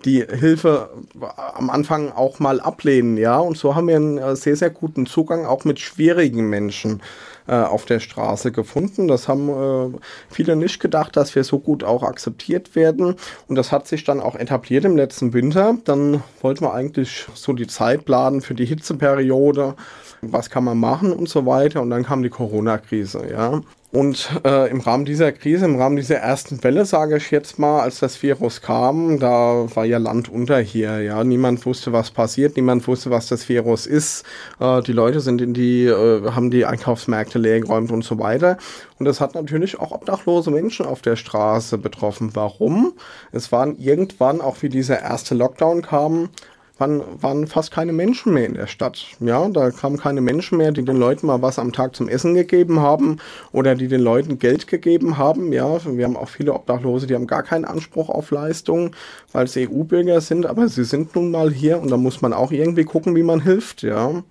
die 0.05 0.25
Hilfe 0.25 0.89
am 1.35 1.69
Anfang 1.69 2.11
auch 2.11 2.39
mal 2.39 2.59
ablehnen, 2.59 3.17
ja. 3.17 3.37
Und 3.37 3.57
so 3.57 3.75
haben 3.75 3.87
wir 3.87 3.95
einen 3.95 4.17
äh, 4.17 4.35
sehr, 4.35 4.55
sehr 4.55 4.69
guten 4.69 5.05
Zugang 5.05 5.45
auch 5.45 5.65
mit 5.65 5.79
schwierigen 5.79 6.49
Menschen 6.49 7.01
äh, 7.49 7.63
auf 7.63 7.85
der 7.85 7.99
Straße 7.99 8.51
gefunden. 8.51 9.07
Das 9.07 9.27
haben 9.27 9.49
äh, 9.49 9.97
viele 10.29 10.55
nicht 10.55 10.79
gedacht, 10.79 11.17
dass 11.17 11.33
wir 11.33 11.43
so 11.43 11.57
gut 11.57 11.83
auch 11.83 12.03
akzeptiert 12.03 12.75
werden. 12.75 13.15
Und 13.47 13.55
das 13.55 13.71
hat 13.71 13.87
sich 13.87 14.03
dann 14.03 14.19
auch 14.19 14.35
etabliert 14.35 14.85
im 14.85 14.95
letzten 14.95 15.33
Winter. 15.33 15.75
Dann 15.85 16.21
wollten 16.41 16.61
wir 16.61 16.73
eigentlich 16.73 17.25
so 17.33 17.53
die 17.53 17.65
Zeit 17.65 18.05
planen 18.05 18.41
für 18.41 18.53
die 18.53 18.65
Hitzeperiode. 18.65 19.75
Was 20.21 20.49
kann 20.49 20.63
man 20.63 20.77
machen 20.77 21.11
und 21.11 21.27
so 21.27 21.45
weiter. 21.45 21.81
Und 21.81 21.89
dann 21.89 22.03
kam 22.03 22.21
die 22.21 22.29
Corona-Krise, 22.29 23.27
ja. 23.31 23.61
Und 23.91 24.29
äh, 24.45 24.69
im 24.69 24.81
Rahmen 24.81 25.03
dieser 25.03 25.31
Krise, 25.31 25.65
im 25.65 25.75
Rahmen 25.75 25.95
dieser 25.95 26.17
ersten 26.17 26.63
Welle, 26.63 26.85
sage 26.85 27.17
ich 27.17 27.31
jetzt 27.31 27.57
mal, 27.57 27.81
als 27.81 27.99
das 27.99 28.21
Virus 28.21 28.61
kam, 28.61 29.19
da 29.19 29.65
war 29.73 29.83
ja 29.83 29.97
Land 29.97 30.29
unter 30.29 30.59
hier. 30.59 31.01
Ja, 31.01 31.23
niemand 31.23 31.65
wusste, 31.65 31.91
was 31.91 32.11
passiert, 32.11 32.55
niemand 32.55 32.87
wusste, 32.87 33.09
was 33.09 33.27
das 33.27 33.49
Virus 33.49 33.87
ist. 33.87 34.25
Äh, 34.59 34.83
die 34.83 34.91
Leute 34.93 35.21
sind 35.21 35.41
in 35.41 35.55
die, 35.55 35.85
äh, 35.85 36.29
haben 36.29 36.51
die 36.51 36.65
Einkaufsmärkte 36.65 37.39
leergeräumt 37.39 37.91
und 37.91 38.03
so 38.03 38.19
weiter. 38.19 38.57
Und 38.99 39.07
das 39.07 39.19
hat 39.19 39.33
natürlich 39.33 39.79
auch 39.79 39.91
obdachlose 39.91 40.51
Menschen 40.51 40.85
auf 40.85 41.01
der 41.01 41.15
Straße 41.15 41.79
betroffen. 41.79 42.29
Warum? 42.35 42.93
Es 43.31 43.51
waren 43.51 43.75
irgendwann, 43.79 44.39
auch 44.39 44.57
wie 44.61 44.69
dieser 44.69 45.01
erste 45.01 45.33
Lockdown 45.33 45.81
kam, 45.81 46.29
waren, 46.79 47.01
waren 47.21 47.47
fast 47.47 47.71
keine 47.71 47.93
Menschen 47.93 48.33
mehr 48.33 48.45
in 48.45 48.55
der 48.55 48.67
Stadt. 48.67 49.05
Ja, 49.19 49.47
da 49.49 49.69
kamen 49.71 49.97
keine 49.97 50.21
Menschen 50.21 50.57
mehr, 50.57 50.71
die 50.71 50.83
den 50.83 50.97
Leuten 50.97 51.27
mal 51.27 51.41
was 51.41 51.59
am 51.59 51.73
Tag 51.73 51.95
zum 51.95 52.07
Essen 52.07 52.33
gegeben 52.33 52.79
haben 52.79 53.17
oder 53.51 53.75
die 53.75 53.87
den 53.87 54.01
Leuten 54.01 54.39
Geld 54.39 54.67
gegeben 54.67 55.17
haben. 55.17 55.53
Ja, 55.53 55.79
wir 55.85 56.05
haben 56.05 56.17
auch 56.17 56.29
viele 56.29 56.53
Obdachlose, 56.53 57.07
die 57.07 57.15
haben 57.15 57.27
gar 57.27 57.43
keinen 57.43 57.65
Anspruch 57.65 58.09
auf 58.09 58.31
Leistungen, 58.31 58.95
weil 59.31 59.47
sie 59.47 59.69
EU-Bürger 59.69 60.21
sind, 60.21 60.45
aber 60.45 60.67
sie 60.67 60.83
sind 60.83 61.15
nun 61.15 61.31
mal 61.31 61.51
hier 61.51 61.79
und 61.79 61.91
da 61.91 61.97
muss 61.97 62.21
man 62.21 62.33
auch 62.33 62.51
irgendwie 62.51 62.85
gucken, 62.85 63.15
wie 63.15 63.23
man 63.23 63.41
hilft. 63.41 63.83
Ja. 63.83 64.23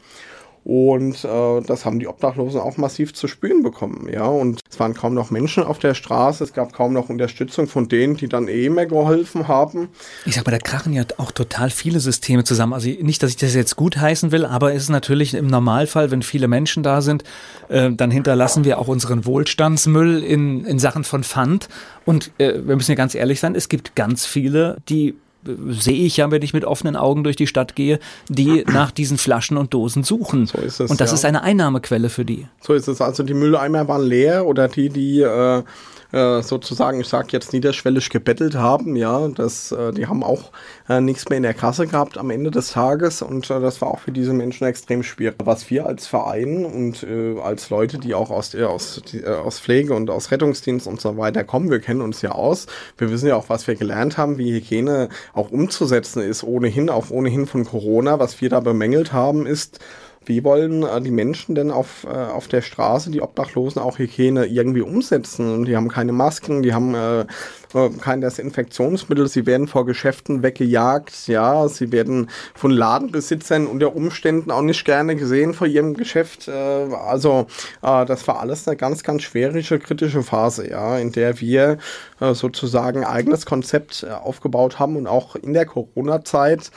Und 0.69 1.25
äh, 1.25 1.63
das 1.63 1.87
haben 1.87 1.99
die 1.99 2.09
Obdachlosen 2.09 2.61
auch 2.61 2.77
massiv 2.77 3.15
zu 3.15 3.27
spüren 3.27 3.63
bekommen. 3.63 4.07
Ja, 4.13 4.27
und 4.27 4.61
es 4.69 4.79
waren 4.79 4.93
kaum 4.93 5.15
noch 5.15 5.31
Menschen 5.31 5.63
auf 5.63 5.79
der 5.79 5.95
Straße, 5.95 6.45
es 6.45 6.53
gab 6.53 6.75
kaum 6.75 6.93
noch 6.93 7.09
Unterstützung 7.09 7.69
von 7.69 7.89
denen, 7.89 8.19
die 8.19 8.29
dann 8.29 8.49
eh 8.49 8.69
mehr 8.69 8.85
geholfen 8.85 9.49
haben. 9.49 9.89
Ich 10.27 10.35
sag 10.35 10.45
mal, 10.45 10.53
da 10.53 10.59
krachen 10.59 10.93
ja 10.93 11.05
auch 11.17 11.33
total 11.33 11.71
viele 11.71 12.01
Systeme 12.01 12.45
zusammen. 12.45 12.75
Also 12.75 12.91
nicht, 13.01 13.23
dass 13.23 13.31
ich 13.31 13.39
das 13.39 13.55
jetzt 13.55 13.77
gut 13.77 13.97
heißen 13.97 14.31
will, 14.31 14.45
aber 14.45 14.75
es 14.75 14.83
ist 14.83 14.89
natürlich 14.91 15.33
im 15.33 15.47
Normalfall, 15.47 16.11
wenn 16.11 16.21
viele 16.21 16.49
Menschen 16.49 16.83
da 16.83 17.01
sind, 17.01 17.25
äh, 17.71 17.91
dann 17.91 18.11
hinterlassen 18.11 18.65
wir 18.65 18.79
auch 18.79 18.89
unseren 18.89 19.25
Wohlstandsmüll 19.25 20.23
in, 20.23 20.67
in 20.67 20.79
Sachen 20.79 21.03
von 21.03 21.25
Pfand. 21.25 21.71
Und 22.05 22.31
äh, 22.37 22.61
wir 22.67 22.77
müssen 22.77 22.91
ja 22.91 22.95
ganz 22.95 23.15
ehrlich 23.15 23.41
sein, 23.41 23.55
es 23.55 23.71
gibt 23.71 23.97
ganz 23.97 24.27
viele, 24.27 24.77
die 24.91 25.15
sehe 25.71 26.05
ich 26.05 26.17
ja, 26.17 26.31
wenn 26.31 26.43
ich 26.43 26.53
mit 26.55 26.65
offenen 26.65 26.97
Augen 26.97 27.25
durch 27.25 27.37
die 27.37 27.47
Stadt 27.47 27.75
gehe, 27.75 27.99
die 28.29 28.65
nach 28.73 28.91
diesen 28.91 29.19
Flaschen 29.19 29.57
und 29.57 29.75
Dosen 29.75 30.03
suchen. 30.03 30.47
So 30.47 30.59
ist 30.59 30.81
es. 30.81 30.91
Und 30.91 31.01
das 31.01 31.11
ja. 31.11 31.15
ist 31.15 31.25
eine 31.25 31.43
Einnahmequelle 31.43 32.09
für 32.09 32.25
die. 32.25 32.47
So 32.61 32.75
ist 32.75 32.89
es. 32.89 33.01
Also 33.01 33.23
die 33.23 33.35
Mülleimer 33.35 33.89
waren 33.89 34.03
leer 34.03 34.47
oder 34.47 34.69
die, 34.69 34.89
die 34.89 35.21
äh, 35.21 35.63
äh, 36.13 36.43
sozusagen, 36.43 37.01
ich 37.01 37.09
sage 37.09 37.29
jetzt 37.33 37.53
niederschwellig 37.53 38.09
gebettelt 38.11 38.55
haben, 38.55 38.97
ja, 38.97 39.29
das, 39.29 39.73
äh, 39.73 39.93
die 39.93 40.07
haben 40.07 40.23
auch 40.23 40.53
äh, 40.89 41.01
nichts 41.01 41.29
mehr 41.29 41.37
in 41.37 41.43
der 41.43 41.55
Kasse 41.55 41.87
gehabt 41.87 42.17
am 42.17 42.31
Ende 42.31 42.51
des 42.51 42.73
Tages 42.73 43.21
und 43.23 43.51
äh, 43.51 43.61
das 43.61 43.81
war 43.81 43.89
auch 43.89 43.99
für 43.99 44.13
diese 44.13 44.33
Menschen 44.33 44.67
extrem 44.67 45.03
schwierig. 45.03 45.37
Was 45.45 45.69
wir 45.71 45.87
als 45.87 46.07
Verein 46.07 46.65
und 46.65 47.03
äh, 47.03 47.39
als 47.41 47.71
Leute, 47.71 47.99
die 47.99 48.15
auch 48.15 48.31
aus, 48.31 48.55
aus, 48.55 49.03
die, 49.13 49.25
aus 49.25 49.61
Pflege 49.61 49.95
und 49.95 50.09
aus 50.11 50.31
Rettungsdienst 50.31 50.87
und 50.87 51.01
so 51.01 51.17
weiter 51.17 51.45
kommen, 51.45 51.71
wir 51.71 51.81
kennen 51.81 52.01
uns 52.01 52.23
ja 52.23 52.33
aus, 52.33 52.67
wir 52.97 53.11
wissen 53.11 53.29
ja 53.29 53.37
auch, 53.37 53.49
was 53.49 53.67
wir 53.67 53.75
gelernt 53.75 54.17
haben, 54.17 54.39
wie 54.39 54.53
Hygiene 54.53 55.09
auch 55.35 55.51
umzusetzen 55.51 56.23
ist, 56.23 56.43
ohnehin, 56.43 56.89
auch 56.91 57.11
ohnehin 57.11 57.47
von 57.47 57.65
Corona. 57.65 58.19
Was 58.19 58.41
wir 58.41 58.49
da 58.49 58.61
bemängelt 58.61 59.13
haben, 59.13 59.47
ist, 59.47 59.81
wie 60.29 60.45
wollen 60.45 60.83
äh, 60.83 61.01
die 61.01 61.11
Menschen 61.11 61.55
denn 61.55 61.71
auf, 61.71 62.05
äh, 62.05 62.09
auf 62.09 62.49
der 62.49 62.63
Straße, 62.63 63.11
die 63.11 63.23
Obdachlosen, 63.23 63.81
auch 63.83 63.99
Hygiene 63.99 64.47
irgendwie 64.47 64.83
umsetzen? 64.83 65.65
Die 65.65 65.77
haben 65.77 65.89
keine 65.89 66.13
Masken, 66.13 66.63
die 66.63 66.75
haben 66.75 66.95
äh, 66.95 67.27
äh, 67.75 67.91
kein 68.01 68.21
Desinfektionsmittel, 68.21 69.29
sie 69.29 69.47
werden 69.47 69.69
vor 69.69 69.85
Geschäften 69.85 70.43
weggejagt, 70.43 71.29
ja, 71.29 71.69
sie 71.69 71.93
werden 71.93 72.31
von 72.55 72.71
Ladenbesitzern 72.71 73.67
unter 73.67 73.95
Umständen 73.95 74.51
auch 74.51 74.63
nicht 74.63 74.85
gerne 74.85 75.17
gesehen 75.17 75.53
vor 75.55 75.67
ihrem 75.67 75.95
Geschäft. 75.95 76.49
Äh, 76.49 76.53
also 76.53 77.47
äh, 77.83 78.07
das 78.07 78.27
war 78.29 78.41
alles 78.41 78.67
eine 78.67 78.77
ganz, 78.77 79.03
ganz 79.03 79.23
schwierige, 79.23 79.79
kritische 79.79 80.23
Phase, 80.23 80.69
ja, 80.71 80.99
in 80.99 81.13
der 81.13 81.41
wir 81.41 81.79
sozusagen 82.33 83.05
eigenes 83.05 83.47
Konzept 83.47 84.05
aufgebaut 84.05 84.81
haben 84.81 84.97
und 84.97 85.07
auch 85.07 85.37
in 85.37 85.53
der 85.53 85.67
Corona-Zeit 85.67 86.73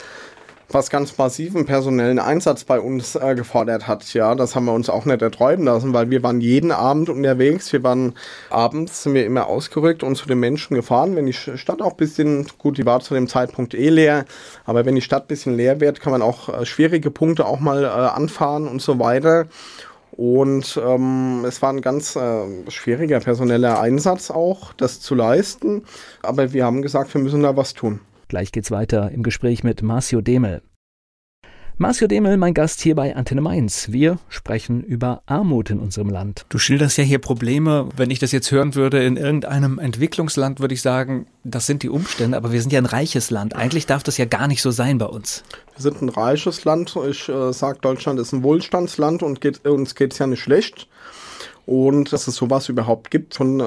was 0.73 0.89
ganz 0.89 1.17
massiven 1.17 1.65
personellen 1.65 2.19
Einsatz 2.19 2.63
bei 2.63 2.79
uns 2.79 3.15
äh, 3.15 3.35
gefordert 3.35 3.87
hat. 3.87 4.13
Ja, 4.13 4.35
das 4.35 4.55
haben 4.55 4.65
wir 4.65 4.73
uns 4.73 4.89
auch 4.89 5.05
nicht 5.05 5.21
erträumen 5.21 5.65
lassen, 5.65 5.93
weil 5.93 6.09
wir 6.09 6.23
waren 6.23 6.41
jeden 6.41 6.71
Abend 6.71 7.09
unterwegs. 7.09 7.71
Wir 7.73 7.83
waren 7.83 8.13
abends 8.49 9.03
sind 9.03 9.13
wir 9.13 9.25
immer 9.25 9.47
ausgerückt 9.47 10.03
und 10.03 10.15
zu 10.15 10.27
den 10.27 10.39
Menschen 10.39 10.75
gefahren. 10.75 11.15
Wenn 11.15 11.25
die 11.25 11.33
Stadt 11.33 11.81
auch 11.81 11.91
ein 11.91 11.97
bisschen, 11.97 12.47
gut, 12.57 12.77
die 12.77 12.85
war 12.85 12.99
zu 12.99 13.13
dem 13.13 13.27
Zeitpunkt 13.27 13.73
eh 13.73 13.89
leer, 13.89 14.25
aber 14.65 14.85
wenn 14.85 14.95
die 14.95 15.01
Stadt 15.01 15.23
ein 15.23 15.27
bisschen 15.27 15.55
leer 15.55 15.79
wird, 15.79 16.01
kann 16.01 16.11
man 16.11 16.21
auch 16.21 16.49
äh, 16.49 16.65
schwierige 16.65 17.11
Punkte 17.11 17.45
auch 17.45 17.59
mal 17.59 17.83
äh, 17.83 17.87
anfahren 17.87 18.67
und 18.67 18.81
so 18.81 18.99
weiter. 18.99 19.47
Und 20.11 20.79
ähm, 20.83 21.45
es 21.47 21.61
war 21.61 21.71
ein 21.71 21.81
ganz 21.81 22.15
äh, 22.15 22.69
schwieriger 22.69 23.19
personeller 23.21 23.79
Einsatz 23.79 24.29
auch, 24.29 24.73
das 24.73 24.99
zu 24.99 25.15
leisten. 25.15 25.83
Aber 26.21 26.53
wir 26.53 26.65
haben 26.65 26.81
gesagt, 26.81 27.13
wir 27.13 27.21
müssen 27.21 27.43
da 27.43 27.55
was 27.55 27.73
tun. 27.73 28.01
Gleich 28.31 28.53
geht's 28.53 28.71
weiter 28.71 29.11
im 29.11 29.23
Gespräch 29.23 29.61
mit 29.65 29.81
Marcio 29.81 30.21
Demel. 30.21 30.61
Marcio 31.75 32.07
Demel, 32.07 32.37
mein 32.37 32.53
Gast 32.53 32.79
hier 32.79 32.95
bei 32.95 33.13
Antenne 33.13 33.41
Mainz. 33.41 33.91
Wir 33.91 34.19
sprechen 34.29 34.81
über 34.85 35.21
Armut 35.25 35.69
in 35.69 35.79
unserem 35.79 36.09
Land. 36.09 36.45
Du 36.47 36.57
schilderst 36.57 36.97
ja 36.97 37.03
hier 37.03 37.19
Probleme. 37.19 37.89
Wenn 37.97 38.09
ich 38.09 38.19
das 38.19 38.31
jetzt 38.31 38.49
hören 38.49 38.73
würde 38.73 39.03
in 39.03 39.17
irgendeinem 39.17 39.79
Entwicklungsland, 39.79 40.61
würde 40.61 40.73
ich 40.73 40.81
sagen, 40.81 41.27
das 41.43 41.65
sind 41.65 41.83
die 41.83 41.89
Umstände, 41.89 42.37
aber 42.37 42.53
wir 42.53 42.61
sind 42.61 42.71
ja 42.71 42.79
ein 42.79 42.85
reiches 42.85 43.31
Land. 43.31 43.53
Eigentlich 43.53 43.85
darf 43.85 44.01
das 44.01 44.17
ja 44.17 44.23
gar 44.23 44.47
nicht 44.47 44.61
so 44.61 44.71
sein 44.71 44.97
bei 44.97 45.07
uns. 45.07 45.43
Wir 45.75 45.81
sind 45.81 46.01
ein 46.01 46.07
reiches 46.07 46.63
Land. 46.63 46.97
Ich 47.09 47.27
äh, 47.27 47.51
sage, 47.51 47.79
Deutschland 47.81 48.17
ist 48.17 48.31
ein 48.31 48.43
Wohlstandsland 48.43 49.23
und 49.23 49.41
geht, 49.41 49.67
uns 49.67 49.93
geht 49.95 50.13
es 50.13 50.19
ja 50.19 50.27
nicht 50.27 50.39
schlecht. 50.39 50.87
Und 51.65 52.11
dass 52.11 52.27
es 52.27 52.35
sowas 52.35 52.69
überhaupt 52.69 53.11
gibt, 53.11 53.35
schon 53.35 53.59
äh, 53.59 53.63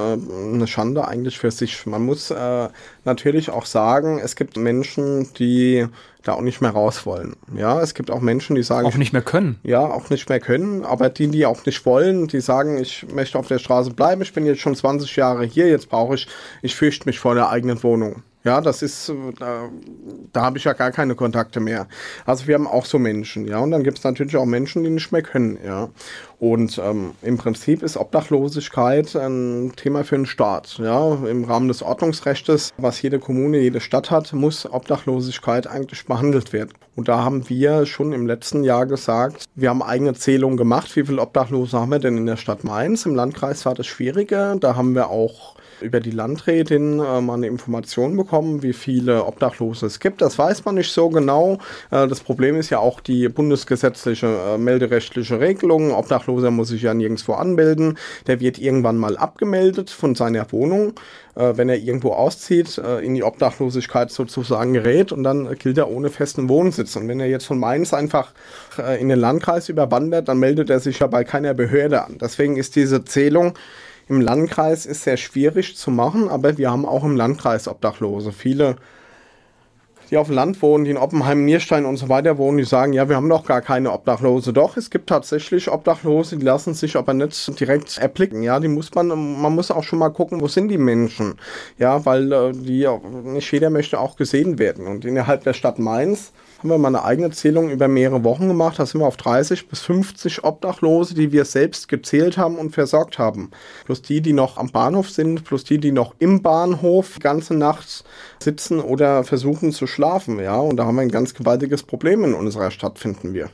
eine 0.52 0.66
Schande 0.66 1.06
eigentlich 1.06 1.38
für 1.38 1.50
sich. 1.50 1.86
Man 1.86 2.04
muss 2.04 2.30
äh, 2.30 2.68
natürlich 3.04 3.50
auch 3.50 3.66
sagen, 3.66 4.18
es 4.18 4.36
gibt 4.36 4.56
Menschen, 4.56 5.32
die 5.34 5.86
da 6.22 6.32
auch 6.32 6.40
nicht 6.40 6.60
mehr 6.60 6.70
raus 6.70 7.06
wollen. 7.06 7.36
Ja, 7.56 7.80
es 7.80 7.94
gibt 7.94 8.10
auch 8.10 8.20
Menschen, 8.20 8.56
die 8.56 8.62
sagen. 8.62 8.86
Auch 8.86 8.96
nicht 8.96 9.12
mehr 9.12 9.22
können. 9.22 9.58
Ja, 9.62 9.80
auch 9.80 10.10
nicht 10.10 10.28
mehr 10.28 10.40
können. 10.40 10.84
Aber 10.84 11.08
die, 11.08 11.28
die 11.28 11.46
auch 11.46 11.64
nicht 11.66 11.84
wollen, 11.86 12.26
die 12.26 12.40
sagen, 12.40 12.78
ich 12.78 13.06
möchte 13.12 13.38
auf 13.38 13.46
der 13.46 13.58
Straße 13.58 13.90
bleiben, 13.90 14.22
ich 14.22 14.32
bin 14.32 14.46
jetzt 14.46 14.60
schon 14.60 14.74
20 14.74 15.14
Jahre 15.16 15.44
hier, 15.44 15.68
jetzt 15.68 15.88
brauche 15.88 16.14
ich, 16.14 16.26
ich 16.62 16.74
fürchte 16.74 17.06
mich 17.06 17.18
vor 17.18 17.34
der 17.34 17.50
eigenen 17.50 17.82
Wohnung. 17.82 18.22
Ja, 18.44 18.60
das 18.60 18.82
ist, 18.82 19.08
äh, 19.08 19.14
da, 19.38 19.70
da 20.34 20.42
habe 20.42 20.58
ich 20.58 20.64
ja 20.64 20.74
gar 20.74 20.92
keine 20.92 21.14
Kontakte 21.14 21.60
mehr. 21.60 21.88
Also 22.26 22.46
wir 22.46 22.54
haben 22.56 22.66
auch 22.66 22.84
so 22.84 22.98
Menschen, 22.98 23.46
ja. 23.46 23.58
Und 23.58 23.70
dann 23.70 23.82
gibt 23.82 23.96
es 23.96 24.04
natürlich 24.04 24.36
auch 24.36 24.44
Menschen, 24.44 24.84
die 24.84 24.90
nicht 24.90 25.12
mehr 25.12 25.22
können, 25.22 25.58
ja. 25.64 25.88
Und 26.38 26.78
ähm, 26.78 27.12
im 27.22 27.38
Prinzip 27.38 27.82
ist 27.82 27.96
Obdachlosigkeit 27.96 29.16
ein 29.16 29.72
Thema 29.76 30.04
für 30.04 30.16
den 30.16 30.26
Staat. 30.26 30.76
Ja, 30.76 31.14
im 31.24 31.44
Rahmen 31.44 31.68
des 31.68 31.82
Ordnungsrechts, 31.82 32.74
was 32.76 33.00
jede 33.00 33.18
Kommune, 33.18 33.60
jede 33.60 33.80
Stadt 33.80 34.10
hat, 34.10 34.34
muss 34.34 34.70
Obdachlosigkeit 34.70 35.66
eigentlich 35.66 36.04
behandelt 36.04 36.52
werden. 36.52 36.72
Und 36.96 37.08
da 37.08 37.24
haben 37.24 37.48
wir 37.48 37.86
schon 37.86 38.12
im 38.12 38.26
letzten 38.26 38.62
Jahr 38.62 38.84
gesagt, 38.84 39.44
wir 39.54 39.70
haben 39.70 39.82
eigene 39.82 40.12
Zählungen 40.12 40.58
gemacht. 40.58 40.94
Wie 40.96 41.06
viele 41.06 41.22
Obdachlose 41.22 41.80
haben 41.80 41.92
wir 41.92 41.98
denn 41.98 42.18
in 42.18 42.26
der 42.26 42.36
Stadt 42.36 42.62
Mainz? 42.62 43.06
Im 43.06 43.14
Landkreis 43.14 43.64
war 43.64 43.74
das 43.74 43.86
schwieriger. 43.86 44.56
Da 44.56 44.76
haben 44.76 44.94
wir 44.94 45.08
auch 45.08 45.56
über 45.84 46.00
die 46.00 46.10
Landrätin 46.10 46.98
äh, 46.98 47.20
mal 47.20 47.34
eine 47.34 47.46
Information 47.46 48.16
bekommen, 48.16 48.62
wie 48.62 48.72
viele 48.72 49.24
Obdachlose 49.24 49.86
es 49.86 50.00
gibt. 50.00 50.22
Das 50.22 50.38
weiß 50.38 50.64
man 50.64 50.76
nicht 50.76 50.92
so 50.92 51.08
genau. 51.10 51.58
Äh, 51.90 52.08
das 52.08 52.20
Problem 52.20 52.56
ist 52.56 52.70
ja 52.70 52.78
auch 52.78 53.00
die 53.00 53.28
bundesgesetzliche 53.28 54.26
äh, 54.26 54.58
melderechtliche 54.58 55.38
Regelung. 55.38 55.92
Obdachloser 55.92 56.50
muss 56.50 56.68
sich 56.68 56.82
ja 56.82 56.94
nirgendwo 56.94 57.34
anmelden. 57.34 57.98
Der 58.26 58.40
wird 58.40 58.58
irgendwann 58.58 58.96
mal 58.96 59.16
abgemeldet 59.16 59.90
von 59.90 60.14
seiner 60.14 60.50
Wohnung, 60.50 60.94
äh, 61.34 61.52
wenn 61.56 61.68
er 61.68 61.76
irgendwo 61.76 62.12
auszieht, 62.12 62.78
äh, 62.78 63.00
in 63.00 63.14
die 63.14 63.22
Obdachlosigkeit 63.22 64.10
sozusagen 64.10 64.72
gerät 64.72 65.12
und 65.12 65.22
dann 65.22 65.54
gilt 65.58 65.78
er 65.78 65.90
ohne 65.90 66.10
festen 66.10 66.48
Wohnsitz. 66.48 66.96
Und 66.96 67.08
wenn 67.08 67.20
er 67.20 67.28
jetzt 67.28 67.46
von 67.46 67.58
Mainz 67.58 67.92
einfach 67.92 68.32
äh, 68.78 69.00
in 69.00 69.08
den 69.08 69.18
Landkreis 69.18 69.68
überwandert, 69.68 70.28
dann 70.28 70.38
meldet 70.38 70.70
er 70.70 70.80
sich 70.80 71.00
ja 71.00 71.06
bei 71.06 71.24
keiner 71.24 71.54
Behörde 71.54 72.04
an. 72.04 72.18
Deswegen 72.20 72.56
ist 72.56 72.76
diese 72.76 73.04
Zählung 73.04 73.54
im 74.08 74.20
Landkreis 74.20 74.86
ist 74.86 75.04
sehr 75.04 75.16
schwierig 75.16 75.76
zu 75.76 75.90
machen, 75.90 76.28
aber 76.28 76.58
wir 76.58 76.70
haben 76.70 76.84
auch 76.84 77.04
im 77.04 77.16
Landkreis 77.16 77.68
Obdachlose. 77.68 78.32
Viele, 78.32 78.76
die 80.10 80.18
auf 80.18 80.26
dem 80.26 80.36
Land 80.36 80.60
wohnen, 80.60 80.84
die 80.84 80.90
in 80.90 80.98
Oppenheim, 80.98 81.44
Nierstein 81.44 81.86
und 81.86 81.96
so 81.96 82.10
weiter 82.10 82.36
wohnen, 82.36 82.58
die 82.58 82.64
sagen, 82.64 82.92
ja, 82.92 83.08
wir 83.08 83.16
haben 83.16 83.28
doch 83.28 83.46
gar 83.46 83.62
keine 83.62 83.92
Obdachlose. 83.92 84.52
Doch, 84.52 84.76
es 84.76 84.90
gibt 84.90 85.08
tatsächlich 85.08 85.70
Obdachlose, 85.70 86.36
die 86.36 86.44
lassen 86.44 86.74
sich 86.74 86.96
aber 86.96 87.14
nicht 87.14 87.58
direkt 87.58 87.96
erblicken. 87.96 88.42
Ja, 88.42 88.60
die 88.60 88.68
muss 88.68 88.94
man, 88.94 89.08
man 89.08 89.54
muss 89.54 89.70
auch 89.70 89.84
schon 89.84 89.98
mal 89.98 90.10
gucken, 90.10 90.42
wo 90.42 90.48
sind 90.48 90.68
die 90.68 90.78
Menschen. 90.78 91.36
Ja, 91.78 92.04
weil 92.04 92.30
äh, 92.30 92.52
die, 92.52 92.86
nicht 93.24 93.50
jeder 93.50 93.70
möchte 93.70 93.98
auch 93.98 94.16
gesehen 94.16 94.58
werden. 94.58 94.86
Und 94.86 95.06
innerhalb 95.06 95.44
der 95.44 95.54
Stadt 95.54 95.78
Mainz 95.78 96.32
haben 96.64 96.70
wir 96.70 96.78
mal 96.78 96.88
eine 96.88 97.04
eigene 97.04 97.30
Zählung 97.30 97.68
über 97.68 97.88
mehrere 97.88 98.24
Wochen 98.24 98.48
gemacht. 98.48 98.78
Da 98.78 98.86
sind 98.86 99.02
wir 99.02 99.06
auf 99.06 99.18
30 99.18 99.68
bis 99.68 99.80
50 99.82 100.44
Obdachlose, 100.44 101.14
die 101.14 101.30
wir 101.30 101.44
selbst 101.44 101.88
gezählt 101.88 102.38
haben 102.38 102.56
und 102.56 102.70
versorgt 102.70 103.18
haben. 103.18 103.50
Plus 103.84 104.00
die, 104.00 104.22
die 104.22 104.32
noch 104.32 104.56
am 104.56 104.70
Bahnhof 104.70 105.10
sind, 105.10 105.44
plus 105.44 105.64
die, 105.64 105.76
die 105.76 105.92
noch 105.92 106.14
im 106.20 106.40
Bahnhof 106.40 107.16
die 107.16 107.20
ganze 107.20 107.52
Nacht 107.52 108.04
sitzen 108.42 108.80
oder 108.80 109.24
versuchen 109.24 109.72
zu 109.72 109.86
schlafen. 109.86 110.40
Ja, 110.40 110.56
und 110.56 110.78
da 110.78 110.86
haben 110.86 110.94
wir 110.94 111.02
ein 111.02 111.10
ganz 111.10 111.34
gewaltiges 111.34 111.82
Problem 111.82 112.24
in 112.24 112.32
unserer 112.32 112.70
Stadt, 112.70 112.98
finden 112.98 113.34
wir. 113.34 113.50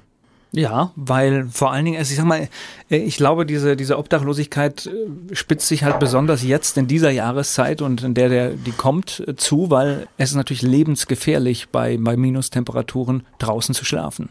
Ja, 0.52 0.90
weil 0.96 1.48
vor 1.52 1.72
allen 1.72 1.84
Dingen, 1.84 1.98
also 1.98 2.10
ich 2.10 2.16
sag 2.16 2.26
mal, 2.26 2.48
äh, 2.90 2.96
ich 2.96 3.16
glaube, 3.16 3.46
diese, 3.46 3.76
diese 3.76 3.98
Obdachlosigkeit 3.98 4.86
äh, 4.86 5.34
spitzt 5.34 5.68
sich 5.68 5.84
halt 5.84 6.00
besonders 6.00 6.42
jetzt 6.42 6.76
in 6.76 6.88
dieser 6.88 7.10
Jahreszeit 7.10 7.82
und 7.82 8.02
in 8.02 8.14
der, 8.14 8.28
der 8.28 8.50
die 8.50 8.72
kommt 8.72 9.22
äh, 9.26 9.36
zu, 9.36 9.70
weil 9.70 10.08
es 10.16 10.30
ist 10.30 10.36
natürlich 10.36 10.62
lebensgefährlich, 10.62 11.68
bei, 11.68 11.98
bei 11.98 12.16
Minustemperaturen 12.16 13.24
draußen 13.38 13.74
zu 13.76 13.84
schlafen. 13.84 14.28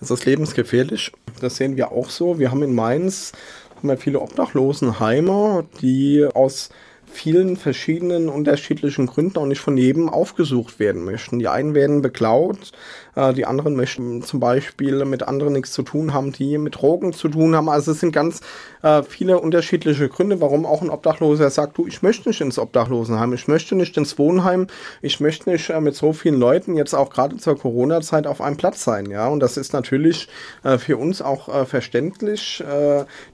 Es 0.00 0.10
ist 0.10 0.24
lebensgefährlich. 0.24 1.12
Das 1.40 1.56
sehen 1.56 1.76
wir 1.76 1.92
auch 1.92 2.08
so. 2.08 2.38
Wir 2.38 2.50
haben 2.50 2.62
in 2.62 2.74
Mainz 2.74 3.32
haben 3.76 3.88
wir 3.88 3.98
viele 3.98 4.20
Obdachlosenheime, 4.20 5.66
die 5.80 6.26
aus 6.34 6.70
vielen 7.10 7.56
verschiedenen 7.56 8.28
unterschiedlichen 8.28 9.06
Gründen 9.06 9.38
auch 9.38 9.46
nicht 9.46 9.60
von 9.60 9.76
jedem 9.76 10.08
aufgesucht 10.08 10.78
werden 10.78 11.04
möchten. 11.04 11.38
Die 11.38 11.48
einen 11.48 11.74
werden 11.74 12.02
beklaut, 12.02 12.72
äh, 13.18 13.34
die 13.34 13.46
anderen 13.46 13.74
möchten 13.74 14.22
zum 14.22 14.38
Beispiel 14.38 15.04
mit 15.04 15.24
anderen 15.24 15.54
nichts 15.54 15.72
zu 15.72 15.82
tun 15.82 16.14
haben, 16.14 16.32
die 16.32 16.56
mit 16.56 16.76
Drogen 16.76 17.12
zu 17.12 17.28
tun 17.28 17.56
haben. 17.56 17.68
Also 17.68 17.92
es 17.92 18.00
sind 18.00 18.12
ganz 18.12 18.40
äh, 18.82 19.02
viele 19.02 19.40
unterschiedliche 19.40 20.08
Gründe, 20.08 20.40
warum 20.40 20.64
auch 20.64 20.82
ein 20.82 20.90
Obdachloser 20.90 21.50
sagt, 21.50 21.78
du, 21.78 21.86
ich 21.86 22.02
möchte 22.02 22.28
nicht 22.28 22.40
ins 22.40 22.58
Obdachlosenheim, 22.58 23.32
ich 23.32 23.48
möchte 23.48 23.74
nicht 23.74 23.96
ins 23.96 24.18
Wohnheim, 24.18 24.68
ich 25.02 25.18
möchte 25.18 25.50
nicht 25.50 25.68
äh, 25.70 25.80
mit 25.80 25.96
so 25.96 26.12
vielen 26.12 26.38
Leuten 26.38 26.76
jetzt 26.76 26.94
auch 26.94 27.10
gerade 27.10 27.36
zur 27.38 27.58
Corona-Zeit 27.58 28.26
auf 28.26 28.40
einem 28.40 28.56
Platz 28.56 28.84
sein. 28.84 29.10
Ja, 29.10 29.26
und 29.26 29.40
das 29.40 29.56
ist 29.56 29.72
natürlich 29.72 30.28
äh, 30.62 30.78
für 30.78 30.96
uns 30.96 31.20
auch 31.20 31.48
äh, 31.48 31.66
verständlich, 31.66 32.62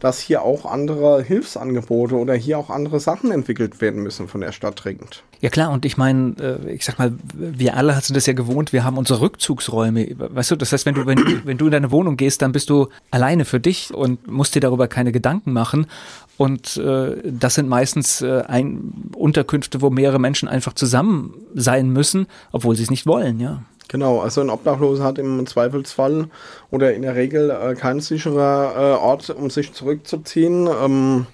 dass 0.01 0.20
hier 0.20 0.43
auch 0.43 0.64
andere 0.64 1.22
Hilfsangebote 1.22 2.14
oder 2.16 2.35
hier 2.35 2.59
auch 2.59 2.70
andere 2.70 3.01
Sachen 3.01 3.30
entwickelt 3.30 3.80
werden 3.80 4.03
müssen 4.03 4.28
von 4.28 4.41
der 4.41 4.53
Stadt 4.53 4.82
dringend. 4.82 5.22
Ja 5.41 5.51
klar, 5.51 5.70
und 5.70 5.85
ich 5.85 5.97
meine, 5.97 6.61
ich 6.66 6.85
sag 6.85 6.99
mal, 6.99 7.12
wir 7.35 7.76
alle 7.76 8.01
sind 8.01 8.16
das 8.16 8.26
ja 8.26 8.32
gewohnt, 8.32 8.72
wir 8.72 8.85
haben 8.85 8.97
unsere 8.97 9.20
Rückzugsräume. 9.20 9.73
Weißt 9.76 10.50
du, 10.50 10.56
das 10.56 10.72
heißt, 10.72 10.86
wenn 10.86 10.94
du, 10.94 11.06
wenn, 11.06 11.18
wenn 11.44 11.58
du 11.58 11.66
in 11.66 11.72
deine 11.72 11.90
Wohnung 11.90 12.16
gehst, 12.16 12.42
dann 12.42 12.52
bist 12.52 12.70
du 12.70 12.88
alleine 13.10 13.44
für 13.44 13.60
dich 13.60 13.92
und 13.92 14.26
musst 14.26 14.54
dir 14.54 14.60
darüber 14.60 14.88
keine 14.88 15.12
Gedanken 15.12 15.52
machen. 15.52 15.86
Und 16.36 16.76
äh, 16.76 17.16
das 17.24 17.54
sind 17.54 17.68
meistens 17.68 18.20
äh, 18.20 18.42
ein, 18.46 19.10
Unterkünfte, 19.14 19.80
wo 19.80 19.90
mehrere 19.90 20.18
Menschen 20.18 20.48
einfach 20.48 20.72
zusammen 20.72 21.34
sein 21.54 21.90
müssen, 21.90 22.26
obwohl 22.52 22.74
sie 22.74 22.82
es 22.82 22.90
nicht 22.90 23.06
wollen, 23.06 23.40
ja. 23.40 23.62
Genau, 23.88 24.20
also 24.20 24.40
ein 24.40 24.50
Obdachloser 24.50 25.04
hat 25.04 25.18
im 25.18 25.46
Zweifelsfall 25.46 26.28
oder 26.70 26.94
in 26.94 27.02
der 27.02 27.14
Regel 27.14 27.50
äh, 27.50 27.74
kein 27.74 28.00
sicherer 28.00 28.74
äh, 28.76 28.96
Ort, 28.96 29.30
um 29.30 29.50
sich 29.50 29.72
zurückzuziehen. 29.72 30.66
Ähm, 30.66 31.26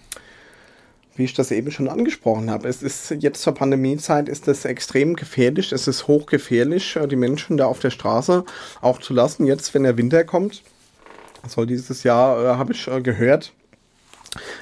wie 1.21 1.25
ich 1.25 1.35
das 1.35 1.51
eben 1.51 1.71
schon 1.71 1.87
angesprochen 1.87 2.51
habe. 2.51 2.67
Es 2.67 2.83
ist 2.83 3.11
jetzt 3.11 3.43
zur 3.43 3.55
Pandemiezeit 3.55 4.27
ist 4.27 4.49
es 4.49 4.65
extrem 4.65 5.17
gefährlich, 5.17 5.71
es 5.71 5.87
ist 5.87 6.09
hochgefährlich, 6.09 6.97
äh, 6.97 7.07
die 7.07 7.17
Menschen 7.17 7.59
da 7.59 7.67
auf 7.67 7.79
der 7.79 7.91
Straße 7.91 8.43
auch 8.81 8.99
zu 8.99 9.13
lassen. 9.13 9.45
Jetzt, 9.45 9.75
wenn 9.75 9.83
der 9.83 9.99
Winter 9.99 10.25
kommt, 10.25 10.63
soll 11.47 11.67
dieses 11.67 12.05
Jahr, 12.05 12.43
äh, 12.43 12.49
habe 12.57 12.73
ich 12.73 12.89
äh, 12.89 13.03
gehört, 13.03 13.53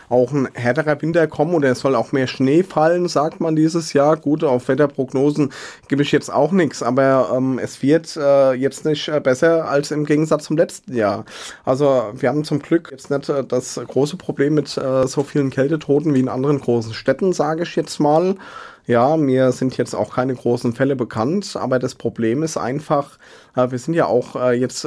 auch 0.08 0.32
ein 0.32 0.48
härterer 0.54 1.00
Winter 1.02 1.26
kommen 1.26 1.54
oder 1.54 1.70
es 1.70 1.80
soll 1.80 1.94
auch 1.94 2.12
mehr 2.12 2.26
Schnee 2.26 2.62
fallen, 2.62 3.08
sagt 3.08 3.40
man 3.40 3.56
dieses 3.56 3.92
Jahr. 3.92 4.16
Gut, 4.16 4.42
auf 4.44 4.68
Wetterprognosen 4.68 5.52
gebe 5.88 6.02
ich 6.02 6.12
jetzt 6.12 6.32
auch 6.32 6.52
nichts, 6.52 6.82
aber 6.82 7.30
ähm, 7.34 7.58
es 7.58 7.82
wird 7.82 8.16
äh, 8.16 8.52
jetzt 8.54 8.84
nicht 8.84 9.08
äh, 9.08 9.20
besser 9.20 9.68
als 9.68 9.90
im 9.90 10.04
Gegensatz 10.04 10.44
zum 10.44 10.56
letzten 10.56 10.94
Jahr. 10.94 11.24
Also 11.64 12.12
wir 12.14 12.28
haben 12.30 12.44
zum 12.44 12.60
Glück 12.60 12.90
jetzt 12.90 13.10
nicht 13.10 13.28
äh, 13.28 13.44
das 13.44 13.74
große 13.74 14.16
Problem 14.16 14.54
mit 14.54 14.76
äh, 14.76 15.06
so 15.06 15.22
vielen 15.22 15.50
Kältetoten 15.50 16.14
wie 16.14 16.20
in 16.20 16.28
anderen 16.28 16.60
großen 16.60 16.94
Städten, 16.94 17.32
sage 17.32 17.64
ich 17.64 17.76
jetzt 17.76 18.00
mal. 18.00 18.36
Ja, 18.86 19.18
mir 19.18 19.52
sind 19.52 19.76
jetzt 19.76 19.94
auch 19.94 20.14
keine 20.14 20.34
großen 20.34 20.72
Fälle 20.72 20.96
bekannt, 20.96 21.56
aber 21.60 21.78
das 21.78 21.94
Problem 21.94 22.42
ist 22.42 22.56
einfach, 22.56 23.18
äh, 23.54 23.70
wir 23.70 23.78
sind 23.78 23.92
ja 23.92 24.06
auch 24.06 24.34
äh, 24.34 24.52
jetzt 24.52 24.86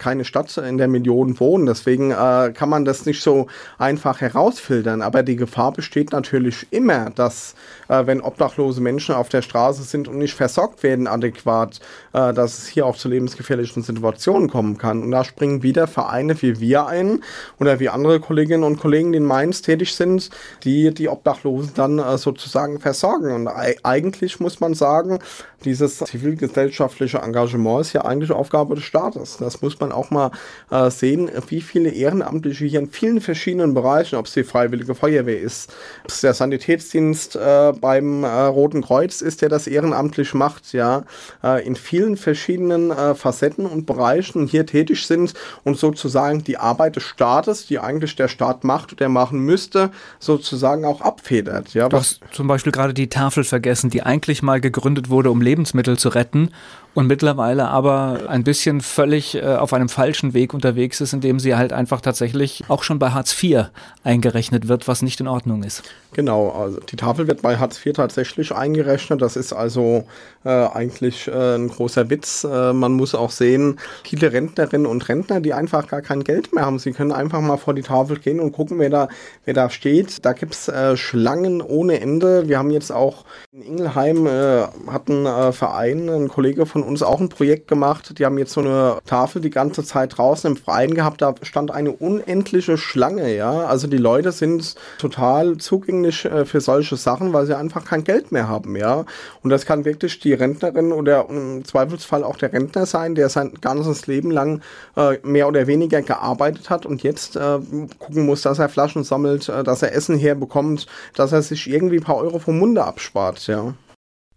keine 0.00 0.24
Stadt, 0.24 0.56
in 0.56 0.78
der 0.78 0.88
Millionen 0.88 1.38
wohnen. 1.38 1.66
Deswegen 1.66 2.10
äh, 2.10 2.52
kann 2.52 2.68
man 2.68 2.84
das 2.84 3.06
nicht 3.06 3.22
so 3.22 3.46
einfach 3.78 4.20
herausfiltern. 4.20 5.02
Aber 5.02 5.22
die 5.22 5.36
Gefahr 5.36 5.72
besteht 5.72 6.10
natürlich 6.10 6.66
immer, 6.70 7.10
dass 7.10 7.54
äh, 7.88 8.06
wenn 8.06 8.20
obdachlose 8.20 8.80
Menschen 8.80 9.14
auf 9.14 9.28
der 9.28 9.42
Straße 9.42 9.82
sind 9.84 10.08
und 10.08 10.18
nicht 10.18 10.34
versorgt 10.34 10.82
werden 10.82 11.06
adäquat, 11.06 11.80
äh, 12.12 12.32
dass 12.32 12.58
es 12.58 12.66
hier 12.66 12.86
auch 12.86 12.96
zu 12.96 13.08
lebensgefährlichen 13.08 13.82
Situationen 13.82 14.48
kommen 14.48 14.78
kann. 14.78 15.02
Und 15.02 15.10
da 15.12 15.22
springen 15.22 15.62
wieder 15.62 15.86
Vereine 15.86 16.40
wie 16.42 16.58
wir 16.58 16.86
ein 16.86 17.22
oder 17.60 17.78
wie 17.78 17.90
andere 17.90 18.18
Kolleginnen 18.18 18.64
und 18.64 18.80
Kollegen, 18.80 19.12
die 19.12 19.18
in 19.18 19.24
Mainz 19.24 19.62
tätig 19.62 19.94
sind, 19.94 20.30
die 20.64 20.92
die 20.94 21.08
Obdachlosen 21.08 21.72
dann 21.74 21.98
äh, 21.98 22.16
sozusagen 22.18 22.80
versorgen. 22.80 23.32
Und 23.32 23.48
eigentlich 23.82 24.40
muss 24.40 24.60
man 24.60 24.74
sagen, 24.74 25.18
dieses 25.64 25.98
zivilgesellschaftliche 25.98 27.18
Engagement 27.18 27.82
ist 27.82 27.92
ja 27.92 28.02
eigentlich 28.02 28.32
Aufgabe 28.32 28.74
des 28.74 28.84
Staates. 28.84 29.36
Das 29.36 29.60
muss 29.60 29.78
man 29.78 29.89
auch 29.92 30.10
mal 30.10 30.30
äh, 30.70 30.90
sehen, 30.90 31.30
wie 31.48 31.60
viele 31.60 31.90
Ehrenamtliche 31.90 32.64
hier 32.64 32.80
in 32.80 32.90
vielen 32.90 33.20
verschiedenen 33.20 33.74
Bereichen, 33.74 34.16
ob 34.16 34.26
es 34.26 34.32
die 34.32 34.44
Freiwillige 34.44 34.94
Feuerwehr 34.94 35.40
ist, 35.40 35.72
ob 36.04 36.10
es 36.10 36.20
der 36.20 36.34
Sanitätsdienst 36.34 37.36
äh, 37.36 37.72
beim 37.80 38.24
äh, 38.24 38.28
Roten 38.28 38.82
Kreuz 38.82 39.20
ist, 39.20 39.42
der 39.42 39.48
das 39.48 39.66
ehrenamtlich 39.66 40.34
macht, 40.34 40.72
ja, 40.72 41.04
äh, 41.42 41.66
in 41.66 41.76
vielen 41.76 42.16
verschiedenen 42.16 42.90
äh, 42.90 43.14
Facetten 43.14 43.66
und 43.66 43.86
Bereichen 43.86 44.46
hier 44.46 44.66
tätig 44.66 45.06
sind 45.06 45.34
und 45.64 45.78
sozusagen 45.78 46.44
die 46.44 46.56
Arbeit 46.56 46.96
des 46.96 47.04
Staates, 47.04 47.66
die 47.66 47.78
eigentlich 47.78 48.16
der 48.16 48.28
Staat 48.28 48.64
macht 48.64 48.92
oder 48.92 49.08
machen 49.08 49.40
müsste, 49.40 49.90
sozusagen 50.18 50.84
auch 50.84 51.00
abfedert. 51.00 51.74
Ja, 51.74 51.88
du 51.88 51.96
hast 51.96 52.20
zum 52.32 52.46
Beispiel 52.46 52.72
gerade 52.72 52.94
die 52.94 53.08
Tafel 53.08 53.44
vergessen, 53.44 53.90
die 53.90 54.02
eigentlich 54.02 54.42
mal 54.42 54.60
gegründet 54.60 55.10
wurde, 55.10 55.30
um 55.30 55.40
Lebensmittel 55.40 55.98
zu 55.98 56.08
retten 56.08 56.50
und 56.94 57.06
mittlerweile 57.06 57.68
aber 57.68 58.20
ein 58.28 58.44
bisschen 58.44 58.80
völlig 58.80 59.36
äh, 59.36 59.42
auf 59.42 59.72
einem 59.80 59.88
falschen 59.88 60.34
Weg 60.34 60.54
unterwegs 60.54 61.00
ist, 61.00 61.12
indem 61.12 61.40
sie 61.40 61.56
halt 61.56 61.72
einfach 61.72 62.00
tatsächlich 62.00 62.62
auch 62.68 62.82
schon 62.82 62.98
bei 62.98 63.10
Hartz 63.10 63.40
IV 63.42 63.70
eingerechnet 64.04 64.68
wird, 64.68 64.88
was 64.88 65.02
nicht 65.02 65.20
in 65.20 65.28
Ordnung 65.28 65.62
ist. 65.62 65.82
Genau, 66.12 66.50
also 66.50 66.80
die 66.80 66.96
Tafel 66.96 67.28
wird 67.28 67.40
bei 67.40 67.56
Hartz 67.56 67.84
IV 67.84 67.94
tatsächlich 67.94 68.52
eingerechnet. 68.52 69.22
Das 69.22 69.36
ist 69.36 69.52
also 69.52 70.04
äh, 70.44 70.48
eigentlich 70.48 71.28
äh, 71.28 71.54
ein 71.54 71.68
großer 71.68 72.10
Witz. 72.10 72.44
Äh, 72.44 72.72
man 72.72 72.92
muss 72.92 73.14
auch 73.14 73.30
sehen, 73.30 73.78
viele 74.04 74.32
Rentnerinnen 74.32 74.86
und 74.86 75.08
Rentner, 75.08 75.40
die 75.40 75.54
einfach 75.54 75.86
gar 75.86 76.02
kein 76.02 76.24
Geld 76.24 76.52
mehr 76.52 76.66
haben, 76.66 76.78
sie 76.78 76.92
können 76.92 77.12
einfach 77.12 77.40
mal 77.40 77.58
vor 77.58 77.74
die 77.74 77.82
Tafel 77.82 78.18
gehen 78.18 78.40
und 78.40 78.52
gucken, 78.52 78.78
wer 78.78 78.90
da, 78.90 79.08
wer 79.44 79.54
da 79.54 79.70
steht. 79.70 80.24
Da 80.24 80.32
gibt's 80.32 80.68
äh, 80.68 80.96
Schlangen 80.96 81.62
ohne 81.62 82.00
Ende. 82.00 82.48
Wir 82.48 82.58
haben 82.58 82.70
jetzt 82.70 82.90
auch 82.90 83.24
in 83.52 83.62
Ingelheim, 83.62 84.26
äh, 84.26 84.62
hat 84.88 85.08
ein 85.08 85.26
äh, 85.26 85.52
Verein, 85.52 86.08
ein 86.08 86.28
Kollege 86.28 86.66
von 86.66 86.82
uns 86.82 87.02
auch 87.02 87.20
ein 87.20 87.28
Projekt 87.28 87.68
gemacht. 87.68 88.18
Die 88.18 88.24
haben 88.24 88.38
jetzt 88.38 88.52
so 88.52 88.60
eine 88.60 88.98
Tafel 89.06 89.40
die 89.40 89.50
ganze 89.60 89.84
Zeit 89.84 90.16
draußen 90.16 90.52
im 90.52 90.56
Verein 90.56 90.94
gehabt. 90.94 91.20
Da 91.20 91.34
stand 91.42 91.70
eine 91.70 91.92
unendliche 91.92 92.78
Schlange, 92.78 93.34
ja. 93.34 93.66
Also 93.66 93.86
die 93.88 93.98
Leute 93.98 94.32
sind 94.32 94.74
total 94.98 95.58
zugänglich 95.58 96.24
äh, 96.24 96.46
für 96.46 96.62
solche 96.62 96.96
Sachen, 96.96 97.34
weil 97.34 97.44
sie 97.44 97.56
einfach 97.56 97.84
kein 97.84 98.04
Geld 98.04 98.32
mehr 98.32 98.48
haben, 98.48 98.74
ja. 98.74 99.04
Und 99.42 99.50
das 99.50 99.66
kann 99.66 99.84
wirklich 99.84 100.18
die 100.20 100.32
Rentnerin 100.32 100.92
oder 100.92 101.26
im 101.28 101.62
Zweifelsfall 101.64 102.24
auch 102.24 102.36
der 102.36 102.54
Rentner 102.54 102.86
sein, 102.86 103.14
der 103.14 103.28
sein 103.28 103.52
ganzes 103.60 104.06
Leben 104.06 104.30
lang 104.30 104.62
äh, 104.96 105.18
mehr 105.22 105.46
oder 105.46 105.66
weniger 105.66 106.00
gearbeitet 106.00 106.70
hat 106.70 106.86
und 106.86 107.02
jetzt 107.02 107.36
äh, 107.36 107.58
gucken 107.98 108.24
muss, 108.24 108.40
dass 108.40 108.58
er 108.58 108.70
Flaschen 108.70 109.04
sammelt, 109.04 109.50
äh, 109.50 109.62
dass 109.62 109.82
er 109.82 109.94
Essen 109.94 110.16
herbekommt, 110.18 110.86
dass 111.14 111.32
er 111.32 111.42
sich 111.42 111.68
irgendwie 111.68 111.98
ein 111.98 112.04
paar 112.04 112.16
Euro 112.16 112.38
vom 112.38 112.58
Munde 112.58 112.82
abspart, 112.84 113.46
ja. 113.46 113.74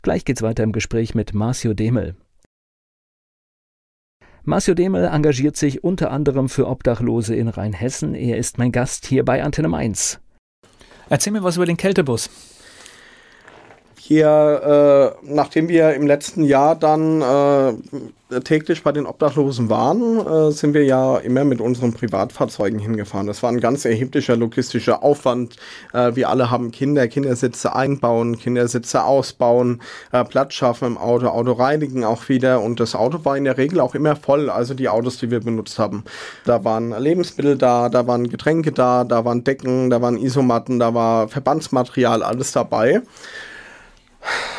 Gleich 0.01 0.25
geht's 0.25 0.41
weiter 0.41 0.63
im 0.63 0.73
Gespräch 0.73 1.15
mit 1.15 1.33
Marcio 1.33 1.73
Demel. 1.73 2.15
Marcio 4.45 4.73
Demel 4.73 5.05
engagiert 5.05 5.55
sich 5.55 5.85
unter 5.85 6.11
anderem 6.11 6.49
für 6.49 6.67
Obdachlose 6.67 7.33
in 7.33 7.47
Rheinhessen. 7.47 8.13
Er 8.13 8.37
ist 8.37 8.57
mein 8.57 8.73
Gast 8.73 9.05
hier 9.05 9.23
bei 9.23 9.41
Antenne 9.41 9.69
Mainz. 9.69 10.19
Erzähl 11.07 11.31
mir 11.31 11.43
was 11.43 11.55
über 11.55 11.65
den 11.65 11.77
Kältebus. 11.77 12.29
Hier, 13.97 15.15
äh, 15.23 15.33
nachdem 15.33 15.69
wir 15.69 15.93
im 15.93 16.05
letzten 16.05 16.43
Jahr 16.43 16.75
dann 16.75 17.21
äh, 17.21 17.73
täglich 18.41 18.83
bei 18.83 18.91
den 18.91 19.05
Obdachlosen 19.05 19.69
waren, 19.69 20.25
äh, 20.25 20.51
sind 20.51 20.73
wir 20.73 20.83
ja 20.83 21.17
immer 21.17 21.43
mit 21.43 21.61
unseren 21.61 21.93
Privatfahrzeugen 21.93 22.79
hingefahren. 22.79 23.27
Das 23.27 23.43
war 23.43 23.51
ein 23.51 23.59
ganz 23.59 23.85
erheblicher 23.85 24.35
logistischer 24.35 25.03
Aufwand. 25.03 25.55
Äh, 25.93 26.15
wir 26.15 26.29
alle 26.29 26.49
haben 26.49 26.71
Kinder, 26.71 27.07
Kindersitze 27.07 27.75
einbauen, 27.75 28.37
Kindersitze 28.37 29.03
ausbauen, 29.03 29.81
äh, 30.11 30.23
Platz 30.23 30.53
schaffen 30.53 30.87
im 30.87 30.97
Auto, 30.97 31.27
Auto 31.27 31.53
reinigen 31.53 32.03
auch 32.03 32.29
wieder. 32.29 32.61
Und 32.61 32.79
das 32.79 32.95
Auto 32.95 33.23
war 33.25 33.37
in 33.37 33.43
der 33.43 33.57
Regel 33.57 33.79
auch 33.79 33.95
immer 33.95 34.15
voll, 34.15 34.49
also 34.49 34.73
die 34.73 34.89
Autos, 34.89 35.17
die 35.17 35.31
wir 35.31 35.41
benutzt 35.41 35.79
haben. 35.79 36.03
Da 36.45 36.63
waren 36.63 36.91
Lebensmittel 36.97 37.57
da, 37.57 37.89
da 37.89 38.07
waren 38.07 38.29
Getränke 38.29 38.71
da, 38.71 39.03
da 39.03 39.25
waren 39.25 39.43
Decken, 39.43 39.89
da 39.89 40.01
waren 40.01 40.17
Isomatten, 40.17 40.79
da 40.79 40.93
war 40.93 41.27
Verbandsmaterial, 41.27 42.23
alles 42.23 42.51
dabei. 42.51 43.01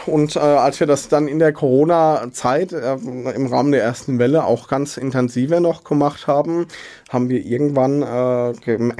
Und 0.07 0.37
äh, 0.37 0.41
als 0.41 0.81
wir 0.81 0.87
das 0.87 1.09
dann 1.09 1.29
in 1.29 1.39
der 1.39 1.53
Corona-Zeit 1.53 2.73
äh, 2.73 2.95
im 2.95 3.47
Rahmen 3.47 3.73
der 3.73 3.83
ersten 3.83 4.19
Welle 4.19 4.45
auch 4.45 4.69
ganz 4.69 4.97
intensiver 4.97 5.61
noch 5.61 5.85
gemacht 5.85 6.27
haben, 6.27 6.67
haben 7.09 7.29
wir 7.29 7.45
irgendwann 7.45 8.03
äh, 8.03 8.53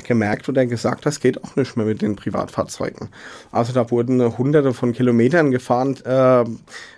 gemerkt 0.03 0.49
oder 0.49 0.65
gesagt, 0.67 1.05
das 1.05 1.21
geht 1.21 1.43
auch 1.45 1.57
nicht 1.57 1.77
mehr 1.77 1.87
mit 1.87 2.01
den 2.01 2.17
Privatfahrzeugen. 2.17 3.11
Also 3.53 3.73
da 3.73 3.91
wurden 3.91 4.39
hunderte 4.39 4.73
von 4.73 4.93
Kilometern 4.93 5.51
gefahren 5.51 5.97
äh, 6.07 6.45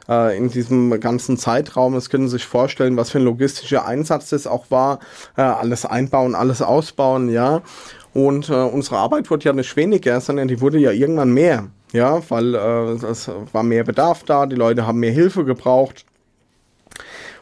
äh, 0.08 0.36
in 0.36 0.50
diesem 0.50 1.00
ganzen 1.00 1.36
Zeitraum. 1.36 1.94
Das 1.94 2.10
können 2.10 2.28
Sie 2.28 2.36
sich 2.36 2.46
vorstellen, 2.46 2.96
was 2.96 3.10
für 3.10 3.18
ein 3.18 3.24
logistischer 3.24 3.86
Einsatz 3.86 4.30
das 4.30 4.46
auch 4.46 4.70
war. 4.70 5.00
Äh, 5.36 5.42
alles 5.42 5.84
einbauen, 5.84 6.34
alles 6.34 6.62
ausbauen, 6.62 7.28
ja. 7.28 7.62
Und 8.14 8.48
äh, 8.48 8.54
unsere 8.54 8.96
Arbeit 8.98 9.30
wurde 9.30 9.44
ja 9.44 9.52
nicht 9.52 9.76
weniger, 9.76 10.20
sondern 10.20 10.48
die 10.48 10.60
wurde 10.60 10.78
ja 10.78 10.90
irgendwann 10.90 11.32
mehr. 11.32 11.68
Ja, 11.96 12.20
weil 12.28 12.54
äh, 12.54 13.06
es 13.06 13.30
war 13.52 13.62
mehr 13.62 13.82
Bedarf 13.82 14.22
da, 14.22 14.44
die 14.44 14.54
Leute 14.54 14.86
haben 14.86 15.00
mehr 15.00 15.12
Hilfe 15.12 15.46
gebraucht. 15.46 16.04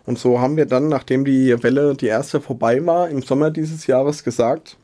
Und 0.06 0.16
so 0.16 0.40
haben 0.40 0.56
wir 0.56 0.66
dann, 0.66 0.88
nachdem 0.88 1.24
die 1.24 1.60
Welle, 1.64 1.96
die 1.96 2.06
erste 2.06 2.40
vorbei 2.40 2.86
war, 2.86 3.08
im 3.08 3.20
Sommer 3.22 3.50
dieses 3.50 3.88
Jahres 3.88 4.22
gesagt, 4.22 4.76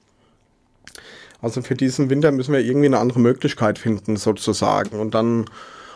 also 1.40 1.62
für 1.62 1.76
diesen 1.76 2.10
Winter 2.10 2.32
müssen 2.32 2.52
wir 2.52 2.58
irgendwie 2.58 2.86
eine 2.86 2.98
andere 2.98 3.20
Möglichkeit 3.20 3.78
finden, 3.78 4.16
sozusagen. 4.16 4.98
Und 4.98 5.14
dann 5.14 5.44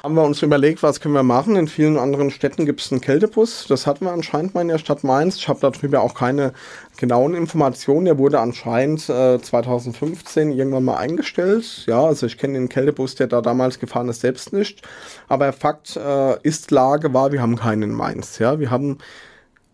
haben 0.04 0.16
wir 0.16 0.22
uns 0.22 0.42
überlegt, 0.42 0.82
was 0.82 1.00
können 1.00 1.14
wir 1.14 1.22
machen. 1.22 1.56
In 1.56 1.66
vielen 1.66 1.96
anderen 1.96 2.30
Städten 2.30 2.66
gibt 2.66 2.82
es 2.82 2.92
einen 2.92 3.00
Kältebus. 3.00 3.64
Das 3.66 3.86
hatten 3.86 4.04
wir 4.04 4.12
anscheinend 4.12 4.54
mal 4.54 4.60
in 4.60 4.68
der 4.68 4.76
Stadt 4.76 5.02
Mainz. 5.02 5.36
Ich 5.36 5.48
habe 5.48 5.60
darüber 5.60 6.02
auch 6.02 6.12
keine 6.12 6.52
genauen 6.98 7.34
Informationen. 7.34 8.04
Der 8.04 8.18
wurde 8.18 8.38
anscheinend 8.38 9.08
äh, 9.08 9.40
2015 9.40 10.52
irgendwann 10.52 10.84
mal 10.84 10.98
eingestellt. 10.98 11.84
Ja, 11.86 12.04
also 12.04 12.26
ich 12.26 12.36
kenne 12.36 12.52
den 12.52 12.68
Kältebus, 12.68 13.14
der 13.14 13.28
da 13.28 13.40
damals 13.40 13.78
gefahren 13.78 14.10
ist, 14.10 14.20
selbst 14.20 14.52
nicht. 14.52 14.82
Aber 15.26 15.50
Fakt 15.54 15.96
äh, 15.96 16.38
ist, 16.42 16.70
Lage 16.70 17.14
war, 17.14 17.32
wir 17.32 17.40
haben 17.40 17.56
keinen 17.56 17.84
in 17.84 17.92
Mainz. 17.92 18.38
Ja, 18.38 18.60
wir 18.60 18.70
haben 18.70 18.98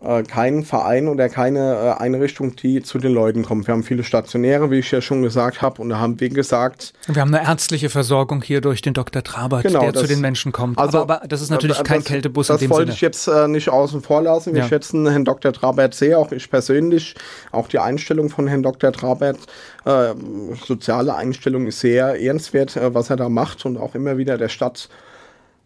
äh, 0.03 0.23
keinen 0.23 0.65
Verein 0.65 1.09
oder 1.09 1.29
keine 1.29 1.97
äh, 1.99 2.03
Einrichtung, 2.03 2.57
die 2.57 2.83
zu 2.83 2.99
den 2.99 3.13
Leuten 3.13 3.45
kommt. 3.45 3.67
Wir 3.67 3.75
haben 3.75 3.83
viele 3.83 4.03
Stationäre, 4.03 4.71
wie 4.71 4.79
ich 4.79 4.91
ja 4.91 5.01
schon 5.01 5.23
gesagt 5.23 5.61
habe, 5.61 5.83
und 5.83 5.91
da 5.91 5.99
haben 5.99 6.19
wir 6.21 6.31
gesagt. 6.31 6.95
Wir 7.07 7.21
haben 7.21 7.35
eine 7.35 7.47
ärztliche 7.47 7.91
Versorgung 7.91 8.43
hier 8.43 8.61
durch 8.61 8.81
den 8.81 8.95
Dr. 8.95 9.23
Trabert, 9.23 9.65
genau, 9.65 9.81
der 9.81 9.93
das, 9.93 10.03
zu 10.03 10.09
den 10.09 10.21
Menschen 10.21 10.53
kommt. 10.53 10.79
Also, 10.79 11.01
aber, 11.01 11.17
aber 11.17 11.29
das 11.29 11.43
ist 11.43 11.51
natürlich 11.51 11.83
kein 11.83 11.99
das, 11.99 12.09
Kältebus 12.09 12.47
das 12.47 12.63
in 12.63 12.69
dem 12.69 12.71
wollte 12.71 12.93
Sinne. 12.93 12.95
ich 12.95 13.01
jetzt 13.03 13.27
äh, 13.29 13.47
nicht 13.49 13.69
außen 13.69 14.01
vor 14.01 14.23
lassen. 14.23 14.55
Wir 14.55 14.63
ja. 14.63 14.69
schätzen 14.69 15.09
Herrn 15.09 15.25
Dr. 15.25 15.53
Trabert 15.53 15.95
sehr, 15.95 16.19
auch 16.19 16.33
ich 16.33 16.51
persönlich, 16.51 17.15
auch 17.53 17.69
die 17.69 17.79
Einstellung 17.79 18.31
von 18.31 18.47
Herrn 18.47 18.63
Dr. 18.63 18.93
Trabert. 18.93 19.39
Äh, 19.85 20.15
soziale 20.67 21.15
Einstellung 21.15 21.67
ist 21.67 21.81
sehr 21.81 22.21
ernstwert, 22.21 22.77
äh, 22.77 22.95
was 22.95 23.11
er 23.11 23.17
da 23.17 23.29
macht 23.29 23.67
und 23.67 23.77
auch 23.77 23.95
immer 23.95 24.17
wieder 24.17 24.39
der 24.39 24.49
Stadt 24.49 24.89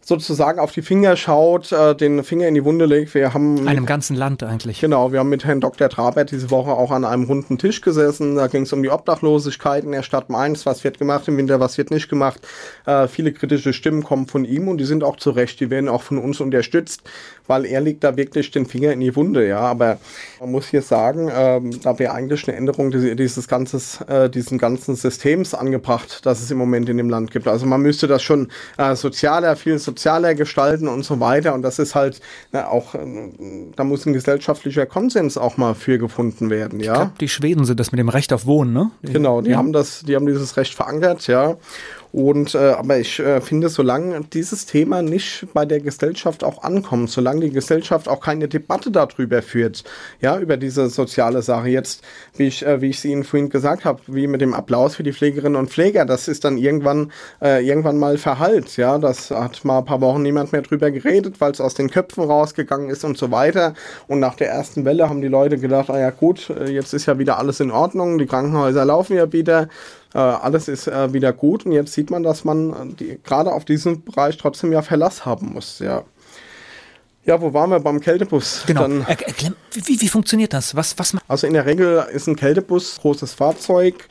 sozusagen 0.06 0.58
auf 0.58 0.72
die 0.72 0.82
Finger 0.82 1.16
schaut, 1.16 1.72
äh, 1.72 1.94
den 1.94 2.22
Finger 2.24 2.46
in 2.46 2.54
die 2.54 2.64
Wunde 2.64 2.84
legt. 2.84 3.14
Wir 3.14 3.32
haben 3.32 3.66
einem 3.66 3.86
ganzen 3.86 4.16
Land 4.16 4.42
eigentlich. 4.42 4.80
Genau, 4.80 5.12
wir 5.12 5.20
haben 5.20 5.30
mit 5.30 5.44
Herrn 5.44 5.60
Dr. 5.60 5.88
Trabert 5.88 6.30
diese 6.30 6.50
Woche 6.50 6.72
auch 6.72 6.90
an 6.90 7.04
einem 7.04 7.24
runden 7.24 7.58
Tisch 7.58 7.80
gesessen. 7.80 8.36
Da 8.36 8.46
ging 8.46 8.62
es 8.62 8.72
um 8.72 8.82
die 8.82 8.90
Obdachlosigkeit 8.90 9.84
in 9.84 9.92
der 9.92 10.02
Stadt 10.02 10.28
Mainz. 10.28 10.66
Was 10.66 10.84
wird 10.84 10.98
gemacht 10.98 11.26
im 11.28 11.36
Winter, 11.38 11.58
was 11.60 11.78
wird 11.78 11.90
nicht 11.90 12.08
gemacht. 12.08 12.40
Äh, 12.86 13.08
viele 13.08 13.32
kritische 13.32 13.72
Stimmen 13.72 14.02
kommen 14.02 14.26
von 14.26 14.44
ihm 14.44 14.68
und 14.68 14.78
die 14.78 14.84
sind 14.84 15.02
auch 15.02 15.16
zu 15.16 15.30
Recht. 15.30 15.60
Die 15.60 15.70
werden 15.70 15.88
auch 15.88 16.02
von 16.02 16.18
uns 16.18 16.40
unterstützt, 16.40 17.02
weil 17.46 17.66
er 17.66 17.80
legt 17.80 18.04
da 18.04 18.16
wirklich 18.16 18.50
den 18.50 18.66
Finger 18.66 18.92
in 18.92 19.00
die 19.00 19.14
Wunde. 19.14 19.46
Ja, 19.46 19.60
aber 19.60 19.98
man 20.40 20.52
muss 20.52 20.68
hier 20.68 20.82
sagen, 20.82 21.30
ähm, 21.34 21.82
da 21.82 21.98
wäre 21.98 22.12
eigentlich 22.12 22.46
eine 22.48 22.56
Änderung 22.56 22.90
dieses 22.90 23.48
ganzes, 23.48 24.00
äh, 24.02 24.30
diesen 24.30 24.58
ganzen 24.58 24.96
Systems 24.96 25.54
angebracht, 25.54 26.20
das 26.24 26.42
es 26.42 26.50
im 26.50 26.58
Moment 26.58 26.88
in 26.88 26.96
dem 26.96 27.08
Land 27.08 27.30
gibt. 27.30 27.48
Also 27.48 27.66
man 27.66 27.82
müsste 27.82 28.06
das 28.06 28.22
schon 28.22 28.48
äh, 28.78 28.94
sozialer, 28.94 29.56
viel 29.56 29.78
sozialer 29.78 30.04
sozialer 30.04 30.34
gestalten 30.34 30.88
und 30.88 31.04
so 31.04 31.20
weiter. 31.20 31.54
Und 31.54 31.62
das 31.62 31.78
ist 31.78 31.94
halt 31.94 32.20
na, 32.52 32.68
auch, 32.68 32.94
äh, 32.94 33.00
da 33.76 33.84
muss 33.84 34.06
ein 34.06 34.12
gesellschaftlicher 34.12 34.86
Konsens 34.86 35.38
auch 35.38 35.56
mal 35.56 35.74
für 35.74 35.98
gefunden 35.98 36.50
werden, 36.50 36.80
ja. 36.80 36.92
Ich 36.92 36.98
glaub, 36.98 37.18
die 37.18 37.28
Schweden 37.28 37.64
sind 37.64 37.80
das 37.80 37.92
mit 37.92 37.98
dem 37.98 38.08
Recht 38.08 38.32
auf 38.32 38.46
Wohnen, 38.46 38.72
ne? 38.72 38.90
Genau, 39.02 39.40
die 39.40 39.50
ja. 39.50 39.56
haben 39.56 39.72
das, 39.72 40.02
die 40.02 40.14
haben 40.14 40.26
dieses 40.26 40.56
Recht 40.56 40.74
verankert, 40.74 41.26
ja. 41.26 41.56
Und 42.14 42.54
äh, 42.54 42.58
aber 42.58 42.98
ich 42.98 43.18
äh, 43.18 43.40
finde, 43.40 43.68
solange 43.68 44.20
dieses 44.20 44.66
Thema 44.66 45.02
nicht 45.02 45.48
bei 45.52 45.64
der 45.64 45.80
Gesellschaft 45.80 46.44
auch 46.44 46.62
ankommt, 46.62 47.10
solange 47.10 47.40
die 47.40 47.50
Gesellschaft 47.50 48.08
auch 48.08 48.20
keine 48.20 48.46
Debatte 48.46 48.92
darüber 48.92 49.42
führt, 49.42 49.82
ja, 50.20 50.38
über 50.38 50.56
diese 50.56 50.88
soziale 50.90 51.42
Sache 51.42 51.70
jetzt, 51.70 52.04
wie 52.36 52.46
ich, 52.46 52.64
äh, 52.64 52.80
wie 52.80 52.90
ich 52.90 52.98
es 52.98 53.04
Ihnen 53.04 53.24
vorhin 53.24 53.48
gesagt 53.50 53.84
habe, 53.84 54.00
wie 54.06 54.28
mit 54.28 54.42
dem 54.42 54.54
Applaus 54.54 54.94
für 54.94 55.02
die 55.02 55.12
Pflegerinnen 55.12 55.56
und 55.56 55.70
Pfleger, 55.70 56.04
das 56.04 56.28
ist 56.28 56.44
dann 56.44 56.56
irgendwann, 56.56 57.10
äh, 57.42 57.66
irgendwann 57.66 57.98
mal 57.98 58.16
verhallt, 58.16 58.76
ja, 58.76 58.96
das 58.98 59.32
hat 59.32 59.64
mal 59.64 59.78
ein 59.78 59.84
paar 59.84 60.00
Wochen 60.00 60.22
niemand 60.22 60.52
mehr 60.52 60.62
drüber 60.62 60.92
geredet, 60.92 61.40
weil 61.40 61.50
es 61.50 61.60
aus 61.60 61.74
den 61.74 61.90
Köpfen 61.90 62.22
rausgegangen 62.22 62.90
ist 62.90 63.02
und 63.02 63.18
so 63.18 63.32
weiter. 63.32 63.74
Und 64.06 64.20
nach 64.20 64.36
der 64.36 64.50
ersten 64.50 64.84
Welle 64.84 65.08
haben 65.08 65.20
die 65.20 65.26
Leute 65.26 65.58
gedacht, 65.58 65.90
ah 65.90 65.98
ja 65.98 66.10
gut, 66.10 66.48
äh, 66.48 66.70
jetzt 66.70 66.94
ist 66.94 67.06
ja 67.06 67.18
wieder 67.18 67.40
alles 67.40 67.58
in 67.58 67.72
Ordnung, 67.72 68.18
die 68.18 68.26
Krankenhäuser 68.26 68.84
laufen 68.84 69.16
ja 69.16 69.32
wieder 69.32 69.68
äh, 70.14 70.18
alles 70.18 70.68
ist 70.68 70.86
äh, 70.86 71.12
wieder 71.12 71.32
gut 71.32 71.66
und 71.66 71.72
jetzt 71.72 71.92
sieht 71.92 72.10
man, 72.10 72.22
dass 72.22 72.44
man 72.44 72.96
die, 72.96 73.18
gerade 73.22 73.52
auf 73.52 73.64
diesem 73.64 74.02
Bereich 74.04 74.36
trotzdem 74.36 74.72
ja 74.72 74.82
Verlass 74.82 75.26
haben 75.26 75.52
muss, 75.52 75.80
ja. 75.80 76.04
Ja, 77.26 77.40
wo 77.40 77.54
waren 77.54 77.70
wir 77.70 77.80
beim 77.80 78.00
Kältebus? 78.00 78.64
Genau. 78.66 78.82
Dann, 78.82 79.06
wie, 79.72 80.00
wie, 80.00 80.08
funktioniert 80.08 80.52
das? 80.52 80.76
Was, 80.76 80.98
was 80.98 81.16
also 81.26 81.46
in 81.46 81.54
der 81.54 81.64
Regel 81.64 82.06
ist 82.12 82.26
ein 82.26 82.36
Kältebus 82.36 82.98
großes 83.00 83.32
Fahrzeug, 83.32 84.06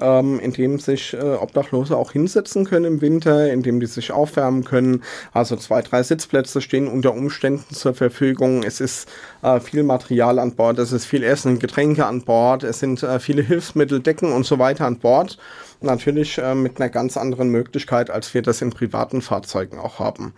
ähm, 0.00 0.40
in 0.40 0.52
dem 0.52 0.78
sich 0.78 1.14
äh, 1.14 1.34
Obdachlose 1.34 1.96
auch 1.96 2.12
hinsetzen 2.12 2.64
können 2.64 2.84
im 2.84 3.00
Winter, 3.00 3.52
in 3.52 3.62
dem 3.62 3.80
die 3.80 3.86
sich 3.86 4.12
aufwärmen 4.12 4.64
können. 4.64 5.02
Also 5.32 5.56
zwei, 5.56 5.82
drei 5.82 6.02
Sitzplätze 6.02 6.60
stehen 6.60 6.88
unter 6.88 7.12
Umständen 7.12 7.74
zur 7.74 7.94
Verfügung. 7.94 8.62
Es 8.62 8.80
ist 8.80 9.08
äh, 9.42 9.60
viel 9.60 9.82
Material 9.82 10.38
an 10.38 10.54
Bord, 10.54 10.78
es 10.78 10.92
ist 10.92 11.04
viel 11.04 11.22
Essen, 11.22 11.58
Getränke 11.58 12.06
an 12.06 12.22
Bord, 12.22 12.62
es 12.62 12.78
sind 12.78 13.02
äh, 13.02 13.20
viele 13.20 13.42
Hilfsmittel, 13.42 14.00
Decken 14.00 14.32
und 14.32 14.46
so 14.46 14.58
weiter 14.58 14.86
an 14.86 14.98
Bord. 14.98 15.38
Natürlich 15.80 16.38
äh, 16.38 16.54
mit 16.54 16.80
einer 16.80 16.90
ganz 16.90 17.16
anderen 17.16 17.48
Möglichkeit, 17.48 18.10
als 18.10 18.32
wir 18.34 18.42
das 18.42 18.62
in 18.62 18.70
privaten 18.70 19.20
Fahrzeugen 19.20 19.78
auch 19.78 19.98
haben. 19.98 20.32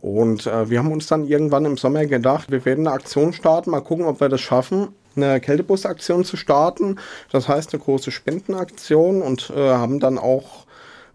Und 0.00 0.46
äh, 0.46 0.70
wir 0.70 0.78
haben 0.78 0.92
uns 0.92 1.06
dann 1.06 1.26
irgendwann 1.26 1.66
im 1.66 1.76
Sommer 1.76 2.06
gedacht, 2.06 2.50
wir 2.50 2.64
werden 2.64 2.86
eine 2.86 2.94
Aktion 2.94 3.32
starten, 3.32 3.70
mal 3.70 3.80
gucken, 3.80 4.06
ob 4.06 4.20
wir 4.20 4.28
das 4.28 4.40
schaffen, 4.40 4.88
eine 5.16 5.40
Kältebus-Aktion 5.40 6.24
zu 6.24 6.36
starten. 6.36 6.98
Das 7.30 7.48
heißt 7.48 7.72
eine 7.72 7.82
große 7.82 8.10
Spendenaktion 8.10 9.22
und 9.22 9.50
äh, 9.50 9.70
haben 9.70 10.00
dann 10.00 10.18
auch 10.18 10.66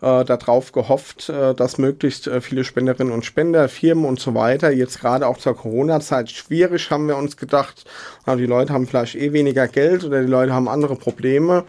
äh, 0.02 0.26
darauf 0.26 0.72
gehofft, 0.72 1.30
äh, 1.30 1.54
dass 1.54 1.78
möglichst 1.78 2.28
äh, 2.28 2.41
viele 2.41 2.64
Spenderinnen 2.64 3.14
und 3.14 3.26
Spender, 3.26 3.70
Firmen 3.70 4.06
und 4.06 4.20
so 4.20 4.36
weiter, 4.36 4.72
jetzt 4.72 5.00
gerade 5.00 5.28
auch 5.28 5.38
zur 5.38 5.56
Corona-Zeit 5.56 6.30
schwierig, 6.30 6.91
haben 6.91 7.08
wir 7.08 7.18
uns 7.18 7.38
gedacht, 7.38 7.86
die 8.28 8.46
Leute 8.46 8.74
haben 8.74 8.88
vielleicht 8.88 9.16
eh 9.16 9.34
weniger 9.34 9.68
Geld 9.68 10.04
oder 10.04 10.22
die 10.22 10.30
Leute 10.30 10.54
haben 10.54 10.68
andere 10.68 10.96
Probleme 10.96 11.64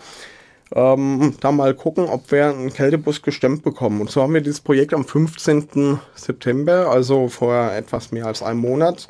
ähm, 0.74 1.34
da 1.40 1.52
mal 1.52 1.74
gucken, 1.74 2.08
ob 2.08 2.30
wir 2.32 2.48
einen 2.48 2.72
Kältebus 2.72 3.22
gestemmt 3.22 3.62
bekommen. 3.62 4.00
Und 4.00 4.10
so 4.10 4.22
haben 4.22 4.34
wir 4.34 4.40
dieses 4.40 4.60
Projekt 4.60 4.94
am 4.94 5.04
15. 5.04 6.00
September, 6.14 6.90
also 6.90 7.28
vor 7.28 7.72
etwas 7.72 8.10
mehr 8.12 8.26
als 8.26 8.42
einem 8.42 8.60
Monat, 8.60 9.06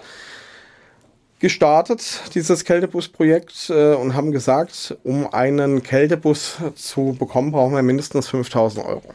gestartet, 1.39 2.23
dieses 2.35 2.65
Kältebus-Projekt, 2.65 3.71
äh, 3.71 3.95
und 3.95 4.15
haben 4.15 4.33
gesagt, 4.33 4.97
um 5.05 5.33
einen 5.33 5.83
Kältebus 5.83 6.57
zu 6.75 7.17
bekommen, 7.19 7.53
brauchen 7.53 7.75
wir 7.75 7.83
mindestens 7.83 8.29
5000 8.29 8.85
Euro. 8.85 9.15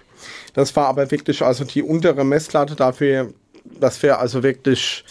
Das 0.53 0.76
war 0.76 0.88
aber 0.88 1.09
wirklich 1.11 1.41
also 1.41 1.63
die 1.63 1.82
untere 1.82 2.24
Messlatte 2.24 2.76
dafür, 2.76 3.34
dass 3.63 4.01
wir 4.03 4.19
also 4.19 4.43
wirklich 4.43 5.03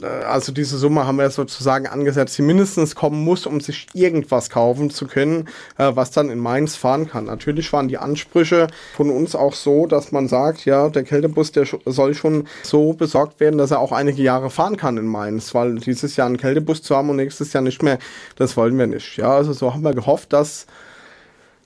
also 0.00 0.52
diese 0.52 0.78
Summe 0.78 1.06
haben 1.06 1.18
wir 1.18 1.30
sozusagen 1.30 1.86
angesetzt, 1.86 2.38
die 2.38 2.42
mindestens 2.42 2.94
kommen 2.94 3.24
muss, 3.24 3.46
um 3.46 3.60
sich 3.60 3.86
irgendwas 3.94 4.50
kaufen 4.50 4.90
zu 4.90 5.06
können, 5.06 5.48
äh, 5.78 5.90
was 5.94 6.10
dann 6.10 6.30
in 6.30 6.38
Mainz 6.38 6.76
fahren 6.76 7.08
kann. 7.08 7.24
Natürlich 7.24 7.72
waren 7.72 7.88
die 7.88 7.98
Ansprüche 7.98 8.68
von 8.96 9.10
uns 9.10 9.34
auch 9.34 9.54
so, 9.54 9.86
dass 9.86 10.12
man 10.12 10.28
sagt, 10.28 10.64
ja, 10.64 10.88
der 10.88 11.02
Kältebus, 11.02 11.52
der 11.52 11.66
soll 11.86 12.14
schon 12.14 12.46
so 12.62 12.92
besorgt 12.92 13.40
werden, 13.40 13.58
dass 13.58 13.70
er 13.70 13.80
auch 13.80 13.92
einige 13.92 14.22
Jahre 14.22 14.50
fahren 14.50 14.76
kann 14.76 14.96
in 14.96 15.06
Mainz, 15.06 15.54
weil 15.54 15.76
dieses 15.76 16.16
Jahr 16.16 16.26
einen 16.26 16.36
Kältebus 16.36 16.82
zu 16.82 16.96
haben 16.96 17.10
und 17.10 17.16
nächstes 17.16 17.52
Jahr 17.52 17.62
nicht 17.62 17.82
mehr, 17.82 17.98
das 18.36 18.56
wollen 18.56 18.78
wir 18.78 18.86
nicht. 18.86 19.16
Ja, 19.16 19.36
also 19.36 19.52
so 19.52 19.72
haben 19.72 19.82
wir 19.82 19.94
gehofft, 19.94 20.32
dass 20.32 20.66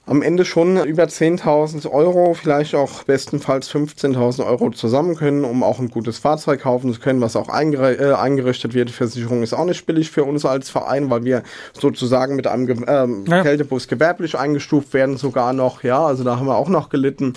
am 0.07 0.21
Ende 0.21 0.45
schon 0.45 0.77
über 0.85 1.03
10.000 1.03 1.91
Euro, 1.91 2.33
vielleicht 2.33 2.73
auch 2.75 3.03
bestenfalls 3.03 3.69
15.000 3.69 4.45
Euro 4.45 4.71
zusammen 4.71 5.15
können, 5.15 5.43
um 5.43 5.63
auch 5.63 5.79
ein 5.79 5.89
gutes 5.89 6.17
Fahrzeug 6.17 6.61
kaufen 6.61 6.93
zu 6.93 6.99
können, 7.01 7.19
was 7.19 7.35
auch 7.35 7.49
äh, 7.49 8.13
eingerichtet 8.13 8.73
wird. 8.73 8.89
Versicherung 8.89 9.43
ist 9.43 9.53
auch 9.53 9.65
nicht 9.65 9.85
billig 9.85 10.09
für 10.09 10.23
uns 10.23 10.45
als 10.45 10.69
Verein, 10.69 11.09
weil 11.09 11.25
wir 11.25 11.43
sozusagen 11.73 12.37
mit 12.37 12.47
einem 12.47 12.85
ähm, 12.87 13.25
ja. 13.27 13.43
Kältebus 13.43 13.89
gewerblich 13.89 14.37
eingestuft 14.37 14.93
werden, 14.93 15.17
sogar 15.17 15.51
noch. 15.51 15.83
Ja, 15.83 16.05
also 16.05 16.23
da 16.23 16.37
haben 16.37 16.47
wir 16.47 16.55
auch 16.55 16.69
noch 16.69 16.87
gelitten. 16.87 17.33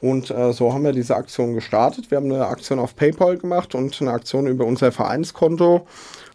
Und 0.00 0.30
äh, 0.30 0.52
so 0.52 0.72
haben 0.72 0.84
wir 0.84 0.92
diese 0.92 1.14
Aktion 1.14 1.54
gestartet. 1.54 2.10
Wir 2.10 2.18
haben 2.18 2.32
eine 2.32 2.46
Aktion 2.46 2.80
auf 2.80 2.96
PayPal 2.96 3.38
gemacht 3.38 3.76
und 3.76 4.00
eine 4.00 4.10
Aktion 4.10 4.48
über 4.48 4.64
unser 4.64 4.90
Vereinskonto 4.90 5.86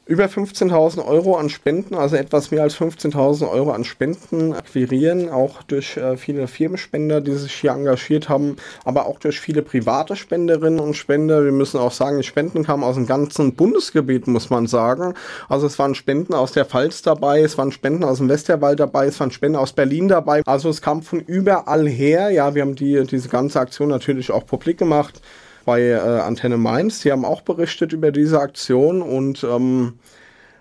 über 0.05 0.25
15.000 0.25 1.05
Euro 1.05 1.37
an 1.37 1.49
Spenden, 1.49 1.95
also 1.95 2.17
etwas 2.17 2.51
mehr 2.51 2.63
als 2.63 2.75
15.000 2.75 3.49
Euro 3.49 3.71
an 3.71 3.85
Spenden 3.85 4.53
akquirieren, 4.53 5.29
auch 5.29 5.63
durch 5.63 5.95
äh, 5.95 6.17
viele 6.17 6.47
Firmenspender, 6.47 7.21
die 7.21 7.31
sich 7.33 7.53
hier 7.53 7.71
engagiert 7.71 8.27
haben, 8.27 8.57
aber 8.83 9.05
auch 9.05 9.17
durch 9.17 9.39
viele 9.39 9.61
private 9.61 10.17
Spenderinnen 10.17 10.81
und 10.81 10.95
Spender. 10.95 11.45
Wir 11.45 11.53
müssen 11.53 11.79
auch 11.79 11.93
sagen, 11.93 12.17
die 12.17 12.23
Spenden 12.23 12.65
kamen 12.65 12.83
aus 12.83 12.95
dem 12.95 13.07
ganzen 13.07 13.53
Bundesgebiet, 13.55 14.27
muss 14.27 14.49
man 14.49 14.67
sagen. 14.67 15.13
Also 15.47 15.67
es 15.67 15.79
waren 15.79 15.95
Spenden 15.95 16.33
aus 16.33 16.51
der 16.51 16.65
Pfalz 16.65 17.01
dabei, 17.01 17.39
es 17.39 17.57
waren 17.57 17.71
Spenden 17.71 18.03
aus 18.03 18.17
dem 18.17 18.27
Westerwald 18.27 18.81
dabei, 18.81 19.05
es 19.05 19.19
waren 19.21 19.31
Spenden 19.31 19.55
aus 19.55 19.71
Berlin 19.71 20.09
dabei. 20.09 20.41
Also 20.45 20.67
es 20.67 20.81
kam 20.81 21.01
von 21.01 21.21
überall 21.21 21.87
her. 21.87 22.29
Ja, 22.29 22.55
wir 22.55 22.63
haben 22.63 22.75
die, 22.75 23.05
diese 23.05 23.29
ganze 23.29 23.61
Aktion 23.61 23.87
natürlich 23.87 24.31
auch 24.31 24.45
publik 24.45 24.77
gemacht 24.77 25.21
bei 25.66 25.82
äh, 25.82 25.97
Antenne 25.97 26.57
Mainz. 26.57 27.01
Die 27.01 27.11
haben 27.11 27.26
auch 27.26 27.41
berichtet 27.41 27.93
über 27.93 28.11
diese 28.11 28.39
Aktion 28.39 29.01
und 29.01 29.43
ähm, 29.43 29.93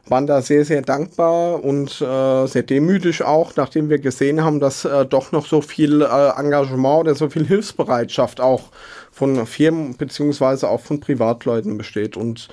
waren 0.09 0.27
da 0.27 0.43
sehr, 0.43 0.65
sehr 0.65 0.83
dankbar 0.83 1.63
und 1.63 2.01
äh, 2.01 2.47
sehr 2.47 2.65
demütig 2.65 3.23
auch, 3.23 3.55
nachdem 3.55 3.89
wir 3.89 3.99
gesehen 3.99 4.43
haben, 4.43 4.59
dass 4.59 4.85
äh, 4.85 5.07
doch 5.07 5.31
noch 5.31 5.47
so 5.47 5.61
viel 5.61 6.03
äh, 6.03 6.29
Engagement 6.37 7.01
oder 7.01 7.15
so 7.15 7.31
viel 7.31 7.47
Hilfsbereitschaft 7.47 8.41
auch 8.41 8.71
von 9.13 9.47
Firmen 9.47 9.97
beziehungsweise 9.97 10.69
auch 10.69 10.81
von 10.81 10.99
Privatleuten 10.99 11.79
besteht. 11.79 12.17
Und 12.17 12.49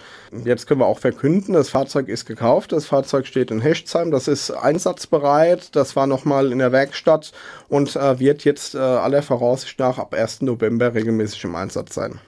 jetzt 0.46 0.68
können 0.68 0.82
wir 0.82 0.86
auch 0.86 1.00
verkünden, 1.00 1.54
das 1.54 1.70
Fahrzeug 1.70 2.08
ist 2.08 2.26
gekauft, 2.26 2.72
das 2.72 2.86
Fahrzeug 2.86 3.26
steht 3.26 3.50
in 3.50 3.62
Hechtsheim, 3.62 4.12
das 4.12 4.28
ist 4.28 4.52
einsatzbereit, 4.52 5.76
das 5.76 5.96
war 5.96 6.06
nochmal 6.06 6.52
in 6.52 6.60
der 6.60 6.72
Werkstatt 6.72 7.32
und 7.68 7.96
äh, 7.96 8.20
wird 8.20 8.44
jetzt 8.44 8.76
äh, 8.76 8.78
aller 8.78 9.24
Voraussicht 9.24 9.80
nach 9.80 9.98
ab 9.98 10.14
1. 10.14 10.42
November 10.42 10.94
regelmäßig 10.94 11.46
im 11.46 11.56
Einsatz 11.56 11.96
sein. 11.96 12.20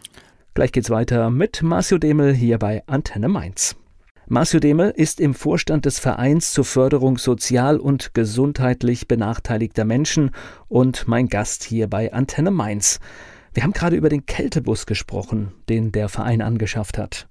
Gleich 0.53 0.73
geht's 0.73 0.89
weiter 0.89 1.29
mit 1.29 1.63
Marcio 1.63 1.97
Demel 1.97 2.33
hier 2.33 2.59
bei 2.59 2.83
Antenne 2.85 3.29
Mainz. 3.29 3.77
Marcio 4.27 4.59
Demel 4.59 4.89
ist 4.89 5.21
im 5.21 5.33
Vorstand 5.33 5.85
des 5.85 5.97
Vereins 5.97 6.51
zur 6.51 6.65
Förderung 6.65 7.17
sozial 7.17 7.77
und 7.77 8.13
gesundheitlich 8.13 9.07
benachteiligter 9.07 9.85
Menschen 9.85 10.31
und 10.67 11.07
mein 11.07 11.29
Gast 11.29 11.63
hier 11.63 11.89
bei 11.89 12.11
Antenne 12.11 12.51
Mainz. 12.51 12.99
Wir 13.53 13.63
haben 13.63 13.71
gerade 13.71 13.95
über 13.95 14.09
den 14.09 14.25
Kältebus 14.25 14.85
gesprochen, 14.85 15.53
den 15.69 15.93
der 15.93 16.09
Verein 16.09 16.41
angeschafft 16.41 16.97
hat. 16.97 17.27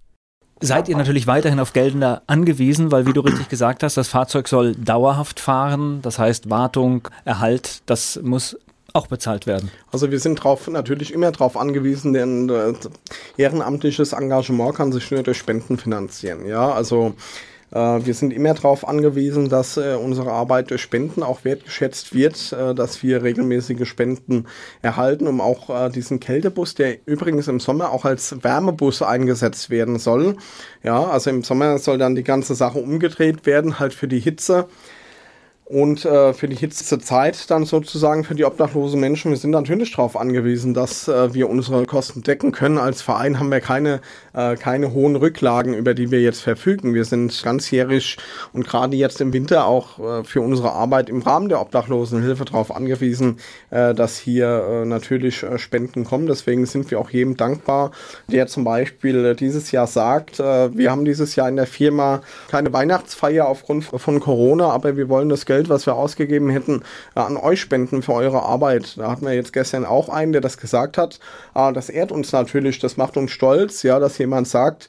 Seid 0.62 0.88
ihr 0.88 0.96
natürlich 0.96 1.26
weiterhin 1.26 1.60
auf 1.60 1.74
Geldender 1.74 2.22
angewiesen, 2.26 2.90
weil, 2.90 3.06
wie 3.06 3.12
du 3.12 3.20
richtig 3.20 3.50
gesagt 3.50 3.82
hast, 3.82 3.98
das 3.98 4.08
Fahrzeug 4.08 4.48
soll 4.48 4.74
dauerhaft 4.74 5.40
fahren. 5.40 6.00
Das 6.00 6.18
heißt, 6.18 6.48
Wartung, 6.48 7.06
Erhalt, 7.26 7.82
das 7.84 8.18
muss 8.22 8.58
auch 8.92 9.06
bezahlt 9.06 9.46
werden. 9.46 9.70
Also 9.92 10.10
wir 10.10 10.20
sind 10.20 10.36
drauf, 10.36 10.68
natürlich 10.68 11.12
immer 11.12 11.30
darauf 11.30 11.56
angewiesen, 11.56 12.12
denn 12.12 12.48
äh, 12.48 12.72
ehrenamtliches 13.36 14.12
Engagement 14.12 14.74
kann 14.74 14.92
sich 14.92 15.10
nur 15.10 15.22
durch 15.22 15.38
Spenden 15.38 15.78
finanzieren. 15.78 16.46
Ja, 16.46 16.72
also 16.72 17.14
äh, 17.72 17.76
wir 17.76 18.14
sind 18.14 18.32
immer 18.32 18.54
darauf 18.54 18.86
angewiesen, 18.86 19.48
dass 19.48 19.76
äh, 19.76 19.94
unsere 19.94 20.32
Arbeit 20.32 20.70
durch 20.70 20.82
Spenden 20.82 21.22
auch 21.22 21.44
wertgeschätzt 21.44 22.14
wird, 22.14 22.52
äh, 22.52 22.74
dass 22.74 23.02
wir 23.02 23.22
regelmäßige 23.22 23.88
Spenden 23.88 24.46
erhalten, 24.82 25.26
um 25.26 25.40
auch 25.40 25.70
äh, 25.70 25.90
diesen 25.90 26.20
Kältebus, 26.20 26.74
der 26.74 26.96
übrigens 27.06 27.48
im 27.48 27.60
Sommer 27.60 27.92
auch 27.92 28.04
als 28.04 28.42
Wärmebus 28.42 29.02
eingesetzt 29.02 29.70
werden 29.70 29.98
soll. 29.98 30.36
Ja, 30.82 31.04
also 31.04 31.30
im 31.30 31.42
Sommer 31.42 31.78
soll 31.78 31.98
dann 31.98 32.14
die 32.14 32.24
ganze 32.24 32.54
Sache 32.54 32.78
umgedreht 32.78 33.46
werden, 33.46 33.78
halt 33.78 33.94
für 33.94 34.08
die 34.08 34.20
Hitze 34.20 34.66
und 35.70 36.04
äh, 36.04 36.32
für 36.34 36.48
die 36.48 36.56
Hitzezeit 36.56 37.48
dann 37.48 37.64
sozusagen 37.64 38.24
für 38.24 38.34
die 38.34 38.44
obdachlosen 38.44 38.98
Menschen, 38.98 39.30
wir 39.30 39.38
sind 39.38 39.52
natürlich 39.52 39.92
darauf 39.92 40.16
angewiesen, 40.16 40.74
dass 40.74 41.06
äh, 41.06 41.32
wir 41.32 41.48
unsere 41.48 41.86
Kosten 41.86 42.24
decken 42.24 42.50
können. 42.50 42.76
Als 42.76 43.02
Verein 43.02 43.38
haben 43.38 43.52
wir 43.52 43.60
keine, 43.60 44.00
äh, 44.32 44.56
keine 44.56 44.92
hohen 44.92 45.14
Rücklagen, 45.14 45.74
über 45.74 45.94
die 45.94 46.10
wir 46.10 46.20
jetzt 46.20 46.40
verfügen. 46.40 46.92
Wir 46.92 47.04
sind 47.04 47.40
ganzjährig 47.44 48.16
und 48.52 48.66
gerade 48.66 48.96
jetzt 48.96 49.20
im 49.20 49.32
Winter 49.32 49.66
auch 49.66 50.00
äh, 50.00 50.24
für 50.24 50.40
unsere 50.40 50.72
Arbeit 50.72 51.08
im 51.08 51.22
Rahmen 51.22 51.48
der 51.48 51.60
Obdachlosenhilfe 51.60 52.46
darauf 52.46 52.74
angewiesen, 52.74 53.38
äh, 53.70 53.94
dass 53.94 54.18
hier 54.18 54.48
äh, 54.48 54.84
natürlich 54.84 55.46
Spenden 55.58 56.02
kommen. 56.02 56.26
Deswegen 56.26 56.66
sind 56.66 56.90
wir 56.90 56.98
auch 56.98 57.10
jedem 57.10 57.36
dankbar, 57.36 57.92
der 58.26 58.48
zum 58.48 58.64
Beispiel 58.64 59.36
dieses 59.36 59.70
Jahr 59.70 59.86
sagt, 59.86 60.38
wir 60.38 60.90
haben 60.90 61.04
dieses 61.04 61.36
Jahr 61.36 61.48
in 61.48 61.56
der 61.56 61.66
Firma 61.66 62.22
keine 62.50 62.72
Weihnachtsfeier 62.72 63.46
aufgrund 63.46 63.84
von 63.84 64.18
Corona, 64.18 64.70
aber 64.70 64.96
wir 64.96 65.08
wollen 65.08 65.28
das 65.28 65.46
Geld 65.46 65.59
Geld, 65.60 65.68
was 65.68 65.84
wir 65.84 65.94
ausgegeben 65.94 66.48
hätten, 66.48 66.82
äh, 67.14 67.20
an 67.20 67.36
euch 67.36 67.60
spenden 67.60 68.00
für 68.00 68.14
eure 68.14 68.42
Arbeit. 68.42 68.96
Da 68.96 69.10
hatten 69.10 69.26
wir 69.26 69.34
jetzt 69.34 69.52
gestern 69.52 69.84
auch 69.84 70.08
einen, 70.08 70.32
der 70.32 70.40
das 70.40 70.56
gesagt 70.56 70.96
hat. 70.96 71.20
Äh, 71.54 71.74
das 71.74 71.90
ehrt 71.90 72.12
uns 72.12 72.32
natürlich, 72.32 72.78
das 72.78 72.96
macht 72.96 73.18
uns 73.18 73.30
stolz, 73.30 73.82
ja, 73.82 73.98
dass 73.98 74.16
jemand 74.16 74.48
sagt, 74.48 74.88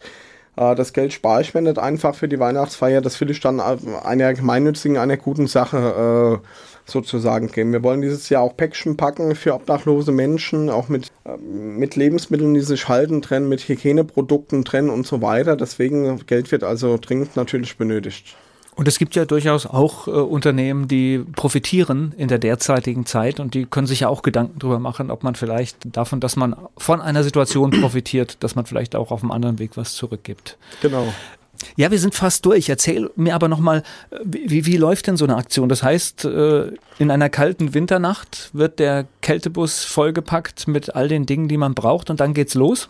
äh, 0.55 0.73
das 0.73 0.93
Geld 0.93 1.11
spare 1.11 1.41
ich 1.41 1.53
mir 1.53 1.77
einfach 1.77 2.15
für 2.15 2.29
die 2.29 2.39
Weihnachtsfeier. 2.39 3.01
Das 3.01 3.19
will 3.19 3.29
ich 3.29 3.41
dann 3.41 3.59
einer 3.59 4.33
gemeinnützigen, 4.33 4.97
einer 4.97 5.17
guten 5.17 5.47
Sache 5.47 6.39
sozusagen 6.85 7.51
geben. 7.51 7.73
Wir 7.73 7.83
wollen 7.83 8.01
dieses 8.01 8.29
Jahr 8.29 8.41
auch 8.43 8.55
Päckchen 8.55 8.95
packen 8.95 9.35
für 9.35 9.53
obdachlose 9.53 10.11
Menschen, 10.11 10.69
auch 10.69 10.87
mit, 10.87 11.09
mit 11.37 11.95
Lebensmitteln, 11.95 12.53
die 12.53 12.61
sich 12.61 12.87
halten, 12.87 13.21
trennen, 13.21 13.49
mit 13.49 13.61
Hygieneprodukten 13.61 14.65
trennen 14.65 14.89
und 14.89 15.05
so 15.05 15.21
weiter. 15.21 15.55
Deswegen 15.55 16.25
Geld 16.25 16.51
wird 16.51 16.63
also 16.63 16.97
dringend 16.97 17.35
natürlich 17.35 17.77
benötigt. 17.77 18.35
Und 18.75 18.87
es 18.87 18.97
gibt 18.97 19.15
ja 19.15 19.25
durchaus 19.25 19.65
auch 19.65 20.07
äh, 20.07 20.11
Unternehmen, 20.11 20.87
die 20.87 21.19
profitieren 21.19 22.13
in 22.17 22.29
der 22.29 22.39
derzeitigen 22.39 23.05
Zeit 23.05 23.39
und 23.39 23.53
die 23.53 23.65
können 23.65 23.85
sich 23.85 24.01
ja 24.01 24.07
auch 24.07 24.21
Gedanken 24.21 24.59
darüber 24.59 24.79
machen, 24.79 25.11
ob 25.11 25.23
man 25.23 25.35
vielleicht 25.35 25.77
davon, 25.95 26.19
dass 26.19 26.35
man 26.35 26.55
von 26.77 27.01
einer 27.01 27.23
Situation 27.23 27.71
profitiert, 27.81 28.37
dass 28.43 28.55
man 28.55 28.65
vielleicht 28.65 28.95
auch 28.95 29.11
auf 29.11 29.21
einem 29.21 29.31
anderen 29.31 29.59
Weg 29.59 29.71
was 29.75 29.93
zurückgibt. 29.93 30.57
Genau. 30.81 31.13
Ja, 31.75 31.91
wir 31.91 31.99
sind 31.99 32.15
fast 32.15 32.45
durch. 32.45 32.69
Erzähl 32.69 33.09
mir 33.15 33.35
aber 33.35 33.47
nochmal, 33.47 33.83
wie, 34.23 34.65
wie 34.65 34.77
läuft 34.77 35.07
denn 35.07 35.17
so 35.17 35.25
eine 35.25 35.35
Aktion? 35.35 35.69
Das 35.69 35.83
heißt, 35.83 36.25
äh, 36.25 36.71
in 36.97 37.11
einer 37.11 37.29
kalten 37.29 37.73
Winternacht 37.73 38.49
wird 38.53 38.79
der 38.79 39.05
Kältebus 39.21 39.83
vollgepackt 39.83 40.67
mit 40.67 40.95
all 40.95 41.07
den 41.07 41.25
Dingen, 41.25 41.47
die 41.47 41.57
man 41.57 41.73
braucht 41.73 42.09
und 42.09 42.19
dann 42.19 42.33
geht's 42.33 42.55
los? 42.55 42.89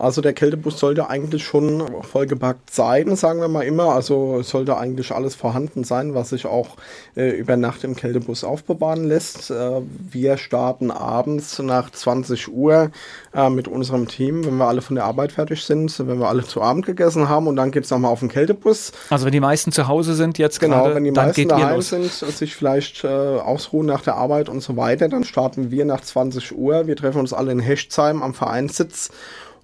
Also 0.00 0.22
der 0.22 0.32
Kältebus 0.32 0.78
sollte 0.78 1.10
eigentlich 1.10 1.44
schon 1.44 1.84
vollgepackt 2.02 2.72
sein, 2.72 3.16
sagen 3.16 3.40
wir 3.40 3.48
mal 3.48 3.62
immer. 3.62 3.94
Also 3.94 4.40
sollte 4.42 4.78
eigentlich 4.78 5.12
alles 5.12 5.34
vorhanden 5.34 5.84
sein, 5.84 6.14
was 6.14 6.30
sich 6.30 6.46
auch 6.46 6.76
äh, 7.16 7.28
über 7.30 7.58
Nacht 7.58 7.84
im 7.84 7.94
Kältebus 7.94 8.42
aufbewahren 8.42 9.04
lässt. 9.04 9.50
Äh, 9.50 9.82
wir 10.10 10.38
starten 10.38 10.90
abends 10.90 11.58
nach 11.58 11.90
20 11.90 12.50
Uhr 12.50 12.90
äh, 13.34 13.50
mit 13.50 13.68
unserem 13.68 14.08
Team, 14.08 14.46
wenn 14.46 14.56
wir 14.56 14.68
alle 14.68 14.80
von 14.80 14.96
der 14.96 15.04
Arbeit 15.04 15.32
fertig 15.32 15.62
sind, 15.64 15.98
wenn 15.98 16.18
wir 16.18 16.28
alle 16.28 16.44
zu 16.44 16.62
Abend 16.62 16.86
gegessen 16.86 17.28
haben 17.28 17.46
und 17.46 17.56
dann 17.56 17.70
geht 17.70 17.84
es 17.84 17.90
nochmal 17.90 18.10
auf 18.10 18.20
den 18.20 18.30
Kältebus. 18.30 18.92
Also 19.10 19.26
wenn 19.26 19.32
die 19.32 19.40
meisten 19.40 19.70
zu 19.70 19.86
Hause 19.86 20.14
sind 20.14 20.38
jetzt 20.38 20.60
genau, 20.60 20.84
gerade, 20.84 20.94
wenn 20.94 21.04
die 21.04 21.10
meisten 21.10 21.46
daheim 21.46 21.82
sind, 21.82 22.10
sich 22.10 22.56
vielleicht 22.56 23.04
äh, 23.04 23.08
ausruhen 23.08 23.86
nach 23.86 24.00
der 24.00 24.14
Arbeit 24.14 24.48
und 24.48 24.62
so 24.62 24.78
weiter, 24.78 25.10
dann 25.10 25.24
starten 25.24 25.70
wir 25.70 25.84
nach 25.84 26.00
20 26.00 26.56
Uhr. 26.56 26.86
Wir 26.86 26.96
treffen 26.96 27.20
uns 27.20 27.34
alle 27.34 27.52
in 27.52 27.60
Hechtsheim 27.60 28.22
am 28.22 28.32
Vereinssitz 28.32 29.10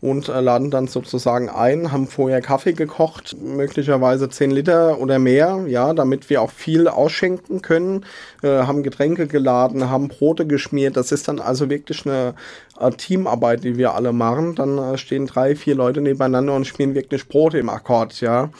und 0.00 0.28
äh, 0.28 0.40
laden 0.40 0.70
dann 0.70 0.88
sozusagen 0.88 1.48
ein, 1.48 1.90
haben 1.90 2.06
vorher 2.06 2.40
Kaffee 2.40 2.74
gekocht, 2.74 3.36
möglicherweise 3.40 4.28
10 4.28 4.50
Liter 4.50 5.00
oder 5.00 5.18
mehr, 5.18 5.64
ja, 5.66 5.94
damit 5.94 6.28
wir 6.28 6.42
auch 6.42 6.50
viel 6.50 6.86
ausschenken 6.86 7.62
können, 7.62 8.04
äh, 8.42 8.48
haben 8.48 8.82
Getränke 8.82 9.26
geladen, 9.26 9.88
haben 9.88 10.08
Brote 10.08 10.46
geschmiert. 10.46 10.96
Das 10.96 11.12
ist 11.12 11.28
dann 11.28 11.40
also 11.40 11.70
wirklich 11.70 12.04
eine 12.06 12.34
äh, 12.78 12.90
Teamarbeit, 12.90 13.64
die 13.64 13.78
wir 13.78 13.94
alle 13.94 14.12
machen. 14.12 14.54
Dann 14.54 14.78
äh, 14.78 14.98
stehen 14.98 15.26
drei, 15.26 15.56
vier 15.56 15.74
Leute 15.74 16.00
nebeneinander 16.00 16.54
und 16.54 16.66
spielen 16.66 16.94
wirklich 16.94 17.28
Brote 17.28 17.58
im 17.58 17.68
Akkord, 17.68 18.20
ja. 18.20 18.50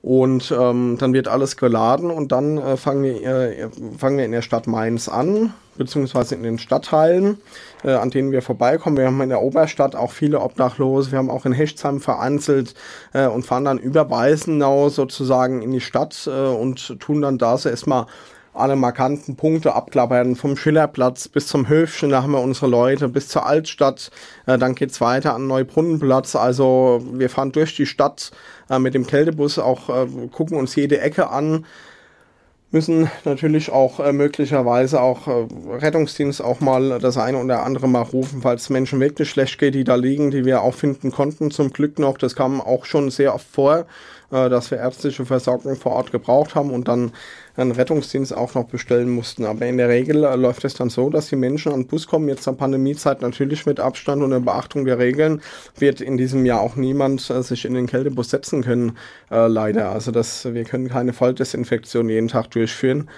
Und 0.00 0.54
ähm, 0.56 0.96
dann 1.00 1.12
wird 1.12 1.26
alles 1.26 1.56
geladen 1.56 2.12
und 2.12 2.30
dann 2.30 2.56
äh, 2.56 2.76
fangen, 2.76 3.02
wir, 3.02 3.70
fangen 3.98 4.16
wir 4.16 4.24
in 4.24 4.32
der 4.32 4.42
Stadt 4.42 4.68
Mainz 4.68 5.08
an, 5.08 5.52
beziehungsweise 5.78 6.34
in 6.34 6.42
den 6.42 6.58
Stadtteilen, 6.58 7.38
äh, 7.84 7.92
an 7.92 8.10
denen 8.10 8.32
wir 8.32 8.42
vorbeikommen. 8.42 8.96
Wir 8.96 9.06
haben 9.06 9.20
in 9.20 9.30
der 9.30 9.42
Oberstadt 9.42 9.96
auch 9.96 10.12
viele 10.12 10.40
Obdachlose. 10.40 11.12
Wir 11.12 11.18
haben 11.18 11.30
auch 11.30 11.46
in 11.46 11.52
Hechtsheim 11.52 12.00
vereinzelt 12.00 12.74
äh, 13.14 13.26
und 13.26 13.46
fahren 13.46 13.64
dann 13.64 13.78
über 13.78 14.10
Weißenau 14.10 14.88
sozusagen 14.90 15.62
in 15.62 15.70
die 15.70 15.80
Stadt 15.80 16.28
äh, 16.30 16.30
und 16.30 16.98
tun 17.00 17.22
dann 17.22 17.38
da 17.38 17.56
so 17.56 17.68
erstmal 17.68 18.06
alle 18.58 18.76
markanten 18.76 19.36
Punkte 19.36 19.74
abklappern, 19.74 20.36
vom 20.36 20.56
Schillerplatz 20.56 21.28
bis 21.28 21.46
zum 21.46 21.68
Höfchen, 21.68 22.10
da 22.10 22.22
haben 22.22 22.32
wir 22.32 22.40
unsere 22.40 22.66
Leute, 22.66 23.08
bis 23.08 23.28
zur 23.28 23.46
Altstadt, 23.46 24.10
äh, 24.46 24.58
dann 24.58 24.74
geht's 24.74 25.00
weiter 25.00 25.34
an 25.34 25.46
Neubrunnenplatz, 25.46 26.34
also 26.36 27.00
wir 27.12 27.30
fahren 27.30 27.52
durch 27.52 27.76
die 27.76 27.86
Stadt 27.86 28.32
äh, 28.68 28.78
mit 28.78 28.94
dem 28.94 29.06
Kältebus, 29.06 29.58
auch 29.58 29.88
äh, 29.88 30.06
gucken 30.32 30.58
uns 30.58 30.74
jede 30.74 31.00
Ecke 31.00 31.30
an, 31.30 31.64
müssen 32.70 33.10
natürlich 33.24 33.70
auch 33.70 34.00
äh, 34.00 34.12
möglicherweise 34.12 35.00
auch 35.00 35.26
äh, 35.26 35.46
Rettungsdienst 35.70 36.42
auch 36.42 36.60
mal 36.60 36.98
das 36.98 37.16
eine 37.16 37.38
oder 37.38 37.64
andere 37.64 37.88
mal 37.88 38.02
rufen, 38.02 38.42
falls 38.42 38.68
Menschen 38.68 39.00
wirklich 39.00 39.30
schlecht 39.30 39.58
geht, 39.58 39.74
die 39.74 39.84
da 39.84 39.94
liegen, 39.94 40.30
die 40.30 40.44
wir 40.44 40.62
auch 40.62 40.74
finden 40.74 41.10
konnten. 41.10 41.50
Zum 41.50 41.72
Glück 41.72 41.98
noch, 41.98 42.18
das 42.18 42.34
kam 42.34 42.60
auch 42.60 42.84
schon 42.84 43.10
sehr 43.10 43.34
oft 43.34 43.46
vor, 43.46 43.86
äh, 44.30 44.50
dass 44.50 44.70
wir 44.70 44.78
ärztliche 44.78 45.24
Versorgung 45.24 45.76
vor 45.76 45.92
Ort 45.92 46.12
gebraucht 46.12 46.54
haben 46.54 46.70
und 46.70 46.86
dann 46.88 47.12
einen 47.56 47.72
Rettungsdienst 47.72 48.36
auch 48.36 48.54
noch 48.54 48.64
bestellen 48.64 49.08
mussten. 49.08 49.46
Aber 49.46 49.64
in 49.64 49.78
der 49.78 49.88
Regel 49.88 50.22
äh, 50.24 50.36
läuft 50.36 50.64
es 50.64 50.74
dann 50.74 50.90
so, 50.90 51.08
dass 51.08 51.28
die 51.28 51.36
Menschen 51.36 51.72
an 51.72 51.80
den 51.82 51.86
Bus 51.86 52.06
kommen, 52.06 52.28
jetzt 52.28 52.42
zur 52.42 52.56
Pandemiezeit 52.56 53.22
natürlich 53.22 53.64
mit 53.64 53.80
Abstand 53.80 54.22
und 54.22 54.30
der 54.30 54.40
Beachtung 54.40 54.84
der 54.84 54.98
Regeln, 54.98 55.40
wird 55.78 56.02
in 56.02 56.18
diesem 56.18 56.44
Jahr 56.44 56.60
auch 56.60 56.76
niemand 56.76 57.30
äh, 57.30 57.42
sich 57.42 57.64
in 57.64 57.72
den 57.72 57.86
Kältebus 57.86 58.28
setzen 58.30 58.62
können, 58.62 58.98
leider. 59.30 59.90
Also 59.90 60.10
das, 60.10 60.52
wir 60.52 60.64
können 60.64 60.88
keine 60.88 61.12
Volldesinfektion 61.12 62.08
jeden 62.08 62.28
Tag 62.28 62.50
durchführen 62.50 63.08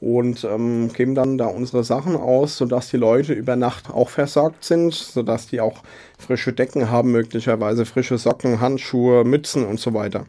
und 0.00 0.44
ähm, 0.44 0.92
geben 0.92 1.14
dann 1.14 1.38
da 1.38 1.46
unsere 1.46 1.84
Sachen 1.84 2.16
aus, 2.16 2.56
sodass 2.56 2.90
die 2.90 2.96
Leute 2.96 3.32
über 3.32 3.56
Nacht 3.56 3.90
auch 3.90 4.08
versorgt 4.08 4.64
sind, 4.64 4.94
sodass 4.94 5.48
die 5.48 5.60
auch 5.60 5.82
frische 6.18 6.52
Decken 6.52 6.90
haben, 6.90 7.12
möglicherweise 7.12 7.84
frische 7.84 8.18
Socken, 8.18 8.60
Handschuhe, 8.60 9.24
Mützen 9.24 9.64
und 9.66 9.80
so 9.80 9.94
weiter. 9.94 10.26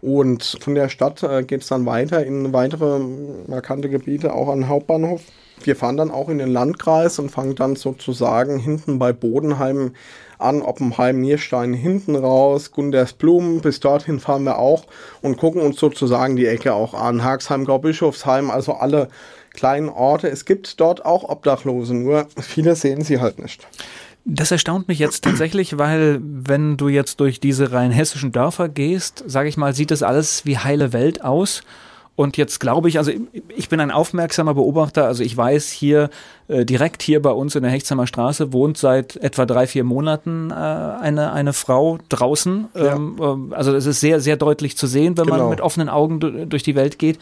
Und 0.00 0.58
von 0.60 0.74
der 0.74 0.88
Stadt 0.88 1.22
äh, 1.22 1.42
geht 1.42 1.62
es 1.62 1.68
dann 1.68 1.86
weiter 1.86 2.24
in 2.24 2.52
weitere 2.52 2.98
markante 3.46 3.88
Gebiete, 3.88 4.32
auch 4.32 4.48
an 4.48 4.60
den 4.60 4.68
Hauptbahnhof. 4.68 5.22
Wir 5.64 5.74
fahren 5.74 5.96
dann 5.96 6.12
auch 6.12 6.28
in 6.28 6.38
den 6.38 6.52
Landkreis 6.52 7.18
und 7.18 7.30
fangen 7.30 7.56
dann 7.56 7.74
sozusagen 7.74 8.60
hinten 8.60 9.00
bei 9.00 9.12
Bodenheim 9.12 9.92
an, 10.38 10.62
Oppenheim, 10.62 11.20
Nierstein 11.20 11.74
hinten 11.74 12.14
raus, 12.14 12.70
Gundersblumen, 12.70 13.60
bis 13.60 13.80
dorthin 13.80 14.20
fahren 14.20 14.44
wir 14.44 14.58
auch 14.58 14.84
und 15.20 15.36
gucken 15.36 15.60
uns 15.60 15.80
sozusagen 15.80 16.36
die 16.36 16.46
Ecke 16.46 16.74
auch 16.74 16.94
an. 16.94 17.24
Haxheim, 17.24 17.64
Graubischofsheim, 17.64 18.50
also 18.52 18.74
alle 18.74 19.08
kleinen 19.52 19.88
Orte. 19.88 20.28
Es 20.28 20.44
gibt 20.44 20.78
dort 20.78 21.04
auch 21.04 21.28
Obdachlose, 21.28 21.94
nur 21.94 22.28
viele 22.40 22.76
sehen 22.76 23.02
sie 23.02 23.20
halt 23.20 23.40
nicht. 23.40 23.66
Das 24.30 24.50
erstaunt 24.50 24.88
mich 24.88 24.98
jetzt 24.98 25.24
tatsächlich, 25.24 25.78
weil 25.78 26.20
wenn 26.22 26.76
du 26.76 26.88
jetzt 26.88 27.18
durch 27.18 27.40
diese 27.40 27.72
rein 27.72 27.90
hessischen 27.90 28.30
Dörfer 28.30 28.68
gehst, 28.68 29.24
sage 29.26 29.48
ich 29.48 29.56
mal, 29.56 29.74
sieht 29.74 29.90
das 29.90 30.02
alles 30.02 30.44
wie 30.44 30.58
heile 30.58 30.92
Welt 30.92 31.24
aus. 31.24 31.62
Und 32.14 32.36
jetzt 32.36 32.58
glaube 32.60 32.90
ich, 32.90 32.98
also 32.98 33.10
ich 33.56 33.70
bin 33.70 33.80
ein 33.80 33.90
aufmerksamer 33.90 34.52
Beobachter, 34.52 35.06
also 35.06 35.22
ich 35.22 35.34
weiß 35.34 35.70
hier 35.70 36.10
äh, 36.48 36.66
direkt 36.66 37.00
hier 37.02 37.22
bei 37.22 37.30
uns 37.30 37.54
in 37.54 37.62
der 37.62 37.72
Hechtsheimer 37.72 38.06
Straße 38.06 38.52
wohnt 38.52 38.76
seit 38.76 39.16
etwa 39.16 39.46
drei, 39.46 39.66
vier 39.66 39.84
Monaten 39.84 40.50
äh, 40.50 40.54
eine, 40.54 41.32
eine 41.32 41.54
Frau 41.54 41.98
draußen. 42.10 42.66
Ja. 42.74 42.96
Ähm, 42.96 43.16
äh, 43.18 43.54
also 43.54 43.74
es 43.74 43.86
ist 43.86 44.00
sehr, 44.00 44.20
sehr 44.20 44.36
deutlich 44.36 44.76
zu 44.76 44.86
sehen, 44.86 45.16
wenn 45.16 45.24
genau. 45.24 45.38
man 45.38 45.50
mit 45.50 45.62
offenen 45.62 45.88
Augen 45.88 46.50
durch 46.50 46.62
die 46.62 46.74
Welt 46.74 46.98
geht. 46.98 47.18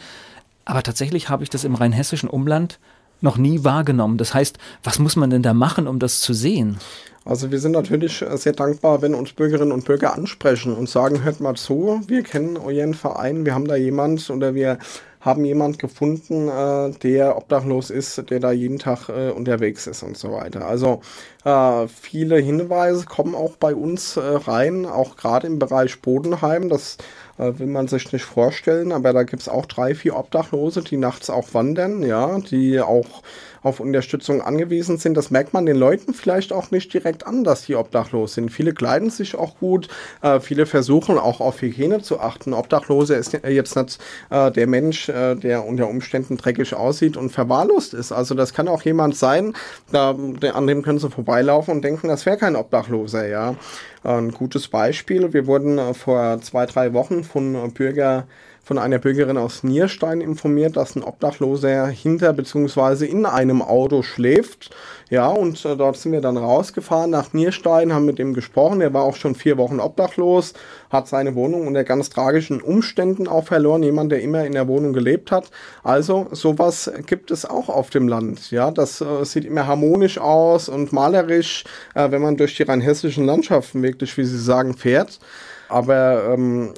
Aber 0.65 0.83
tatsächlich 0.83 1.29
habe 1.29 1.43
ich 1.43 1.49
das 1.49 1.63
im 1.63 1.75
rheinhessischen 1.75 2.27
Umland 2.27 2.79
noch 3.21 3.37
nie 3.37 3.63
wahrgenommen. 3.63 4.17
Das 4.17 4.33
heißt, 4.33 4.57
was 4.83 4.99
muss 4.99 5.15
man 5.15 5.29
denn 5.29 5.41
da 5.41 5.53
machen, 5.53 5.87
um 5.87 5.99
das 5.99 6.19
zu 6.19 6.33
sehen? 6.33 6.77
Also 7.25 7.51
wir 7.51 7.59
sind 7.59 7.73
natürlich 7.73 8.23
sehr 8.35 8.53
dankbar, 8.53 9.01
wenn 9.01 9.13
uns 9.13 9.33
Bürgerinnen 9.33 9.73
und 9.73 9.83
Bürger 9.83 10.13
ansprechen 10.13 10.73
und 10.73 10.87
sagen, 10.87 11.25
hört 11.25 11.41
mal 11.41 11.55
zu, 11.55 12.01
wir 12.07 12.23
kennen 12.23 12.55
euren 12.55 12.93
Verein, 12.93 13.45
wir 13.45 13.53
haben 13.53 13.67
da 13.67 13.75
jemand 13.75 14.29
oder 14.29 14.55
wir 14.55 14.77
haben 15.19 15.43
jemand 15.43 15.77
gefunden, 15.77 16.47
äh, 16.47 16.91
der 17.03 17.35
obdachlos 17.35 17.89
ist, 17.89 18.29
der 18.29 18.39
da 18.39 18.51
jeden 18.51 18.79
Tag 18.79 19.09
äh, 19.09 19.31
unterwegs 19.31 19.85
ist 19.87 20.03
und 20.03 20.17
so 20.17 20.31
weiter. 20.31 20.65
Also 20.65 21.01
äh, 21.43 21.87
viele 21.87 22.37
Hinweise 22.37 23.05
kommen 23.05 23.35
auch 23.35 23.57
bei 23.57 23.75
uns 23.75 24.15
äh, 24.15 24.21
rein, 24.21 24.85
auch 24.85 25.17
gerade 25.17 25.47
im 25.47 25.59
Bereich 25.59 26.01
Bodenheim. 26.01 26.69
Das 26.69 26.97
will 27.37 27.67
man 27.67 27.87
sich 27.87 28.11
nicht 28.11 28.25
vorstellen, 28.25 28.91
aber 28.91 29.13
da 29.13 29.23
gibt 29.23 29.41
es 29.41 29.49
auch 29.49 29.65
drei, 29.65 29.95
vier 29.95 30.15
Obdachlose, 30.15 30.81
die 30.81 30.97
nachts 30.97 31.29
auch 31.29 31.53
wandern, 31.53 32.03
ja, 32.03 32.39
die 32.39 32.79
auch 32.81 33.21
auf 33.63 33.79
Unterstützung 33.79 34.41
angewiesen 34.41 34.97
sind. 34.97 35.15
Das 35.15 35.31
merkt 35.31 35.53
man 35.53 35.65
den 35.65 35.75
Leuten 35.75 36.13
vielleicht 36.13 36.53
auch 36.53 36.71
nicht 36.71 36.93
direkt 36.93 37.25
an, 37.25 37.43
dass 37.43 37.65
die 37.65 37.75
obdachlos 37.75 38.33
sind. 38.33 38.49
Viele 38.51 38.73
kleiden 38.73 39.09
sich 39.09 39.35
auch 39.35 39.57
gut, 39.59 39.87
äh, 40.21 40.39
viele 40.39 40.65
versuchen 40.65 41.17
auch 41.17 41.39
auf 41.39 41.61
Hygiene 41.61 42.01
zu 42.01 42.19
achten. 42.19 42.53
Obdachlose 42.53 43.15
ist 43.15 43.33
jetzt 43.33 43.75
nicht 43.75 43.99
äh, 44.29 44.51
der 44.51 44.67
Mensch, 44.67 45.09
äh, 45.09 45.35
der 45.35 45.65
unter 45.65 45.87
Umständen 45.87 46.37
dreckig 46.37 46.73
aussieht 46.73 47.17
und 47.17 47.29
verwahrlost 47.29 47.93
ist. 47.93 48.11
Also 48.11 48.35
das 48.35 48.53
kann 48.53 48.67
auch 48.67 48.83
jemand 48.83 49.15
sein, 49.15 49.53
da, 49.91 50.15
an 50.53 50.67
dem 50.67 50.81
können 50.81 50.99
sie 50.99 51.09
vorbeilaufen 51.09 51.73
und 51.73 51.83
denken, 51.83 52.07
das 52.07 52.25
wäre 52.25 52.37
kein 52.37 52.55
Obdachloser, 52.55 53.27
ja. 53.27 53.55
Ein 54.03 54.31
gutes 54.31 54.69
Beispiel. 54.69 55.33
Wir 55.33 55.47
wurden 55.47 55.77
äh, 55.77 55.93
vor 55.93 56.39
zwei, 56.41 56.65
drei 56.65 56.93
Wochen 56.93 57.23
von 57.23 57.73
Bürger 57.73 58.25
von 58.67 58.77
einer 58.77 58.99
Bürgerin 58.99 59.37
aus 59.37 59.63
Nierstein 59.63 60.19
informiert, 60.19 60.75
dass 60.75 60.97
ein 60.97 61.03
Obdachloser 61.03 61.87
hinter 61.87 62.33
bzw. 62.33 63.05
in 63.05 63.25
einem 63.25 63.61
Auto 63.61 64.03
schläft. 64.03 64.71
Ja, 65.09 65.29
und 65.29 65.63
äh, 65.63 65.77
dort 65.77 65.95
sind 65.95 66.11
wir 66.11 66.19
dann 66.19 66.35
rausgefahren 66.35 67.09
nach 67.09 67.31
Nierstein, 67.31 67.93
haben 67.93 68.03
mit 68.03 68.19
ihm 68.19 68.33
gesprochen. 68.33 68.81
Er 68.81 68.93
war 68.93 69.03
auch 69.03 69.15
schon 69.15 69.35
vier 69.35 69.57
Wochen 69.57 69.79
obdachlos, 69.79 70.53
hat 70.89 71.07
seine 71.07 71.33
Wohnung 71.33 71.65
unter 71.65 71.85
ganz 71.85 72.09
tragischen 72.09 72.61
Umständen 72.61 73.29
auch 73.29 73.45
verloren. 73.45 73.83
Jemand, 73.83 74.11
der 74.11 74.21
immer 74.21 74.45
in 74.45 74.51
der 74.51 74.67
Wohnung 74.67 74.91
gelebt 74.91 75.31
hat. 75.31 75.49
Also 75.81 76.27
sowas 76.31 76.91
gibt 77.05 77.31
es 77.31 77.45
auch 77.45 77.69
auf 77.69 77.89
dem 77.89 78.09
Land. 78.09 78.51
Ja, 78.51 78.69
das 78.69 78.99
äh, 78.99 79.23
sieht 79.23 79.45
immer 79.45 79.65
harmonisch 79.65 80.17
aus 80.17 80.67
und 80.67 80.91
malerisch, 80.91 81.63
äh, 81.95 82.11
wenn 82.11 82.21
man 82.21 82.35
durch 82.35 82.57
die 82.57 82.63
rheinhessischen 82.63 83.25
Landschaften 83.25 83.81
wirklich, 83.81 84.17
wie 84.17 84.25
Sie 84.25 84.37
sagen, 84.37 84.75
fährt. 84.75 85.21
Aber 85.69 86.33
ähm, 86.33 86.73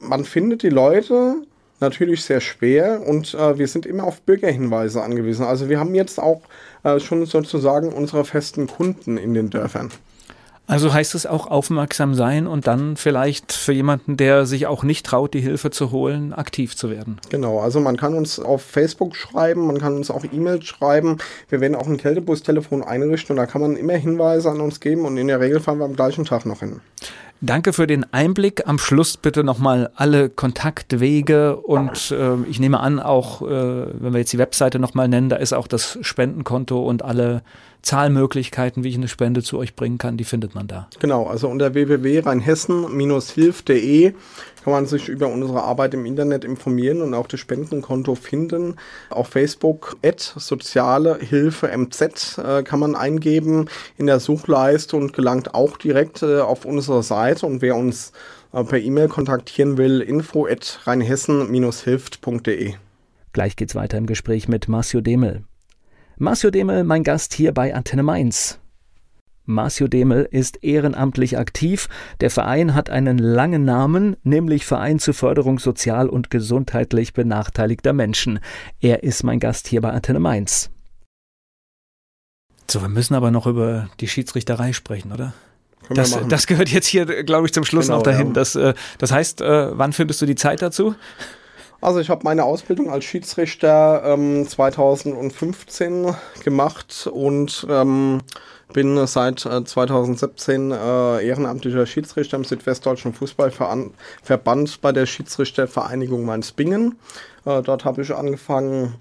man 0.00 0.24
findet 0.24 0.62
die 0.62 0.68
Leute 0.68 1.36
natürlich 1.80 2.24
sehr 2.24 2.40
schwer 2.40 3.06
und 3.06 3.34
äh, 3.34 3.58
wir 3.58 3.68
sind 3.68 3.86
immer 3.86 4.04
auf 4.04 4.20
Bürgerhinweise 4.22 5.02
angewiesen. 5.02 5.44
Also 5.44 5.68
wir 5.68 5.78
haben 5.78 5.94
jetzt 5.94 6.18
auch 6.18 6.42
äh, 6.82 6.98
schon 6.98 7.24
sozusagen 7.26 7.92
unsere 7.92 8.24
festen 8.24 8.66
Kunden 8.66 9.16
in 9.16 9.34
den 9.34 9.50
Dörfern. 9.50 9.90
Also 10.68 10.92
heißt 10.92 11.14
es 11.14 11.24
auch 11.24 11.46
aufmerksam 11.46 12.14
sein 12.14 12.46
und 12.46 12.66
dann 12.66 12.98
vielleicht 12.98 13.52
für 13.52 13.72
jemanden, 13.72 14.18
der 14.18 14.44
sich 14.44 14.66
auch 14.66 14.82
nicht 14.82 15.06
traut, 15.06 15.32
die 15.32 15.40
Hilfe 15.40 15.70
zu 15.70 15.92
holen, 15.92 16.34
aktiv 16.34 16.76
zu 16.76 16.90
werden. 16.90 17.18
Genau, 17.30 17.60
also 17.60 17.80
man 17.80 17.96
kann 17.96 18.12
uns 18.12 18.38
auf 18.38 18.62
Facebook 18.62 19.16
schreiben, 19.16 19.66
man 19.66 19.78
kann 19.78 19.96
uns 19.96 20.10
auch 20.10 20.24
E-Mails 20.30 20.66
schreiben. 20.66 21.16
Wir 21.48 21.62
werden 21.62 21.74
auch 21.74 21.86
ein 21.86 21.96
Kältebus-Telefon 21.96 22.82
einrichten 22.82 23.32
und 23.32 23.38
da 23.38 23.46
kann 23.46 23.62
man 23.62 23.76
immer 23.76 23.94
Hinweise 23.94 24.50
an 24.50 24.60
uns 24.60 24.78
geben 24.78 25.06
und 25.06 25.16
in 25.16 25.28
der 25.28 25.40
Regel 25.40 25.58
fahren 25.58 25.78
wir 25.78 25.86
am 25.86 25.96
gleichen 25.96 26.26
Tag 26.26 26.44
noch 26.44 26.60
hin. 26.60 26.80
Danke 27.40 27.72
für 27.72 27.86
den 27.86 28.04
Einblick. 28.12 28.66
Am 28.66 28.78
Schluss 28.78 29.16
bitte 29.16 29.44
nochmal 29.44 29.90
alle 29.94 30.28
Kontaktwege 30.28 31.56
und 31.56 32.10
äh, 32.10 32.34
ich 32.50 32.60
nehme 32.60 32.80
an, 32.80 33.00
auch 33.00 33.40
äh, 33.40 33.46
wenn 33.46 34.12
wir 34.12 34.18
jetzt 34.18 34.32
die 34.32 34.38
Webseite 34.38 34.78
nochmal 34.78 35.08
nennen, 35.08 35.30
da 35.30 35.36
ist 35.36 35.54
auch 35.54 35.68
das 35.68 35.98
Spendenkonto 36.02 36.84
und 36.84 37.02
alle 37.02 37.42
Zahlmöglichkeiten, 37.82 38.84
wie 38.84 38.88
ich 38.88 38.96
eine 38.96 39.08
Spende 39.08 39.42
zu 39.42 39.58
euch 39.58 39.76
bringen 39.76 39.98
kann, 39.98 40.16
die 40.16 40.24
findet 40.24 40.54
man 40.54 40.66
da. 40.66 40.88
Genau, 40.98 41.26
also 41.26 41.48
unter 41.48 41.74
www.rheinhessen-hilf.de 41.74 44.14
kann 44.68 44.72
man 44.72 44.86
sich 44.86 45.08
über 45.08 45.28
unsere 45.28 45.62
Arbeit 45.62 45.94
im 45.94 46.04
Internet 46.04 46.44
informieren 46.44 47.00
und 47.00 47.14
auch 47.14 47.26
das 47.26 47.40
Spendenkonto 47.40 48.14
finden. 48.14 48.76
Auf 49.08 49.28
Facebook 49.28 49.96
soziale 50.36 51.18
Hilfe 51.18 51.70
MZ 51.74 52.38
äh, 52.38 52.62
kann 52.62 52.80
man 52.80 52.94
eingeben 52.94 53.70
in 53.96 54.06
der 54.06 54.20
Suchleiste 54.20 54.96
und 54.96 55.14
gelangt 55.14 55.54
auch 55.54 55.78
direkt 55.78 56.22
äh, 56.22 56.40
auf 56.40 56.66
unsere 56.66 57.02
Seite. 57.02 57.46
Und 57.46 57.62
wer 57.62 57.76
uns 57.76 58.12
äh, 58.52 58.62
per 58.62 58.78
E-Mail 58.78 59.08
kontaktieren 59.08 59.78
will, 59.78 60.02
info 60.02 60.46
at 60.46 60.80
rheinhessen-hilft.de. 60.84 62.74
Gleich 63.32 63.56
geht's 63.56 63.74
weiter 63.74 63.96
im 63.96 64.06
Gespräch 64.06 64.48
mit 64.48 64.68
Marcio 64.68 65.00
Demel. 65.00 65.44
Marcio 66.20 66.50
Demel, 66.50 66.82
mein 66.82 67.04
Gast 67.04 67.32
hier 67.32 67.54
bei 67.54 67.76
Antenne 67.76 68.02
Mainz. 68.02 68.58
Marcio 69.44 69.86
Demel 69.86 70.28
ist 70.28 70.64
ehrenamtlich 70.64 71.38
aktiv. 71.38 71.88
Der 72.20 72.28
Verein 72.28 72.74
hat 72.74 72.90
einen 72.90 73.18
langen 73.18 73.64
Namen, 73.64 74.16
nämlich 74.24 74.66
Verein 74.66 74.98
zur 74.98 75.14
Förderung 75.14 75.60
sozial 75.60 76.08
und 76.08 76.28
gesundheitlich 76.28 77.12
benachteiligter 77.12 77.92
Menschen. 77.92 78.40
Er 78.80 79.04
ist 79.04 79.22
mein 79.22 79.38
Gast 79.38 79.68
hier 79.68 79.80
bei 79.80 79.90
Antenne 79.90 80.18
Mainz. 80.18 80.70
So, 82.68 82.82
wir 82.82 82.88
müssen 82.88 83.14
aber 83.14 83.30
noch 83.30 83.46
über 83.46 83.88
die 84.00 84.08
Schiedsrichterei 84.08 84.72
sprechen, 84.72 85.12
oder? 85.12 85.34
Das, 85.88 86.18
das, 86.28 86.48
gehört 86.48 86.68
jetzt 86.68 86.88
hier, 86.88 87.06
glaube 87.22 87.46
ich, 87.46 87.52
zum 87.52 87.64
Schluss 87.64 87.86
genau, 87.86 87.98
noch 87.98 88.02
dahin. 88.02 88.28
Ja. 88.28 88.32
Das, 88.32 88.56
äh, 88.56 88.74
das 88.98 89.12
heißt, 89.12 89.40
äh, 89.40 89.78
wann 89.78 89.92
findest 89.92 90.20
du 90.20 90.26
die 90.26 90.34
Zeit 90.34 90.62
dazu? 90.62 90.96
Also 91.80 92.00
ich 92.00 92.10
habe 92.10 92.24
meine 92.24 92.44
Ausbildung 92.44 92.90
als 92.90 93.04
Schiedsrichter 93.04 94.02
ähm, 94.04 94.46
2015 94.48 96.12
gemacht 96.42 97.08
und 97.12 97.66
ähm, 97.70 98.20
bin 98.72 99.06
seit 99.06 99.46
äh, 99.46 99.64
2017 99.64 100.72
äh, 100.72 101.24
ehrenamtlicher 101.24 101.86
Schiedsrichter 101.86 102.36
im 102.36 102.44
Südwestdeutschen 102.44 103.14
Fußballverband 103.14 104.80
bei 104.80 104.92
der 104.92 105.06
Schiedsrichtervereinigung 105.06 106.24
Mainz-Bingen. 106.24 106.98
Äh, 107.44 107.62
dort 107.62 107.84
habe 107.84 108.02
ich 108.02 108.12
angefangen 108.12 108.96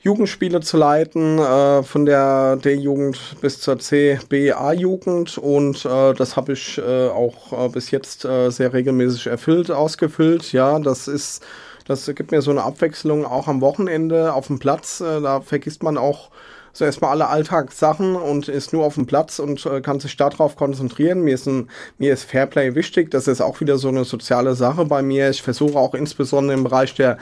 Jugendspiele 0.00 0.60
zu 0.60 0.76
leiten, 0.76 1.38
äh, 1.38 1.82
von 1.82 2.06
der 2.06 2.56
D-Jugend 2.56 3.18
bis 3.40 3.60
zur 3.60 3.78
CBA-Jugend 3.78 5.38
und 5.38 5.84
äh, 5.84 6.14
das 6.14 6.36
habe 6.36 6.52
ich 6.52 6.78
äh, 6.78 7.08
auch 7.08 7.66
äh, 7.66 7.68
bis 7.68 7.90
jetzt 7.90 8.24
äh, 8.24 8.50
sehr 8.50 8.72
regelmäßig 8.72 9.26
erfüllt, 9.26 9.72
ausgefüllt. 9.72 10.52
Ja, 10.52 10.78
das 10.78 11.08
ist, 11.08 11.44
das 11.86 12.06
gibt 12.14 12.30
mir 12.30 12.42
so 12.42 12.52
eine 12.52 12.62
Abwechslung 12.62 13.26
auch 13.26 13.48
am 13.48 13.60
Wochenende 13.60 14.32
auf 14.34 14.46
dem 14.46 14.60
Platz. 14.60 15.00
Äh, 15.00 15.20
da 15.20 15.40
vergisst 15.40 15.82
man 15.82 15.98
auch 15.98 16.30
so 16.72 16.84
erstmal 16.84 17.10
alle 17.10 17.26
Alltagssachen 17.26 18.14
und 18.14 18.46
ist 18.46 18.72
nur 18.72 18.84
auf 18.84 18.94
dem 18.94 19.06
Platz 19.06 19.40
und 19.40 19.66
äh, 19.66 19.80
kann 19.80 19.98
sich 19.98 20.16
darauf 20.16 20.54
konzentrieren. 20.54 21.22
Mir 21.22 21.34
ist, 21.34 21.46
ein, 21.46 21.68
mir 21.98 22.12
ist 22.12 22.22
Fairplay 22.22 22.76
wichtig. 22.76 23.10
Das 23.10 23.26
ist 23.26 23.40
auch 23.40 23.60
wieder 23.60 23.78
so 23.78 23.88
eine 23.88 24.04
soziale 24.04 24.54
Sache 24.54 24.84
bei 24.84 25.02
mir. 25.02 25.28
Ich 25.30 25.42
versuche 25.42 25.76
auch 25.76 25.94
insbesondere 25.94 26.56
im 26.56 26.62
Bereich 26.62 26.94
der 26.94 27.18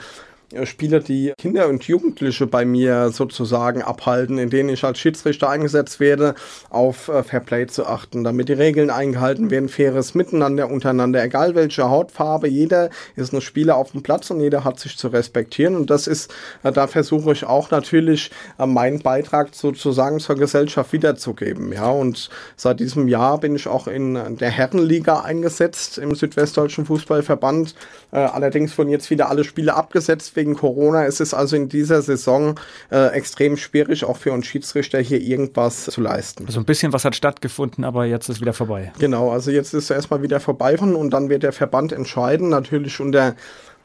Spieler, 0.63 1.01
die 1.01 1.33
Kinder 1.37 1.67
und 1.67 1.83
Jugendliche 1.83 2.47
bei 2.47 2.63
mir 2.63 3.09
sozusagen 3.09 3.81
abhalten, 3.81 4.37
in 4.37 4.49
denen 4.49 4.69
ich 4.69 4.85
als 4.85 4.97
Schiedsrichter 4.97 5.49
eingesetzt 5.49 5.99
werde, 5.99 6.35
auf 6.69 7.09
äh, 7.09 7.21
Fairplay 7.23 7.67
zu 7.67 7.85
achten, 7.85 8.23
damit 8.23 8.47
die 8.47 8.53
Regeln 8.53 8.89
eingehalten 8.89 9.51
werden, 9.51 9.67
faires 9.67 10.15
Miteinander 10.15 10.69
untereinander, 10.71 11.21
egal 11.21 11.53
welche 11.53 11.89
Hautfarbe, 11.89 12.47
jeder 12.47 12.89
ist 13.17 13.33
ein 13.33 13.41
Spieler 13.41 13.75
auf 13.75 13.91
dem 13.91 14.03
Platz 14.03 14.31
und 14.31 14.39
jeder 14.39 14.63
hat 14.63 14.79
sich 14.79 14.97
zu 14.97 15.09
respektieren. 15.09 15.75
Und 15.75 15.89
das 15.89 16.07
ist, 16.07 16.33
äh, 16.63 16.71
da 16.71 16.87
versuche 16.87 17.33
ich 17.33 17.43
auch 17.43 17.69
natürlich 17.69 18.31
meinen 18.57 18.99
Beitrag 18.99 19.53
sozusagen 19.53 20.19
zur 20.19 20.37
Gesellschaft 20.37 20.93
wiederzugeben, 20.93 21.73
ja. 21.73 21.89
Und 21.89 22.29
seit 22.55 22.79
diesem 22.79 23.09
Jahr 23.09 23.37
bin 23.39 23.55
ich 23.55 23.67
auch 23.67 23.87
in 23.87 24.37
der 24.37 24.49
Herrenliga 24.49 25.21
eingesetzt 25.21 25.97
im 25.97 26.15
Südwestdeutschen 26.15 26.85
Fußballverband, 26.85 27.75
allerdings 28.11 28.77
wurden 28.77 28.89
jetzt 28.89 29.09
wieder 29.09 29.29
alle 29.29 29.43
Spiele 29.43 29.75
abgesetzt 29.75 30.36
wegen 30.37 30.55
Corona 30.55 31.03
ist 31.03 31.19
es 31.19 31.33
also 31.33 31.57
in 31.57 31.67
dieser 31.67 32.01
Saison 32.01 32.55
äh, 32.89 33.07
extrem 33.07 33.57
schwierig, 33.57 34.05
auch 34.05 34.15
für 34.15 34.31
uns 34.31 34.47
Schiedsrichter 34.47 34.99
hier 34.99 35.19
irgendwas 35.19 35.85
zu 35.85 35.99
leisten. 35.99 36.45
Also 36.45 36.61
ein 36.61 36.65
bisschen 36.65 36.93
was 36.93 37.03
hat 37.03 37.15
stattgefunden, 37.15 37.83
aber 37.83 38.05
jetzt 38.05 38.29
ist 38.29 38.39
wieder 38.39 38.53
vorbei. 38.53 38.93
Genau, 38.99 39.31
also 39.31 39.51
jetzt 39.51 39.73
ist 39.73 39.85
es 39.85 39.89
erstmal 39.89 40.21
wieder 40.21 40.39
vorbei 40.39 40.77
und 40.77 41.09
dann 41.09 41.29
wird 41.29 41.43
der 41.43 41.53
Verband 41.53 41.91
entscheiden, 41.91 42.49
natürlich 42.49 42.99
unter 42.99 43.35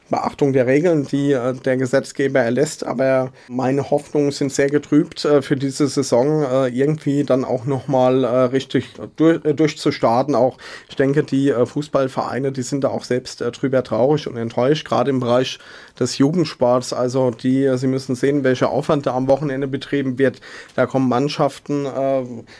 Beachtung 0.09 0.53
der 0.53 0.67
Regeln, 0.67 1.07
die 1.07 1.31
äh, 1.31 1.53
der 1.53 1.77
Gesetzgeber 1.77 2.39
erlässt. 2.39 2.85
Aber 2.85 3.31
meine 3.47 3.89
Hoffnungen 3.89 4.31
sind 4.31 4.51
sehr 4.51 4.69
getrübt 4.69 5.25
äh, 5.25 5.41
für 5.41 5.55
diese 5.55 5.87
Saison, 5.87 6.43
äh, 6.43 6.67
irgendwie 6.67 7.23
dann 7.23 7.45
auch 7.45 7.65
nochmal 7.65 8.25
richtig 8.25 8.93
durch, 9.15 9.41
durchzustarten. 9.41 10.35
Auch 10.35 10.57
ich 10.89 10.95
denke, 10.95 11.23
die 11.23 11.51
Fußballvereine, 11.51 12.51
die 12.51 12.61
sind 12.61 12.83
da 12.83 12.89
auch 12.89 13.03
selbst 13.03 13.41
drüber 13.41 13.83
traurig 13.83 14.27
und 14.27 14.37
enttäuscht, 14.37 14.87
gerade 14.87 15.09
im 15.09 15.19
Bereich 15.19 15.59
des 15.99 16.17
Jugendsports. 16.17 16.93
Also 16.93 17.31
die, 17.31 17.71
Sie 17.77 17.87
müssen 17.87 18.15
sehen, 18.15 18.43
welcher 18.43 18.69
Aufwand 18.69 19.05
da 19.05 19.15
am 19.15 19.27
Wochenende 19.27 19.67
betrieben 19.67 20.17
wird. 20.17 20.41
Da 20.75 20.85
kommen 20.85 21.07
Mannschaften, 21.09 21.87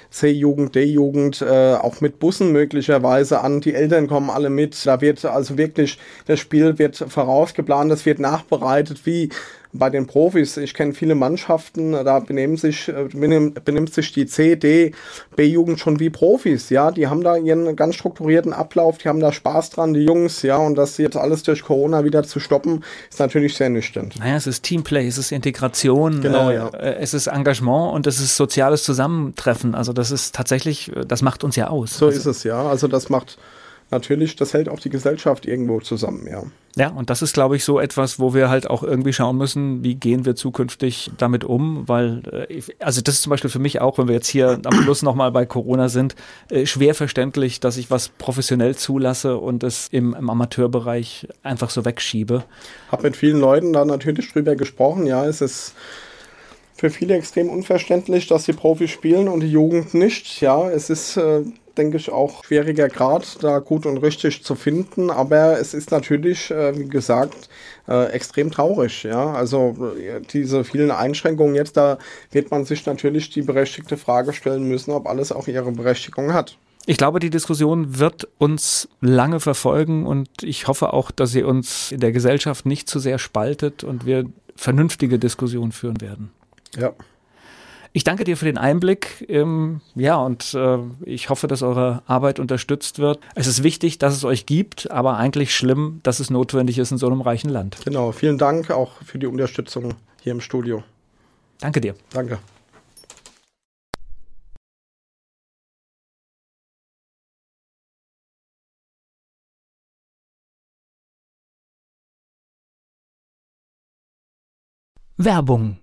C-Jugend, 0.10 0.76
D-Jugend, 0.76 1.44
auch 1.44 2.02
mit 2.02 2.20
Bussen 2.20 2.52
möglicherweise 2.52 3.42
an. 3.42 3.62
Die 3.62 3.74
Eltern 3.74 4.08
kommen 4.08 4.30
alle 4.30 4.50
mit. 4.50 4.86
Da 4.86 5.02
wird 5.02 5.26
also 5.26 5.58
wirklich, 5.58 6.00
das 6.26 6.40
Spiel 6.40 6.78
wird 6.80 6.98
voraus 7.08 7.33
vorausgeplant, 7.34 7.92
das 7.92 8.06
wird 8.06 8.20
nachbereitet, 8.20 9.06
wie 9.06 9.30
bei 9.76 9.90
den 9.90 10.06
Profis. 10.06 10.58
Ich 10.58 10.76
kenne 10.76 10.94
viele 10.94 11.16
Mannschaften, 11.16 11.94
da 11.94 12.20
benehmen 12.20 12.58
sich, 12.58 12.90
äh, 12.90 13.08
benimmt, 13.12 13.66
benimmt 13.66 13.92
sich 13.92 14.12
die 14.12 14.28
C, 14.28 14.56
D, 14.56 14.92
B-Jugend 15.36 15.80
schon 15.80 16.00
wie 16.00 16.12
Profis, 16.12 16.70
ja. 16.70 16.92
Die 16.92 17.08
haben 17.08 17.24
da 17.24 17.36
ihren 17.38 17.76
ganz 17.76 17.96
strukturierten 17.96 18.54
Ablauf, 18.54 19.00
die 19.00 19.10
haben 19.10 19.20
da 19.20 19.32
Spaß 19.32 19.72
dran, 19.72 19.96
die 19.96 20.06
Jungs, 20.06 20.44
ja. 20.44 20.58
Und 20.58 20.76
das 20.76 21.00
jetzt 21.00 21.18
alles 21.18 21.42
durch 21.42 21.64
Corona 21.64 22.04
wieder 22.04 22.22
zu 22.22 22.40
stoppen, 22.40 22.84
ist 23.10 23.20
natürlich 23.20 23.56
sehr 23.56 23.70
nüchtern. 23.70 24.12
Naja, 24.20 24.36
es 24.36 24.46
ist 24.46 24.62
Teamplay, 24.62 25.08
es 25.08 25.18
ist 25.18 25.32
Integration, 25.32 26.22
genau, 26.22 26.52
äh, 26.52 26.56
ja. 26.56 26.68
Äh, 26.68 26.98
es 27.00 27.16
ist 27.16 27.26
Engagement 27.26 27.96
und 27.96 28.06
es 28.06 28.20
ist 28.20 28.38
soziales 28.38 28.84
Zusammentreffen. 28.84 29.74
Also 29.74 29.92
das 29.92 30.12
ist 30.12 30.36
tatsächlich, 30.36 30.92
das 31.08 31.24
macht 31.24 31.44
uns 31.44 31.56
ja 31.56 31.70
aus. 31.70 31.98
So 31.98 32.06
also, 32.06 32.20
ist 32.20 32.26
es, 32.28 32.44
ja. 32.44 32.62
Also 32.62 32.88
das 32.88 33.10
macht 33.10 33.40
natürlich, 33.94 34.36
das 34.36 34.54
hält 34.54 34.68
auch 34.68 34.80
die 34.80 34.90
Gesellschaft 34.90 35.46
irgendwo 35.46 35.80
zusammen, 35.80 36.28
ja. 36.30 36.44
Ja, 36.76 36.90
und 36.90 37.12
das 37.12 37.22
ist, 37.22 37.34
glaube 37.34 37.56
ich, 37.56 37.64
so 37.64 37.80
etwas, 37.80 38.20
wo 38.20 38.34
wir 38.34 38.50
halt 38.50 38.68
auch 38.68 38.82
irgendwie 38.82 39.14
schauen 39.14 39.38
müssen, 39.38 39.84
wie 39.84 39.94
gehen 39.94 40.26
wir 40.26 40.36
zukünftig 40.36 41.12
damit 41.20 41.44
um, 41.44 41.88
weil, 41.88 42.24
äh, 42.50 42.62
also 42.80 43.02
das 43.02 43.16
ist 43.16 43.22
zum 43.22 43.30
Beispiel 43.30 43.52
für 43.52 43.60
mich 43.60 43.80
auch, 43.80 44.00
wenn 44.00 44.08
wir 44.08 44.16
jetzt 44.16 44.28
hier 44.28 44.60
am 44.66 44.82
Schluss 44.82 45.04
nochmal 45.04 45.32
bei 45.32 45.46
Corona 45.46 45.88
sind, 45.88 46.16
äh, 46.50 46.66
schwer 46.66 46.96
verständlich, 46.96 47.60
dass 47.60 47.78
ich 47.78 47.92
was 47.92 48.10
professionell 48.10 48.76
zulasse 48.76 49.38
und 49.38 49.64
es 49.64 49.88
im, 49.92 50.16
im 50.16 50.30
Amateurbereich 50.30 51.28
einfach 51.44 51.70
so 51.70 51.86
wegschiebe. 51.86 52.44
Hab 52.92 53.04
mit 53.04 53.16
vielen 53.16 53.40
Leuten 53.40 53.72
da 53.72 53.86
natürlich 53.86 54.34
drüber 54.34 54.56
gesprochen, 54.56 55.06
ja, 55.06 55.26
es 55.26 55.42
ist 55.42 55.76
für 56.76 56.90
viele 56.90 57.16
extrem 57.16 57.50
unverständlich, 57.50 58.28
dass 58.28 58.46
die 58.46 58.54
Profis 58.54 58.90
spielen 58.90 59.28
und 59.28 59.42
die 59.42 59.52
Jugend 59.52 59.94
nicht. 59.94 60.42
Ja, 60.42 60.70
es 60.70 60.90
ist 60.90 61.18
äh, 61.18 61.44
denke 61.78 61.98
ich, 61.98 62.12
auch 62.12 62.44
schwieriger 62.44 62.88
Grad, 62.90 63.44
da 63.44 63.60
gut 63.60 63.86
und 63.86 63.98
richtig 63.98 64.44
zu 64.44 64.56
finden. 64.56 65.10
Aber 65.10 65.60
es 65.60 65.74
ist 65.74 65.92
natürlich, 65.92 66.52
äh, 66.52 66.78
wie 66.78 66.88
gesagt, 66.88 67.50
äh, 67.88 68.12
extrem 68.12 68.52
traurig. 68.52 69.04
Ja, 69.04 69.34
also 69.34 69.96
äh, 69.98 70.22
diese 70.22 70.64
vielen 70.64 70.92
Einschränkungen 70.92 71.56
jetzt, 71.56 71.78
da 71.78 71.98
wird 72.32 72.52
man 72.52 72.66
sich 72.66 72.86
natürlich 72.86 73.30
die 73.30 73.42
berechtigte 73.42 73.98
Frage 73.98 74.34
stellen 74.34 74.68
müssen, 74.68 74.92
ob 74.92 75.08
alles 75.08 75.32
auch 75.32 75.48
ihre 75.48 75.72
Berechtigung 75.72 76.34
hat. 76.34 76.58
Ich 76.86 76.98
glaube, 76.98 77.20
die 77.20 77.30
Diskussion 77.30 77.98
wird 78.00 78.28
uns 78.40 78.90
lange 79.00 79.40
verfolgen 79.40 80.06
und 80.06 80.28
ich 80.42 80.68
hoffe 80.68 80.92
auch, 80.92 81.12
dass 81.12 81.32
sie 81.32 81.44
uns 81.44 81.94
in 81.94 82.02
der 82.02 82.12
Gesellschaft 82.12 82.66
nicht 82.66 82.90
zu 82.90 83.00
sehr 83.00 83.20
spaltet 83.20 83.86
und 83.86 84.06
wir 84.06 84.26
vernünftige 84.56 85.18
Diskussionen 85.18 85.72
führen 85.72 86.02
werden. 86.02 86.32
Ja. 86.76 86.94
Ich 87.96 88.04
danke 88.04 88.24
dir 88.24 88.38
für 88.38 88.46
den 88.46 88.58
Einblick. 88.58 89.24
Ähm, 89.30 89.82
ja, 89.94 90.16
und 90.16 90.56
äh, 90.56 90.80
ich 91.06 91.30
hoffe, 91.30 91.46
dass 91.46 91.62
eure 91.62 92.02
Arbeit 92.08 92.40
unterstützt 92.40 92.98
wird. 92.98 93.20
Es 93.36 93.46
ist 93.46 93.62
wichtig, 93.62 94.00
dass 94.00 94.16
es 94.16 94.26
euch 94.26 94.48
gibt, 94.48 94.90
aber 94.90 95.18
eigentlich 95.18 95.56
schlimm, 95.56 96.00
dass 96.02 96.20
es 96.20 96.32
notwendig 96.32 96.80
ist 96.80 96.92
in 96.92 96.98
so 96.98 97.06
einem 97.06 97.22
reichen 97.22 97.50
Land. 97.50 97.78
Genau, 97.86 98.12
vielen 98.12 98.40
Dank 98.40 98.72
auch 98.72 98.94
für 99.04 99.20
die 99.20 99.28
Unterstützung 99.28 99.94
hier 100.22 100.32
im 100.32 100.42
Studio. 100.42 100.84
Danke 101.60 101.82
dir. 101.82 101.94
Danke. 102.12 102.40
Werbung 115.16 115.83